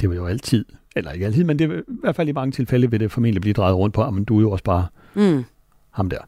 det 0.00 0.08
var 0.08 0.14
jo 0.14 0.26
altid, 0.26 0.64
eller 0.96 1.12
ikke 1.12 1.26
altid, 1.26 1.44
men 1.44 1.58
det 1.58 1.78
i 1.88 1.92
hvert 2.00 2.16
fald 2.16 2.28
i 2.28 2.32
mange 2.32 2.52
tilfælde 2.52 2.90
vil 2.90 3.00
det 3.00 3.12
formentlig 3.12 3.40
blive 3.40 3.52
drejet 3.54 3.76
rundt 3.76 3.94
på, 3.94 4.10
men 4.10 4.24
du 4.24 4.36
er 4.36 4.40
jo 4.40 4.50
også 4.50 4.64
bare 4.64 4.86
Mm. 5.14 5.44
ham 5.90 6.10
der. 6.10 6.18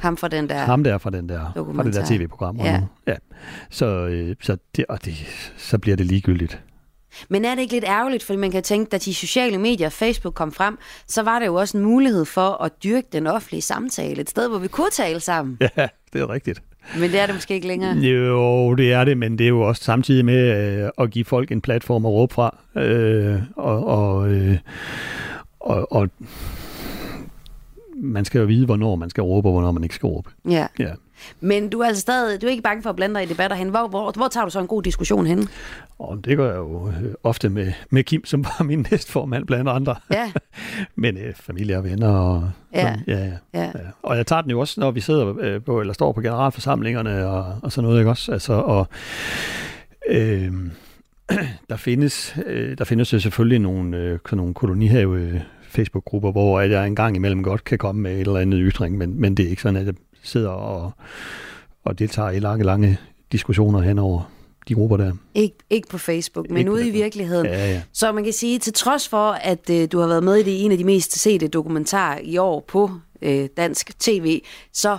Ham 0.00 0.16
fra 0.16 0.28
den 0.28 0.48
der... 0.48 0.58
Ham 0.58 0.84
der 0.84 0.98
fra 0.98 1.10
den 1.10 1.28
der, 1.28 1.52
fra 1.74 1.82
det 1.82 1.94
der 1.94 2.04
tv-program. 2.06 2.56
Ja. 2.56 2.82
Ja. 3.06 3.14
Så, 3.70 3.86
øh, 3.86 4.36
så, 4.42 4.56
det, 4.76 4.84
og 4.88 5.04
det, 5.04 5.14
så 5.56 5.78
bliver 5.78 5.96
det 5.96 6.06
ligegyldigt. 6.06 6.60
Men 7.28 7.44
er 7.44 7.54
det 7.54 7.62
ikke 7.62 7.74
lidt 7.74 7.84
ærgerligt, 7.84 8.22
fordi 8.24 8.36
man 8.38 8.50
kan 8.50 8.62
tænke, 8.62 8.94
at 8.94 9.04
de 9.04 9.14
sociale 9.14 9.58
medier 9.58 9.86
og 9.86 9.92
Facebook 9.92 10.34
kom 10.34 10.52
frem, 10.52 10.78
så 11.06 11.22
var 11.22 11.38
det 11.38 11.46
jo 11.46 11.54
også 11.54 11.78
en 11.78 11.84
mulighed 11.84 12.24
for 12.24 12.62
at 12.62 12.72
dyrke 12.84 13.06
den 13.12 13.26
offentlige 13.26 13.62
samtale. 13.62 14.20
Et 14.20 14.30
sted, 14.30 14.48
hvor 14.48 14.58
vi 14.58 14.68
kunne 14.68 14.90
tale 14.92 15.20
sammen. 15.20 15.58
Ja, 15.76 15.88
det 16.12 16.20
er 16.20 16.30
rigtigt. 16.30 16.62
Men 16.98 17.10
det 17.10 17.20
er 17.20 17.26
det 17.26 17.34
måske 17.34 17.54
ikke 17.54 17.66
længere. 17.66 17.96
Jo, 17.96 18.74
det 18.74 18.92
er 18.92 19.04
det, 19.04 19.18
men 19.18 19.38
det 19.38 19.44
er 19.44 19.48
jo 19.48 19.60
også 19.60 19.84
samtidig 19.84 20.24
med 20.24 20.82
øh, 20.84 20.90
at 20.98 21.10
give 21.10 21.24
folk 21.24 21.52
en 21.52 21.60
platform 21.60 22.06
at 22.06 22.12
råbe 22.12 22.34
fra. 22.34 22.56
Øh, 22.76 23.40
og, 23.56 23.86
og, 23.86 24.30
øh, 24.30 24.58
og, 25.60 25.92
og 25.92 26.08
man 27.96 28.24
skal 28.24 28.38
jo 28.38 28.44
vide, 28.44 28.66
hvornår 28.66 28.96
man 28.96 29.10
skal 29.10 29.22
råbe, 29.22 29.48
og 29.48 29.52
hvornår 29.52 29.72
man 29.72 29.82
ikke 29.82 29.94
skal 29.94 30.06
råbe. 30.06 30.30
Ja. 30.50 30.66
Ja. 30.78 30.92
Men 31.40 31.68
du 31.68 31.80
er 31.80 31.86
altså 31.86 32.00
stadig, 32.00 32.42
du 32.42 32.46
er 32.46 32.50
ikke 32.50 32.62
bange 32.62 32.82
for 32.82 32.90
at 32.90 32.96
blande 32.96 33.14
dig 33.14 33.22
i 33.22 33.26
debatter 33.26 33.56
hen. 33.56 33.68
Hvor, 33.68 33.88
hvor, 33.88 34.12
hvor 34.16 34.28
tager 34.28 34.44
du 34.44 34.50
så 34.50 34.60
en 34.60 34.66
god 34.66 34.82
diskussion 34.82 35.26
hen? 35.26 35.48
Og 35.98 36.24
det 36.24 36.36
gør 36.36 36.46
jeg 36.48 36.56
jo 36.56 36.88
øh, 36.88 37.14
ofte 37.24 37.48
med, 37.48 37.72
med 37.90 38.04
Kim, 38.04 38.24
som 38.24 38.44
var 38.44 38.64
min 38.64 38.86
næstformand 38.90 39.46
blandt 39.46 39.70
andre. 39.70 39.94
Ja. 40.10 40.32
Men 40.96 41.16
øh, 41.18 41.34
familie 41.34 41.76
og 41.76 41.84
venner 41.84 42.08
og 42.08 42.50
Ja. 42.74 42.80
sådan, 42.80 42.98
ja, 43.06 43.18
ja. 43.18 43.32
Ja. 43.54 43.64
ja. 43.64 43.70
Og 44.02 44.16
jeg 44.16 44.26
tager 44.26 44.42
den 44.42 44.50
jo 44.50 44.60
også, 44.60 44.80
når 44.80 44.90
vi 44.90 45.00
sidder 45.00 45.34
øh, 45.40 45.62
på, 45.62 45.80
eller 45.80 45.92
står 45.92 46.12
på 46.12 46.20
generalforsamlingerne 46.20 47.26
og, 47.26 47.54
og 47.62 47.72
sådan 47.72 47.88
noget, 47.88 47.98
ikke 48.00 48.10
også? 48.10 48.32
Altså, 48.32 48.52
og 48.52 48.88
øh, 50.08 50.52
der 51.70 51.76
findes, 51.76 52.36
øh, 52.46 52.78
der 52.78 52.84
findes 52.84 53.12
jo 53.12 53.20
selvfølgelig 53.20 53.58
nogle, 53.58 53.96
øh, 53.96 54.18
nogle 54.32 54.54
kolonihave 54.54 55.42
Facebook-grupper, 55.62 56.30
hvor 56.32 56.60
jeg 56.60 56.86
engang 56.86 57.16
imellem 57.16 57.42
godt 57.42 57.64
kan 57.64 57.78
komme 57.78 58.00
med 58.02 58.12
et 58.12 58.20
eller 58.20 58.36
andet 58.36 58.60
ytring, 58.62 58.98
men, 58.98 59.20
men 59.20 59.34
det 59.34 59.44
er 59.46 59.50
ikke 59.50 59.62
sådan, 59.62 59.76
at 59.80 59.86
jeg 59.86 59.94
sidder 60.22 60.50
og, 60.50 60.92
og 61.84 61.98
deltager 61.98 62.30
i 62.30 62.38
lange, 62.38 62.64
lange 62.64 62.98
diskussioner 63.32 63.80
henover 63.80 64.30
de 64.68 64.74
grupper 64.74 64.96
der. 64.96 65.12
Ikke, 65.34 65.56
ikke 65.70 65.88
på 65.88 65.98
Facebook, 65.98 66.50
men 66.50 66.58
Ikke 66.58 66.72
ude 66.72 66.88
i 66.88 66.90
virkeligheden. 66.90 67.46
Ja, 67.46 67.70
ja. 67.70 67.82
Så 67.92 68.12
man 68.12 68.24
kan 68.24 68.32
sige, 68.32 68.58
til 68.58 68.72
trods 68.72 69.08
for, 69.08 69.30
at 69.30 69.70
øh, 69.70 69.88
du 69.92 69.98
har 69.98 70.06
været 70.06 70.24
med 70.24 70.36
i 70.36 70.42
det, 70.42 70.64
en 70.64 70.72
af 70.72 70.78
de 70.78 70.84
mest 70.84 71.18
sete 71.18 71.48
dokumentarer 71.48 72.18
i 72.22 72.38
år 72.38 72.64
på 72.68 72.90
øh, 73.22 73.48
dansk 73.56 73.98
tv, 73.98 74.42
så 74.72 74.98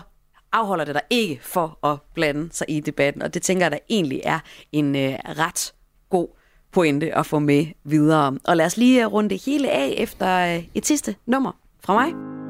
afholder 0.52 0.86
det 0.86 0.96
dig 0.96 1.02
ikke 1.10 1.40
for 1.42 1.88
at 1.88 1.98
blande 2.14 2.50
sig 2.52 2.66
i 2.70 2.80
debatten. 2.80 3.22
Og 3.22 3.34
det 3.34 3.42
tænker 3.42 3.66
jeg, 3.66 3.72
der 3.72 3.78
egentlig 3.90 4.22
er 4.24 4.40
en 4.72 4.96
øh, 4.96 5.14
ret 5.26 5.74
god 6.10 6.28
pointe 6.72 7.18
at 7.18 7.26
få 7.26 7.40
med 7.40 7.66
videre. 7.84 8.38
Og 8.44 8.58
lad 8.58 8.66
os 8.66 8.78
lige 8.78 9.06
runde 9.06 9.30
det 9.30 9.46
hele 9.46 9.70
af 9.70 9.94
efter 9.98 10.56
øh, 10.56 10.64
et 10.76 10.86
sidste 10.86 11.16
nummer 11.26 11.52
fra 11.84 11.94
mig. 11.94 12.41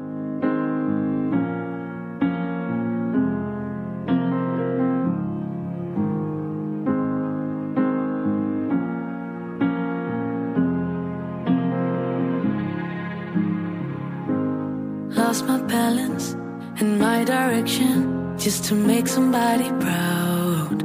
Lost 15.32 15.46
my 15.46 15.62
balance 15.62 16.34
and 16.78 16.98
my 16.98 17.24
direction 17.24 18.36
just 18.36 18.64
to 18.64 18.74
make 18.74 19.08
somebody 19.08 19.70
proud. 19.80 20.82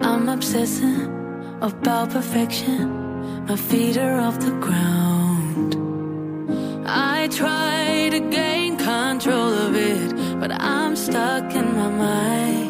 I'm 0.00 0.28
obsessing 0.28 1.10
about 1.60 2.10
perfection. 2.10 3.46
My 3.46 3.56
feet 3.56 3.96
are 3.96 4.20
off 4.20 4.38
the 4.38 4.52
ground. 4.66 5.74
I 6.86 7.26
try 7.32 8.10
to 8.12 8.20
gain 8.20 8.76
control 8.76 9.52
of 9.66 9.74
it, 9.74 10.38
but 10.38 10.52
I'm 10.52 10.94
stuck 10.94 11.52
in 11.56 11.66
my 11.74 11.88
mind. 11.88 12.67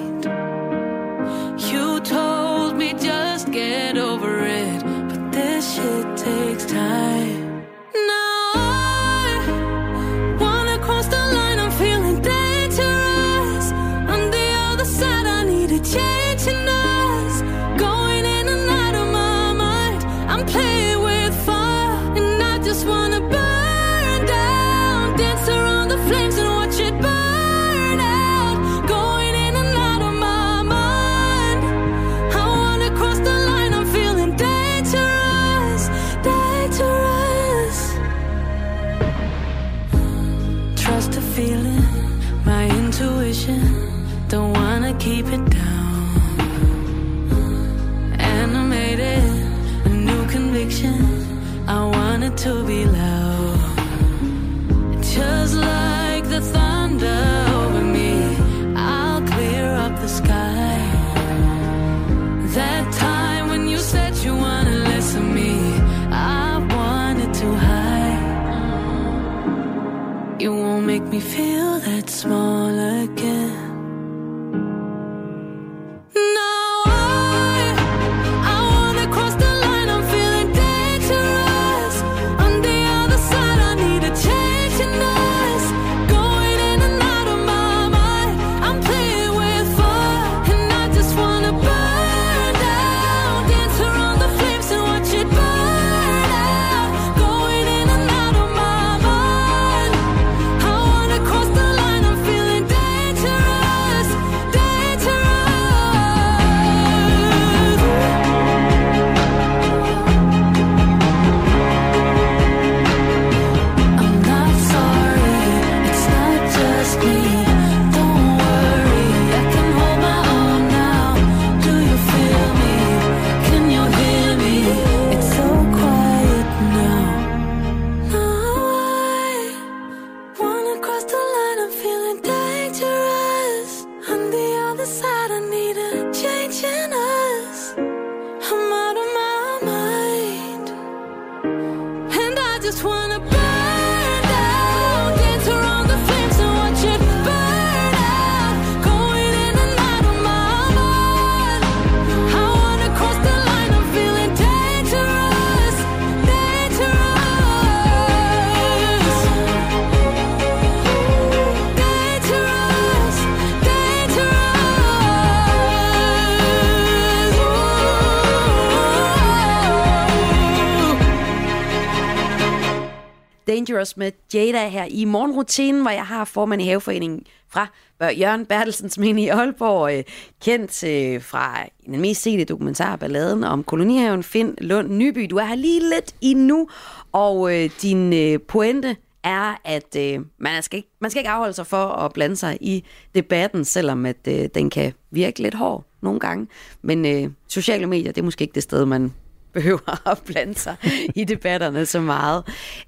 Jada 174.38 174.68
her 174.68 174.84
i 174.90 175.04
morgenrutinen, 175.04 175.82
hvor 175.82 175.90
jeg 175.90 176.06
har 176.06 176.24
formand 176.24 176.62
i 176.62 176.64
haveforeningen 176.64 177.22
fra 177.48 177.66
Jørgen 178.00 178.46
Bertelsen, 178.46 178.90
som 178.90 179.04
i 179.04 179.28
Aalborg, 179.28 179.98
øh, 179.98 180.04
kendt 180.42 180.84
øh, 180.84 181.22
fra 181.22 181.64
den 181.86 182.00
mest 182.00 182.22
sete 182.22 182.44
dokumentar, 182.44 182.96
Balladen 182.96 183.44
om 183.44 183.64
kolonihaven 183.64 184.22
Finn 184.22 184.54
Lund 184.60 184.88
Nyby. 184.88 185.26
Du 185.30 185.36
er 185.36 185.44
her 185.44 185.54
lige 185.54 185.80
lidt 185.80 186.14
endnu, 186.20 186.68
og 187.12 187.54
øh, 187.54 187.70
din 187.82 188.40
pointe 188.48 188.96
er, 189.24 189.60
at 189.64 189.96
øh, 189.96 190.20
man, 190.38 190.62
skal 190.62 190.76
ikke, 190.76 190.88
man 191.00 191.10
skal 191.10 191.20
ikke 191.20 191.30
afholde 191.30 191.52
sig 191.52 191.66
for 191.66 191.86
at 191.86 192.12
blande 192.12 192.36
sig 192.36 192.58
i 192.60 192.84
debatten, 193.14 193.64
selvom 193.64 194.06
at 194.06 194.28
øh, 194.28 194.48
den 194.54 194.70
kan 194.70 194.92
virke 195.10 195.42
lidt 195.42 195.54
hård 195.54 195.84
nogle 196.02 196.20
gange. 196.20 196.46
Men 196.82 197.06
øh, 197.06 197.30
sociale 197.48 197.86
medier, 197.86 198.12
det 198.12 198.20
er 198.20 198.24
måske 198.24 198.42
ikke 198.42 198.54
det 198.54 198.62
sted, 198.62 198.84
man 198.84 199.12
behøver 199.52 200.08
at 200.12 200.18
blande 200.26 200.54
sig 200.54 200.76
i 201.14 201.24
debatterne 201.24 201.86
så 201.86 202.00
meget. 202.00 202.44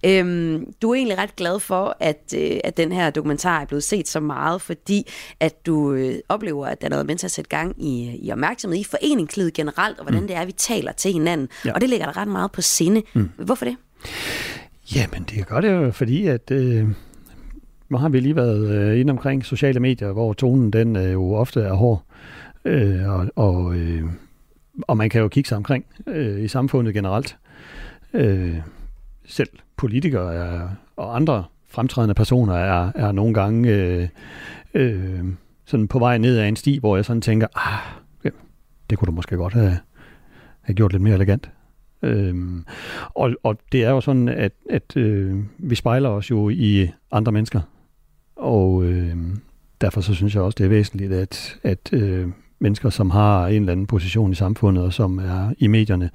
Øhm, 0.06 0.72
du 0.82 0.90
er 0.90 0.94
egentlig 0.94 1.18
ret 1.18 1.36
glad 1.36 1.60
for, 1.60 1.96
at, 2.00 2.34
øh, 2.36 2.56
at 2.64 2.76
den 2.76 2.92
her 2.92 3.10
dokumentar 3.10 3.60
er 3.60 3.64
blevet 3.64 3.84
set 3.84 4.08
så 4.08 4.20
meget, 4.20 4.62
fordi 4.62 5.10
at 5.40 5.66
du 5.66 5.92
øh, 5.92 6.14
oplever, 6.28 6.66
at 6.66 6.80
der 6.80 6.86
er 6.86 6.90
noget 6.90 7.06
med 7.06 7.16
til 7.16 7.26
at 7.26 7.30
sætte 7.30 7.48
gang 7.48 7.84
i, 7.84 8.18
i 8.22 8.32
opmærksomhed 8.32 8.80
i 8.80 8.84
foreningslivet 8.84 9.52
generelt, 9.52 9.98
og 9.98 10.04
hvordan 10.04 10.20
mm. 10.20 10.26
det 10.26 10.36
er, 10.36 10.44
vi 10.44 10.52
taler 10.52 10.92
til 10.92 11.12
hinanden. 11.12 11.48
Ja. 11.64 11.72
Og 11.72 11.80
det 11.80 11.88
ligger 11.88 12.06
der 12.06 12.16
ret 12.16 12.28
meget 12.28 12.52
på 12.52 12.62
sinde. 12.62 13.02
Mm. 13.14 13.30
Hvorfor 13.36 13.64
det? 13.64 13.76
Jamen, 14.94 15.22
det 15.30 15.46
gør 15.46 15.60
det 15.60 15.72
jo, 15.72 15.90
fordi 15.90 16.26
at... 16.26 16.50
Øh, 16.50 16.88
nu 17.88 17.96
har 17.96 18.08
vi 18.08 18.20
lige 18.20 18.36
været 18.36 18.70
øh, 18.70 19.00
inde 19.00 19.10
omkring 19.10 19.44
sociale 19.44 19.80
medier, 19.80 20.12
hvor 20.12 20.32
tonen 20.32 20.70
den 20.70 20.96
øh, 20.96 21.12
jo 21.12 21.34
ofte 21.34 21.60
er 21.60 21.72
hård. 21.72 22.04
Øh, 22.64 23.08
og, 23.08 23.26
og, 23.36 23.74
øh, 23.74 24.02
og 24.86 24.96
man 24.96 25.10
kan 25.10 25.20
jo 25.20 25.28
kigge 25.28 25.48
sig 25.48 25.56
omkring 25.56 25.84
øh, 26.06 26.40
i 26.40 26.48
samfundet 26.48 26.94
generelt. 26.94 27.36
Øh, 28.14 28.56
selv 29.26 29.48
politikere 29.76 30.34
er, 30.34 30.68
og 30.96 31.16
andre 31.16 31.44
fremtrædende 31.68 32.14
personer 32.14 32.54
er, 32.54 32.92
er 32.94 33.12
nogle 33.12 33.34
gange 33.34 33.68
øh, 33.74 34.08
øh, 34.74 35.24
sådan 35.64 35.88
på 35.88 35.98
vej 35.98 36.18
ned 36.18 36.38
ad 36.38 36.48
en 36.48 36.56
sti, 36.56 36.78
hvor 36.78 36.96
jeg 36.96 37.04
sådan 37.04 37.22
tænker, 37.22 37.46
ah, 37.54 37.78
ja, 38.24 38.30
det 38.90 38.98
kunne 38.98 39.06
du 39.06 39.12
måske 39.12 39.36
godt 39.36 39.52
have, 39.52 39.78
have 40.60 40.74
gjort 40.74 40.92
lidt 40.92 41.02
mere 41.02 41.14
elegant. 41.14 41.50
Øhm, 42.02 42.64
og, 43.08 43.30
og 43.42 43.58
det 43.72 43.84
er 43.84 43.90
jo 43.90 44.00
sådan, 44.00 44.28
at, 44.28 44.52
at 44.70 44.96
øh, 44.96 45.38
vi 45.58 45.74
spejler 45.74 46.08
os 46.08 46.30
jo 46.30 46.48
i 46.48 46.90
andre 47.12 47.32
mennesker. 47.32 47.60
Og 48.36 48.84
øh, 48.84 49.16
derfor 49.80 50.00
så 50.00 50.14
synes 50.14 50.34
jeg 50.34 50.42
også, 50.42 50.56
det 50.58 50.64
er 50.64 50.68
væsentligt, 50.68 51.12
at, 51.12 51.58
at 51.62 51.92
øh, 51.92 52.28
mennesker, 52.60 52.90
som 52.90 53.10
har 53.10 53.46
en 53.46 53.54
eller 53.54 53.72
anden 53.72 53.86
position 53.86 54.32
i 54.32 54.34
samfundet, 54.34 54.84
og 54.84 54.92
som 54.92 55.18
er 55.18 55.54
i 55.58 55.66
medierne, 55.66 56.10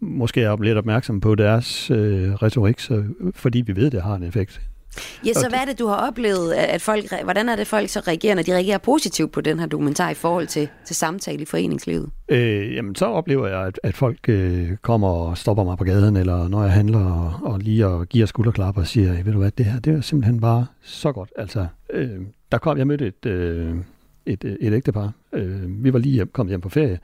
måske 0.00 0.42
er 0.42 0.62
lidt 0.62 0.78
opmærksomme 0.78 1.20
på 1.20 1.34
deres 1.34 1.90
øh, 1.90 2.34
retorik, 2.34 2.80
så, 2.80 3.04
fordi 3.34 3.60
vi 3.60 3.76
ved, 3.76 3.90
det 3.90 4.02
har 4.02 4.14
en 4.14 4.22
effekt. 4.22 4.60
Ja, 5.26 5.32
så 5.32 5.48
hvad 5.48 5.58
er 5.58 5.64
det, 5.64 5.78
du 5.78 5.86
har 5.86 6.06
oplevet, 6.08 6.52
at 6.52 6.82
folk, 6.82 7.04
hvordan 7.24 7.48
er 7.48 7.56
det, 7.56 7.66
folk 7.66 7.88
så 7.88 8.00
reagerer, 8.00 8.34
når 8.34 8.42
de 8.42 8.54
reagerer 8.54 8.78
positivt 8.78 9.32
på 9.32 9.40
den 9.40 9.58
her 9.58 9.66
dokumentar 9.66 10.10
i 10.10 10.14
forhold 10.14 10.46
til, 10.46 10.68
til 10.84 10.96
samtale 10.96 11.42
i 11.42 11.44
foreningslivet? 11.44 12.10
Øh, 12.28 12.74
jamen, 12.74 12.94
så 12.94 13.06
oplever 13.06 13.46
jeg, 13.46 13.66
at, 13.66 13.80
at 13.82 13.96
folk 13.96 14.28
øh, 14.28 14.76
kommer 14.82 15.08
og 15.08 15.38
stopper 15.38 15.64
mig 15.64 15.78
på 15.78 15.84
gaden, 15.84 16.16
eller 16.16 16.48
når 16.48 16.62
jeg 16.62 16.72
handler, 16.72 17.04
og, 17.04 17.52
og 17.52 17.58
lige 17.58 17.86
og 17.86 18.06
giver 18.06 18.26
skulderklap 18.26 18.76
og 18.76 18.86
siger, 18.86 19.22
ved 19.22 19.32
du 19.32 19.38
hvad, 19.38 19.50
det 19.50 19.66
her, 19.66 19.80
det 19.80 19.94
er 19.94 20.00
simpelthen 20.00 20.40
bare 20.40 20.66
så 20.82 21.12
godt. 21.12 21.30
Altså, 21.36 21.66
øh, 21.92 22.20
der 22.52 22.58
kom, 22.58 22.78
jeg 22.78 22.86
mødte 22.86 23.06
et, 23.06 23.26
øh, 23.26 23.74
et, 24.26 24.44
øh, 24.44 24.56
et 24.60 24.72
ægtepar. 24.72 25.12
Øh, 25.32 25.84
vi 25.84 25.92
var 25.92 25.98
lige 25.98 26.12
hjem, 26.12 26.30
kommet 26.32 26.50
hjem 26.50 26.60
på 26.60 26.68
ferie, 26.68 26.98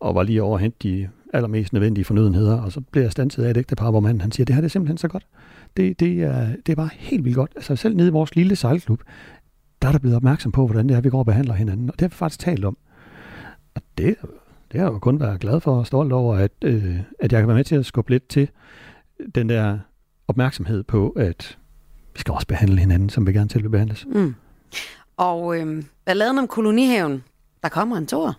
og 0.00 0.14
var 0.14 0.22
lige 0.22 0.42
over 0.42 0.58
hente 0.58 0.76
de 0.82 1.08
allermest 1.32 1.72
nødvendige 1.72 2.04
fornødenheder, 2.04 2.60
og 2.60 2.72
så 2.72 2.80
blev 2.80 3.02
jeg 3.02 3.12
standset 3.12 3.44
af 3.44 3.50
et 3.50 3.56
ægtepar, 3.56 3.90
hvor 3.90 4.00
manden 4.00 4.20
han 4.20 4.32
siger, 4.32 4.44
det 4.44 4.54
her 4.54 4.60
det 4.62 4.68
er 4.68 4.70
simpelthen 4.70 4.98
så 4.98 5.08
godt. 5.08 5.26
Det, 5.76 6.00
det, 6.00 6.22
er, 6.22 6.48
det 6.66 6.72
er 6.72 6.76
bare 6.76 6.90
helt 6.92 7.24
vildt 7.24 7.36
godt. 7.36 7.52
Altså 7.56 7.76
selv 7.76 7.96
nede 7.96 8.08
i 8.08 8.12
vores 8.12 8.36
lille 8.36 8.56
sejlklub, 8.56 9.02
der 9.82 9.88
er 9.88 9.92
der 9.92 9.98
blevet 9.98 10.16
opmærksom 10.16 10.52
på, 10.52 10.66
hvordan 10.66 10.88
det 10.88 10.96
er, 10.96 11.00
vi 11.00 11.10
går 11.10 11.18
og 11.18 11.26
behandler 11.26 11.54
hinanden, 11.54 11.90
og 11.90 11.94
det 11.94 12.00
har 12.00 12.08
vi 12.08 12.14
faktisk 12.14 12.40
talt 12.40 12.64
om. 12.64 12.76
Og 13.74 13.82
det, 13.98 14.16
det 14.72 14.80
har 14.80 14.86
jeg 14.86 14.92
jo 14.92 14.98
kun 14.98 15.20
været 15.20 15.40
glad 15.40 15.60
for 15.60 15.78
og 15.78 15.86
stolt 15.86 16.12
over, 16.12 16.36
at, 16.36 16.52
øh, 16.64 16.96
at 17.18 17.32
jeg 17.32 17.40
kan 17.40 17.48
være 17.48 17.56
med 17.56 17.64
til 17.64 17.76
at 17.76 17.86
skubbe 17.86 18.10
lidt 18.10 18.28
til 18.28 18.48
den 19.34 19.48
der 19.48 19.78
opmærksomhed 20.28 20.82
på, 20.82 21.10
at 21.10 21.58
vi 22.14 22.20
skal 22.20 22.34
også 22.34 22.46
behandle 22.46 22.78
hinanden, 22.80 23.08
som 23.08 23.26
vi 23.26 23.32
gerne 23.32 23.50
selv 23.50 23.62
vil 23.62 23.68
behandles. 23.68 24.06
Mm. 24.14 24.34
Og 25.16 25.60
øh, 25.60 25.82
balladen 26.04 26.38
om 26.38 26.48
kolonihaven, 26.48 27.24
der 27.62 27.68
kommer 27.68 27.96
en 27.96 28.06
tor. 28.06 28.36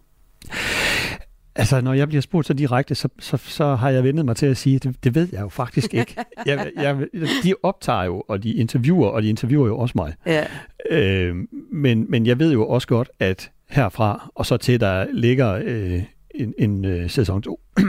Altså, 1.55 1.82
når 1.82 1.93
jeg 1.93 2.07
bliver 2.07 2.21
spurgt 2.21 2.47
så 2.47 2.53
direkte, 2.53 2.95
så, 2.95 3.09
så, 3.19 3.38
så 3.38 3.75
har 3.75 3.89
jeg 3.89 4.03
vendet 4.03 4.25
mig 4.25 4.36
til 4.36 4.45
at 4.45 4.57
sige, 4.57 4.75
at 4.75 4.84
det, 4.84 5.03
det 5.03 5.15
ved 5.15 5.30
jeg 5.32 5.41
jo 5.41 5.49
faktisk 5.49 5.93
ikke. 5.93 6.15
Jeg, 6.45 6.71
jeg, 6.75 7.07
de 7.43 7.53
optager 7.63 8.03
jo, 8.03 8.23
og 8.28 8.43
de 8.43 8.53
interviewer, 8.53 9.07
og 9.09 9.23
de 9.23 9.30
interviewer 9.30 9.67
jo 9.67 9.78
også 9.78 9.93
mig. 9.95 10.13
Ja. 10.25 10.45
Øh, 10.89 11.36
men, 11.71 12.05
men 12.09 12.25
jeg 12.25 12.39
ved 12.39 12.51
jo 12.53 12.67
også 12.67 12.88
godt, 12.88 13.09
at 13.19 13.51
herfra, 13.69 14.32
og 14.36 14.45
så 14.45 14.57
til 14.57 14.80
der 14.80 15.05
ligger 15.13 15.61
øh, 15.63 16.03
en, 16.36 16.53
en 16.57 16.86
øh, 16.86 17.09
sæson 17.09 17.41
2, 17.41 17.59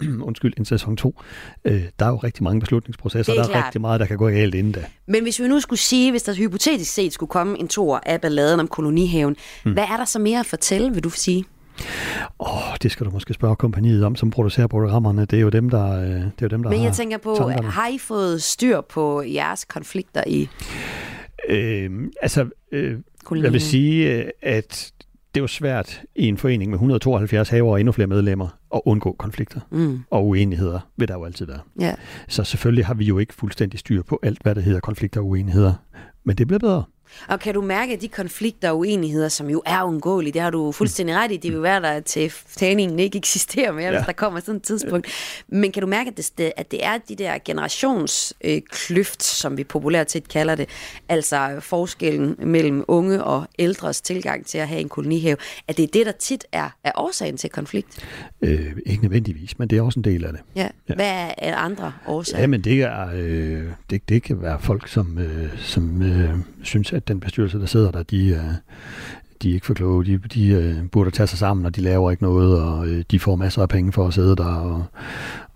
undskyld, 0.28 0.52
en 0.56 0.64
sæson 0.64 0.96
2, 0.96 1.20
øh, 1.64 1.82
der 1.98 2.06
er 2.06 2.10
jo 2.10 2.16
rigtig 2.16 2.44
mange 2.44 2.60
beslutningsprocesser, 2.60 3.32
er 3.32 3.36
der 3.36 3.44
er 3.44 3.48
klart. 3.48 3.64
rigtig 3.64 3.80
meget, 3.80 4.00
der 4.00 4.06
kan 4.06 4.16
gå 4.16 4.28
galt 4.28 4.54
inden 4.54 4.72
da. 4.72 4.84
Men 5.06 5.22
hvis 5.22 5.40
vi 5.40 5.48
nu 5.48 5.60
skulle 5.60 5.80
sige, 5.80 6.10
hvis 6.10 6.22
der 6.22 6.34
hypotetisk 6.34 6.92
set 6.92 7.12
skulle 7.12 7.30
komme 7.30 7.58
en 7.58 7.68
tor 7.68 8.00
af 8.06 8.20
balladen 8.20 8.60
om 8.60 8.68
kolonihaven, 8.68 9.36
mm. 9.64 9.72
hvad 9.72 9.84
er 9.84 9.96
der 9.96 10.04
så 10.04 10.18
mere 10.18 10.40
at 10.40 10.46
fortælle, 10.46 10.94
vil 10.94 11.04
du 11.04 11.10
sige? 11.10 11.44
Åh, 12.40 12.70
oh, 12.70 12.76
det 12.82 12.90
skal 12.90 13.06
du 13.06 13.10
måske 13.10 13.34
spørge 13.34 13.56
kompaniet 13.56 14.04
om, 14.04 14.16
som 14.16 14.30
producerer 14.30 14.66
programmerne. 14.66 15.24
Det 15.24 15.36
er 15.36 15.40
jo 15.40 15.48
dem, 15.48 15.70
der, 15.70 15.92
øh, 15.92 16.08
det 16.08 16.14
er 16.14 16.30
jo 16.42 16.48
dem, 16.48 16.62
der 16.62 16.70
Men 16.70 16.78
har 16.78 16.86
jeg 16.86 16.94
tænker 16.94 17.18
på, 17.18 17.34
tankerne. 17.38 17.70
har 17.70 17.88
I 17.88 17.98
fået 17.98 18.42
styr 18.42 18.80
på 18.80 19.22
jeres 19.22 19.64
konflikter 19.64 20.22
i 20.26 20.48
Øh, 21.48 21.90
altså, 22.22 22.48
øh, 22.72 22.98
jeg 23.30 23.52
vil 23.52 23.60
sige, 23.60 24.14
øh, 24.14 24.28
at 24.42 24.92
det 25.36 25.40
er 25.40 25.42
jo 25.42 25.48
svært 25.48 26.02
i 26.14 26.28
en 26.28 26.36
forening 26.36 26.70
med 26.70 26.76
172 26.76 27.48
haver 27.48 27.72
og 27.72 27.80
endnu 27.80 27.92
flere 27.92 28.06
medlemmer 28.06 28.58
at 28.74 28.80
undgå 28.84 29.16
konflikter. 29.18 29.60
Mm. 29.70 30.00
Og 30.10 30.26
uenigheder 30.26 30.80
vil 30.96 31.08
der 31.08 31.14
jo 31.14 31.24
altid 31.24 31.46
være. 31.46 31.58
Ja. 31.80 31.94
Så 32.28 32.44
selvfølgelig 32.44 32.86
har 32.86 32.94
vi 32.94 33.04
jo 33.04 33.18
ikke 33.18 33.34
fuldstændig 33.34 33.80
styr 33.80 34.02
på 34.02 34.18
alt, 34.22 34.42
hvad 34.42 34.54
der 34.54 34.60
hedder 34.60 34.80
konflikter 34.80 35.20
og 35.20 35.26
uenigheder. 35.26 35.72
Men 36.24 36.36
det 36.36 36.46
bliver 36.46 36.58
bedre. 36.58 36.84
Og 37.28 37.40
kan 37.40 37.54
du 37.54 37.60
mærke, 37.60 37.92
at 37.92 38.00
de 38.00 38.08
konflikter 38.08 38.70
og 38.70 38.78
uenigheder, 38.78 39.28
som 39.28 39.50
jo 39.50 39.62
er 39.66 39.82
uundgåelige, 39.82 40.32
det 40.32 40.42
har 40.42 40.50
du 40.50 40.72
fuldstændig 40.72 41.16
ret 41.16 41.32
i, 41.32 41.36
det 41.36 41.52
vil 41.52 41.62
være 41.62 41.82
der 41.82 42.00
til 42.00 42.32
træningen 42.58 42.98
ikke 42.98 43.18
eksisterer 43.18 43.72
mere, 43.72 43.84
ja. 43.84 43.90
Hvis 43.90 44.06
der 44.06 44.12
kommer 44.12 44.40
sådan 44.40 44.54
et 44.56 44.62
tidspunkt. 44.62 45.06
Men 45.48 45.72
kan 45.72 45.80
du 45.80 45.86
mærke, 45.86 46.08
at 46.08 46.30
det, 46.38 46.52
at 46.56 46.70
det 46.70 46.84
er 46.84 46.98
de 47.08 47.16
der 47.16 47.38
generationskløft, 47.44 49.22
som 49.22 49.56
vi 49.56 49.64
populært 49.64 50.10
set 50.10 50.28
kalder 50.28 50.54
det, 50.54 50.68
altså 51.08 51.56
forskellen 51.60 52.36
mellem 52.38 52.84
unge 52.88 53.24
og 53.24 53.46
ældres 53.58 54.00
tilgang 54.00 54.46
til 54.46 54.58
at 54.58 54.68
have 54.68 54.80
en 54.80 54.88
kolonihave, 54.88 55.36
at 55.68 55.76
det 55.76 55.82
er 55.82 55.88
det, 55.92 56.06
der 56.06 56.12
tit 56.12 56.44
er, 56.52 56.70
er 56.84 56.92
årsagen 56.94 57.36
til 57.36 57.50
konflikt? 57.50 58.06
Øh, 58.42 58.72
ikke 58.86 59.02
nødvendigvis, 59.02 59.58
men 59.58 59.68
det 59.68 59.78
er 59.78 59.82
også 59.82 60.00
en 60.00 60.04
del 60.04 60.24
af 60.24 60.32
det. 60.32 60.40
Ja. 60.56 60.68
ja. 60.88 60.94
Hvad 60.94 61.32
er 61.38 61.56
er 61.56 61.60
andre 61.60 61.92
årsager? 62.06 62.40
Ja, 62.40 62.46
men 62.46 62.60
det, 62.60 62.82
er, 62.82 63.08
øh, 63.14 63.64
det, 63.90 64.08
det 64.08 64.22
kan 64.22 64.42
være 64.42 64.60
folk, 64.60 64.88
som, 64.88 65.18
øh, 65.18 65.58
som 65.58 66.02
øh, 66.02 66.30
synes, 66.62 66.92
at 66.96 67.08
den 67.08 67.20
bestyrelse, 67.20 67.58
der 67.58 67.66
sidder 67.66 67.90
der, 67.90 68.02
de, 68.02 68.28
øh, 68.28 68.40
de 69.42 69.50
er 69.50 69.54
ikke 69.54 69.66
for 69.66 69.74
kloge. 69.74 70.04
De, 70.04 70.18
de 70.18 70.48
øh, 70.48 70.74
burde 70.92 71.10
tage 71.10 71.26
sig 71.26 71.38
sammen, 71.38 71.66
og 71.66 71.76
de 71.76 71.80
laver 71.80 72.10
ikke 72.10 72.22
noget, 72.22 72.62
og 72.62 72.86
øh, 72.88 73.04
de 73.10 73.20
får 73.20 73.36
masser 73.36 73.62
af 73.62 73.68
penge 73.68 73.92
for 73.92 74.06
at 74.06 74.14
sidde 74.14 74.36
der. 74.36 74.54
Og, 74.54 74.84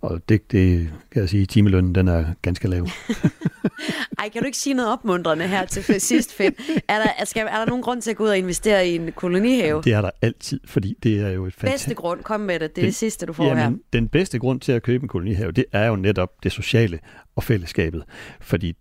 og 0.03 0.21
det, 0.29 0.53
det 0.53 0.91
kan 1.13 1.21
jeg 1.23 1.29
sige, 1.29 1.47
timelønnen, 1.47 1.95
den 1.95 2.09
er 2.09 2.25
ganske 2.43 2.69
lav. 2.69 2.87
Ej, 4.19 4.29
kan 4.29 4.43
du 4.43 4.47
ikke 4.47 4.59
sige 4.59 4.75
noget 4.75 4.93
opmuntrende 4.93 5.47
her 5.49 5.65
til 5.67 6.01
sidst, 6.01 6.33
Finn? 6.35 6.55
Er 6.89 6.99
der, 6.99 7.25
skal, 7.25 7.47
er 7.47 7.57
der 7.59 7.67
nogen 7.67 7.83
grund 7.83 8.03
til 8.03 8.11
at 8.11 8.17
gå 8.17 8.25
ud 8.25 8.29
og 8.29 8.39
investere 8.39 8.89
i 8.89 8.97
en 8.97 9.13
kolonihave? 9.13 9.83
Det 9.83 9.93
er 9.93 10.01
der 10.01 10.11
altid, 10.23 10.61
fordi 10.65 10.95
det 11.03 11.21
er 11.21 11.31
jo 11.31 11.47
et 11.47 11.55
fantastisk... 11.55 11.87
Bedste 11.89 11.95
grund, 12.03 12.23
kom 12.23 12.41
med 12.41 12.55
det. 12.55 12.61
Det 12.61 12.69
er 12.69 12.75
Den- 12.75 12.85
det 12.85 12.95
sidste, 12.95 13.27
du 13.27 13.33
får 13.33 13.45
Jamen, 13.45 13.59
her. 13.63 13.73
den 13.93 14.09
bedste 14.09 14.39
grund 14.39 14.61
til 14.61 14.73
at 14.73 14.83
købe 14.83 15.03
en 15.03 15.09
kolonihave, 15.09 15.53
det 15.53 15.65
er 15.73 15.87
jo 15.87 15.97
netop 15.97 16.29
det 16.43 16.53
sociale 16.53 16.99
og 17.37 17.43
fællesskabet. 17.45 18.03
Fordi 18.41 18.75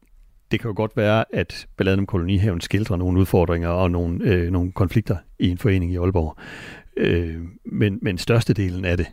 det 0.51 0.59
kan 0.59 0.67
jo 0.67 0.73
godt 0.75 0.97
være, 0.97 1.25
at 1.33 1.67
balladen 1.77 1.99
om 1.99 2.05
kolonihaven 2.05 2.61
skildrer 2.61 2.97
nogle 2.97 3.19
udfordringer 3.19 3.69
og 3.69 3.91
nogle, 3.91 4.23
øh, 4.23 4.51
nogle 4.51 4.71
konflikter 4.71 5.17
i 5.39 5.49
en 5.49 5.57
forening 5.57 5.91
i 5.91 5.97
Aalborg. 5.97 6.37
Øh, 6.97 7.35
men, 7.65 7.99
men 8.01 8.17
størstedelen 8.17 8.85
af 8.85 8.97
det 8.97 9.07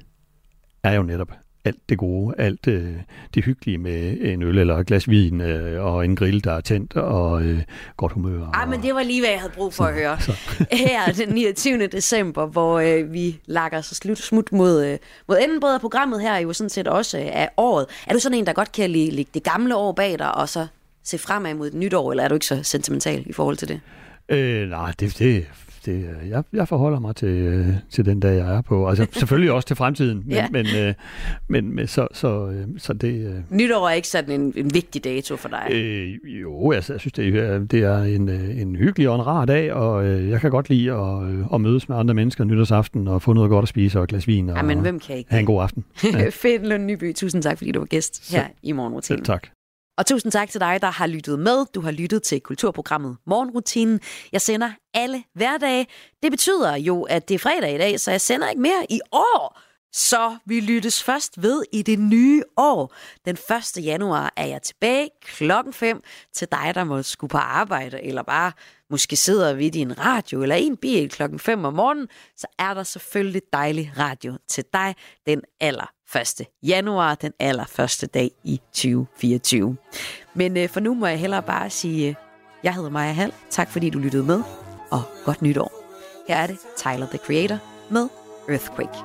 er 0.83 0.93
jo 0.95 1.03
netop 1.03 1.33
alt 1.67 1.89
det 1.89 1.99
gode, 1.99 2.35
alt 2.39 2.67
øh, 2.69 2.95
det 3.35 3.45
hyggelige 3.45 3.79
med 3.79 4.17
en 4.21 4.43
øl 4.43 4.59
eller 4.59 4.77
et 4.77 4.87
glas 4.87 5.09
vin 5.09 5.41
øh, 5.41 5.85
og 5.85 6.05
en 6.05 6.17
grill, 6.17 6.45
der 6.45 6.53
er 6.53 6.61
tændt 6.61 6.97
og 6.97 7.43
øh, 7.43 7.63
godt 7.97 8.13
humør. 8.13 8.51
Ej, 8.55 8.67
men 8.67 8.83
det 8.83 8.95
var 8.95 9.03
lige, 9.03 9.21
hvad 9.21 9.31
jeg 9.31 9.41
havde 9.41 9.53
brug 9.53 9.75
for 9.75 9.85
at 9.85 9.95
høre. 9.95 10.21
Så. 10.21 10.33
Her 10.87 11.13
den 11.13 11.29
29. 11.35 11.87
december, 11.87 12.47
hvor 12.47 12.79
øh, 12.79 13.13
vi 13.13 13.41
lakker 13.47 13.81
så 13.81 13.95
slut, 13.95 14.19
smut 14.19 14.53
mod, 14.53 14.85
øh, 14.85 14.99
mod 15.29 15.39
endenbrød 15.43 15.75
af 15.75 15.81
programmet 15.81 16.21
her, 16.21 16.37
jo 16.37 16.53
sådan 16.53 16.71
set 16.71 16.89
også 16.89 17.19
øh, 17.19 17.27
af 17.27 17.51
året. 17.57 17.87
Er 18.07 18.13
du 18.13 18.19
sådan 18.19 18.39
en, 18.39 18.47
der 18.47 18.53
godt 18.53 18.73
kan 18.73 18.91
lide, 18.91 19.11
lægge 19.11 19.31
det 19.35 19.43
gamle 19.43 19.77
år 19.77 19.93
bag 19.93 20.19
dig, 20.19 20.35
og 20.35 20.49
så 20.49 20.67
se 21.07 21.19
fremad 21.19 21.55
mod 21.55 21.67
et 21.67 21.75
nyt 21.75 21.95
år, 21.95 22.11
eller 22.11 22.25
er 22.25 22.29
du 22.29 22.35
ikke 22.35 22.47
så 22.47 22.63
sentimental 22.63 23.23
i 23.27 23.33
forhold 23.33 23.57
til 23.57 23.69
det? 23.69 23.81
Øh, 24.29 24.69
nej, 24.69 24.93
det, 25.01 25.19
det, 25.19 25.47
det, 25.87 25.93
øh, 25.93 26.29
jeg, 26.31 26.43
jeg 26.53 26.69
forholder 26.69 27.01
mig 27.01 27.17
til, 27.17 27.29
øh, 27.29 27.67
til 27.91 28.05
den 28.05 28.21
dag, 28.21 28.37
jeg 28.37 28.57
er 28.57 28.61
på. 28.61 28.89
Altså 28.89 29.07
selvfølgelig 29.19 29.53
også 29.53 29.67
til 29.67 29.77
fremtiden, 29.77 30.19
men, 30.25 30.33
Ja. 30.33 30.47
men, 30.53 30.67
øh, 30.77 30.95
men, 31.49 31.75
men 31.75 31.87
så, 31.87 32.09
så, 32.13 32.49
øh, 32.49 32.67
så 32.79 32.93
det... 32.93 33.27
Øh, 33.27 33.35
Nytår 33.51 33.89
er 33.89 33.93
ikke 33.93 34.09
sådan 34.09 34.41
en, 34.41 34.53
en 34.57 34.75
vigtig 34.75 35.05
dato 35.05 35.37
for 35.37 35.49
dig. 35.49 35.69
Øh, 35.73 36.15
jo, 36.43 36.73
altså, 36.73 36.93
jeg 36.93 37.01
synes, 37.01 37.13
det 37.13 37.29
er, 37.39 37.59
det 37.59 37.81
er 37.83 37.99
en, 38.03 38.29
øh, 38.29 38.61
en 38.61 38.77
hyggelig 38.77 39.09
og 39.09 39.15
en 39.15 39.27
rar 39.27 39.45
dag, 39.45 39.73
og 39.73 40.07
øh, 40.07 40.29
jeg 40.31 40.41
kan 40.41 40.51
godt 40.51 40.69
lide 40.69 40.93
at, 40.93 41.23
øh, 41.23 41.45
at 41.55 41.61
mødes 41.61 41.89
med 41.89 41.97
andre 41.97 42.15
mennesker 42.15 42.45
nytårsaften 42.45 43.09
og 43.09 43.23
få 43.23 43.33
noget 43.33 43.51
godt 43.51 43.63
at 43.63 43.69
spise 43.69 43.99
og 43.99 44.03
et 44.05 44.09
glas 44.09 44.27
vin 44.27 44.49
og 44.51 44.57
Ej, 44.57 44.63
men 44.63 44.81
hvem 44.81 45.01
kan 45.01 45.17
ikke 45.17 45.31
have 45.31 45.41
en 45.41 45.47
god 45.47 45.63
aften. 45.63 45.85
Ja. 46.13 46.29
Fedt, 46.31 46.67
Lund 46.67 46.85
Nyby. 46.85 47.15
Tusind 47.15 47.43
tak, 47.43 47.59
fordi 47.59 47.73
du 47.73 47.79
var 47.79 47.87
gæst 47.87 48.33
her 48.33 48.45
i. 48.63 48.75
Selv 49.03 49.25
tak. 49.25 49.49
Og 49.99 50.07
tusind 50.07 50.33
tak 50.33 50.51
til 50.51 50.61
dig, 50.61 50.79
der 50.83 50.91
har 50.91 51.07
lyttet 51.07 51.39
med. 51.39 51.67
Du 51.75 51.81
har 51.81 51.91
lyttet 51.91 52.23
til 52.23 52.41
kulturprogrammet 52.41 53.17
Morgenrutinen. 53.27 54.01
Jeg 54.33 54.41
sender 54.41 54.71
alle 54.95 55.25
hverdage. 55.35 55.87
Det 56.23 56.31
betyder 56.31 56.77
jo, 56.77 57.03
at 57.03 57.29
det 57.29 57.35
er 57.35 57.39
fredag 57.39 57.75
i 57.75 57.79
dag, 57.79 58.01
så 58.01 58.11
jeg 58.11 58.21
sender 58.21 58.49
ikke 58.49 58.63
mere 58.63 58.87
i 58.91 59.01
år. 59.13 59.61
Så 59.93 60.37
vi 60.47 60.61
lyttes 60.61 61.03
først 61.03 61.43
ved 61.43 61.63
i 61.73 61.83
det 61.83 61.99
nye 61.99 62.43
år. 62.57 62.95
Den 63.25 63.37
1. 63.77 63.85
januar 63.85 64.33
er 64.37 64.47
jeg 64.47 64.63
tilbage 64.63 65.09
klokken 65.23 65.73
5 65.73 66.03
til 66.35 66.49
dig, 66.53 66.73
der 66.75 66.85
må 66.85 67.03
skulle 67.03 67.31
på 67.31 67.39
arbejde, 67.39 68.03
eller 68.03 68.23
bare 68.23 68.53
måske 68.91 69.17
sidder 69.17 69.55
ved 69.55 69.71
din 69.71 69.99
radio 69.99 70.43
eller 70.43 70.57
i 70.57 70.63
en 70.63 70.77
bil 70.77 71.11
klokken 71.11 71.39
5 71.39 71.65
om 71.65 71.75
morgenen, 71.75 72.09
så 72.37 72.47
er 72.59 72.75
der 72.75 72.83
selvfølgelig 72.83 73.43
dejlig 73.53 73.93
radio 73.99 74.39
til 74.49 74.65
dig 74.73 74.95
den 75.27 75.43
aller 75.61 75.96
1. 76.15 76.47
januar, 76.63 77.15
den 77.15 77.33
allerførste 77.41 78.07
dag 78.07 78.31
i 78.45 78.61
2024. 78.73 79.77
Men 80.35 80.57
øh, 80.57 80.69
for 80.69 80.81
nu 80.81 80.95
må 80.95 81.07
jeg 81.07 81.19
hellere 81.19 81.43
bare 81.43 81.71
sige, 81.71 82.09
øh, 82.09 82.15
jeg 82.63 82.75
hedder 82.75 82.91
Maja 82.91 83.13
Hall. 83.13 83.33
Tak 83.51 83.71
fordi 83.71 83.91
du 83.91 83.99
lyttede 83.99 84.23
med, 84.23 84.43
og 84.91 85.03
godt 85.25 85.43
nytår. 85.43 85.73
Her 86.29 86.37
er 86.37 86.47
det 86.47 86.59
Tyler, 86.77 87.07
the 87.07 87.19
Creator, 87.19 87.59
med 87.91 88.09
Earthquake. 88.49 88.99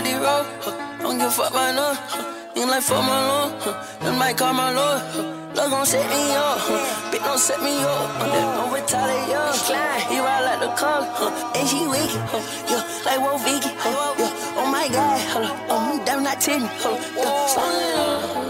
Body 0.00 0.14
roll, 0.14 0.44
huh. 0.64 0.98
don't 1.02 1.18
give 1.18 1.26
a 1.26 1.30
fuck 1.30 1.52
by 1.52 1.72
no. 1.72 1.92
Huh. 1.92 2.56
Ain't 2.56 2.70
like 2.70 2.82
fuck 2.82 3.04
my 3.04 3.20
lord, 3.28 3.52
huh. 3.60 3.84
them 4.00 4.16
might 4.18 4.34
call 4.34 4.54
my 4.54 4.72
lord. 4.72 4.98
Huh. 5.12 5.52
Love 5.54 5.70
gon' 5.72 5.84
set 5.84 6.08
me 6.08 6.22
up, 6.32 6.56
huh. 6.56 7.12
bitch 7.12 7.22
don't 7.22 7.38
set 7.38 7.60
me 7.62 7.76
up. 7.82 8.08
Uh, 8.16 8.56
don't 8.56 8.72
retaliate, 8.72 9.54
Slide, 9.60 10.00
he 10.08 10.18
ride 10.18 10.44
like 10.48 10.60
the 10.60 10.72
car, 10.72 11.04
huh. 11.04 11.52
and 11.54 11.68
she 11.68 11.86
weak, 11.86 12.16
huh. 12.32 12.40
yeah, 12.70 12.82
like 13.04 13.20
Wo 13.20 13.36
Vicky, 13.44 13.68
huh. 13.76 14.14
yeah. 14.16 14.56
oh 14.56 14.70
my 14.72 14.88
god, 14.88 15.20
huh. 15.20 15.66
oh 15.68 15.80
me 15.92 16.02
damn 16.06 16.22
not 16.24 16.40
ten, 16.40 16.62
huh. 16.80 16.96
yeah. 17.14 18.49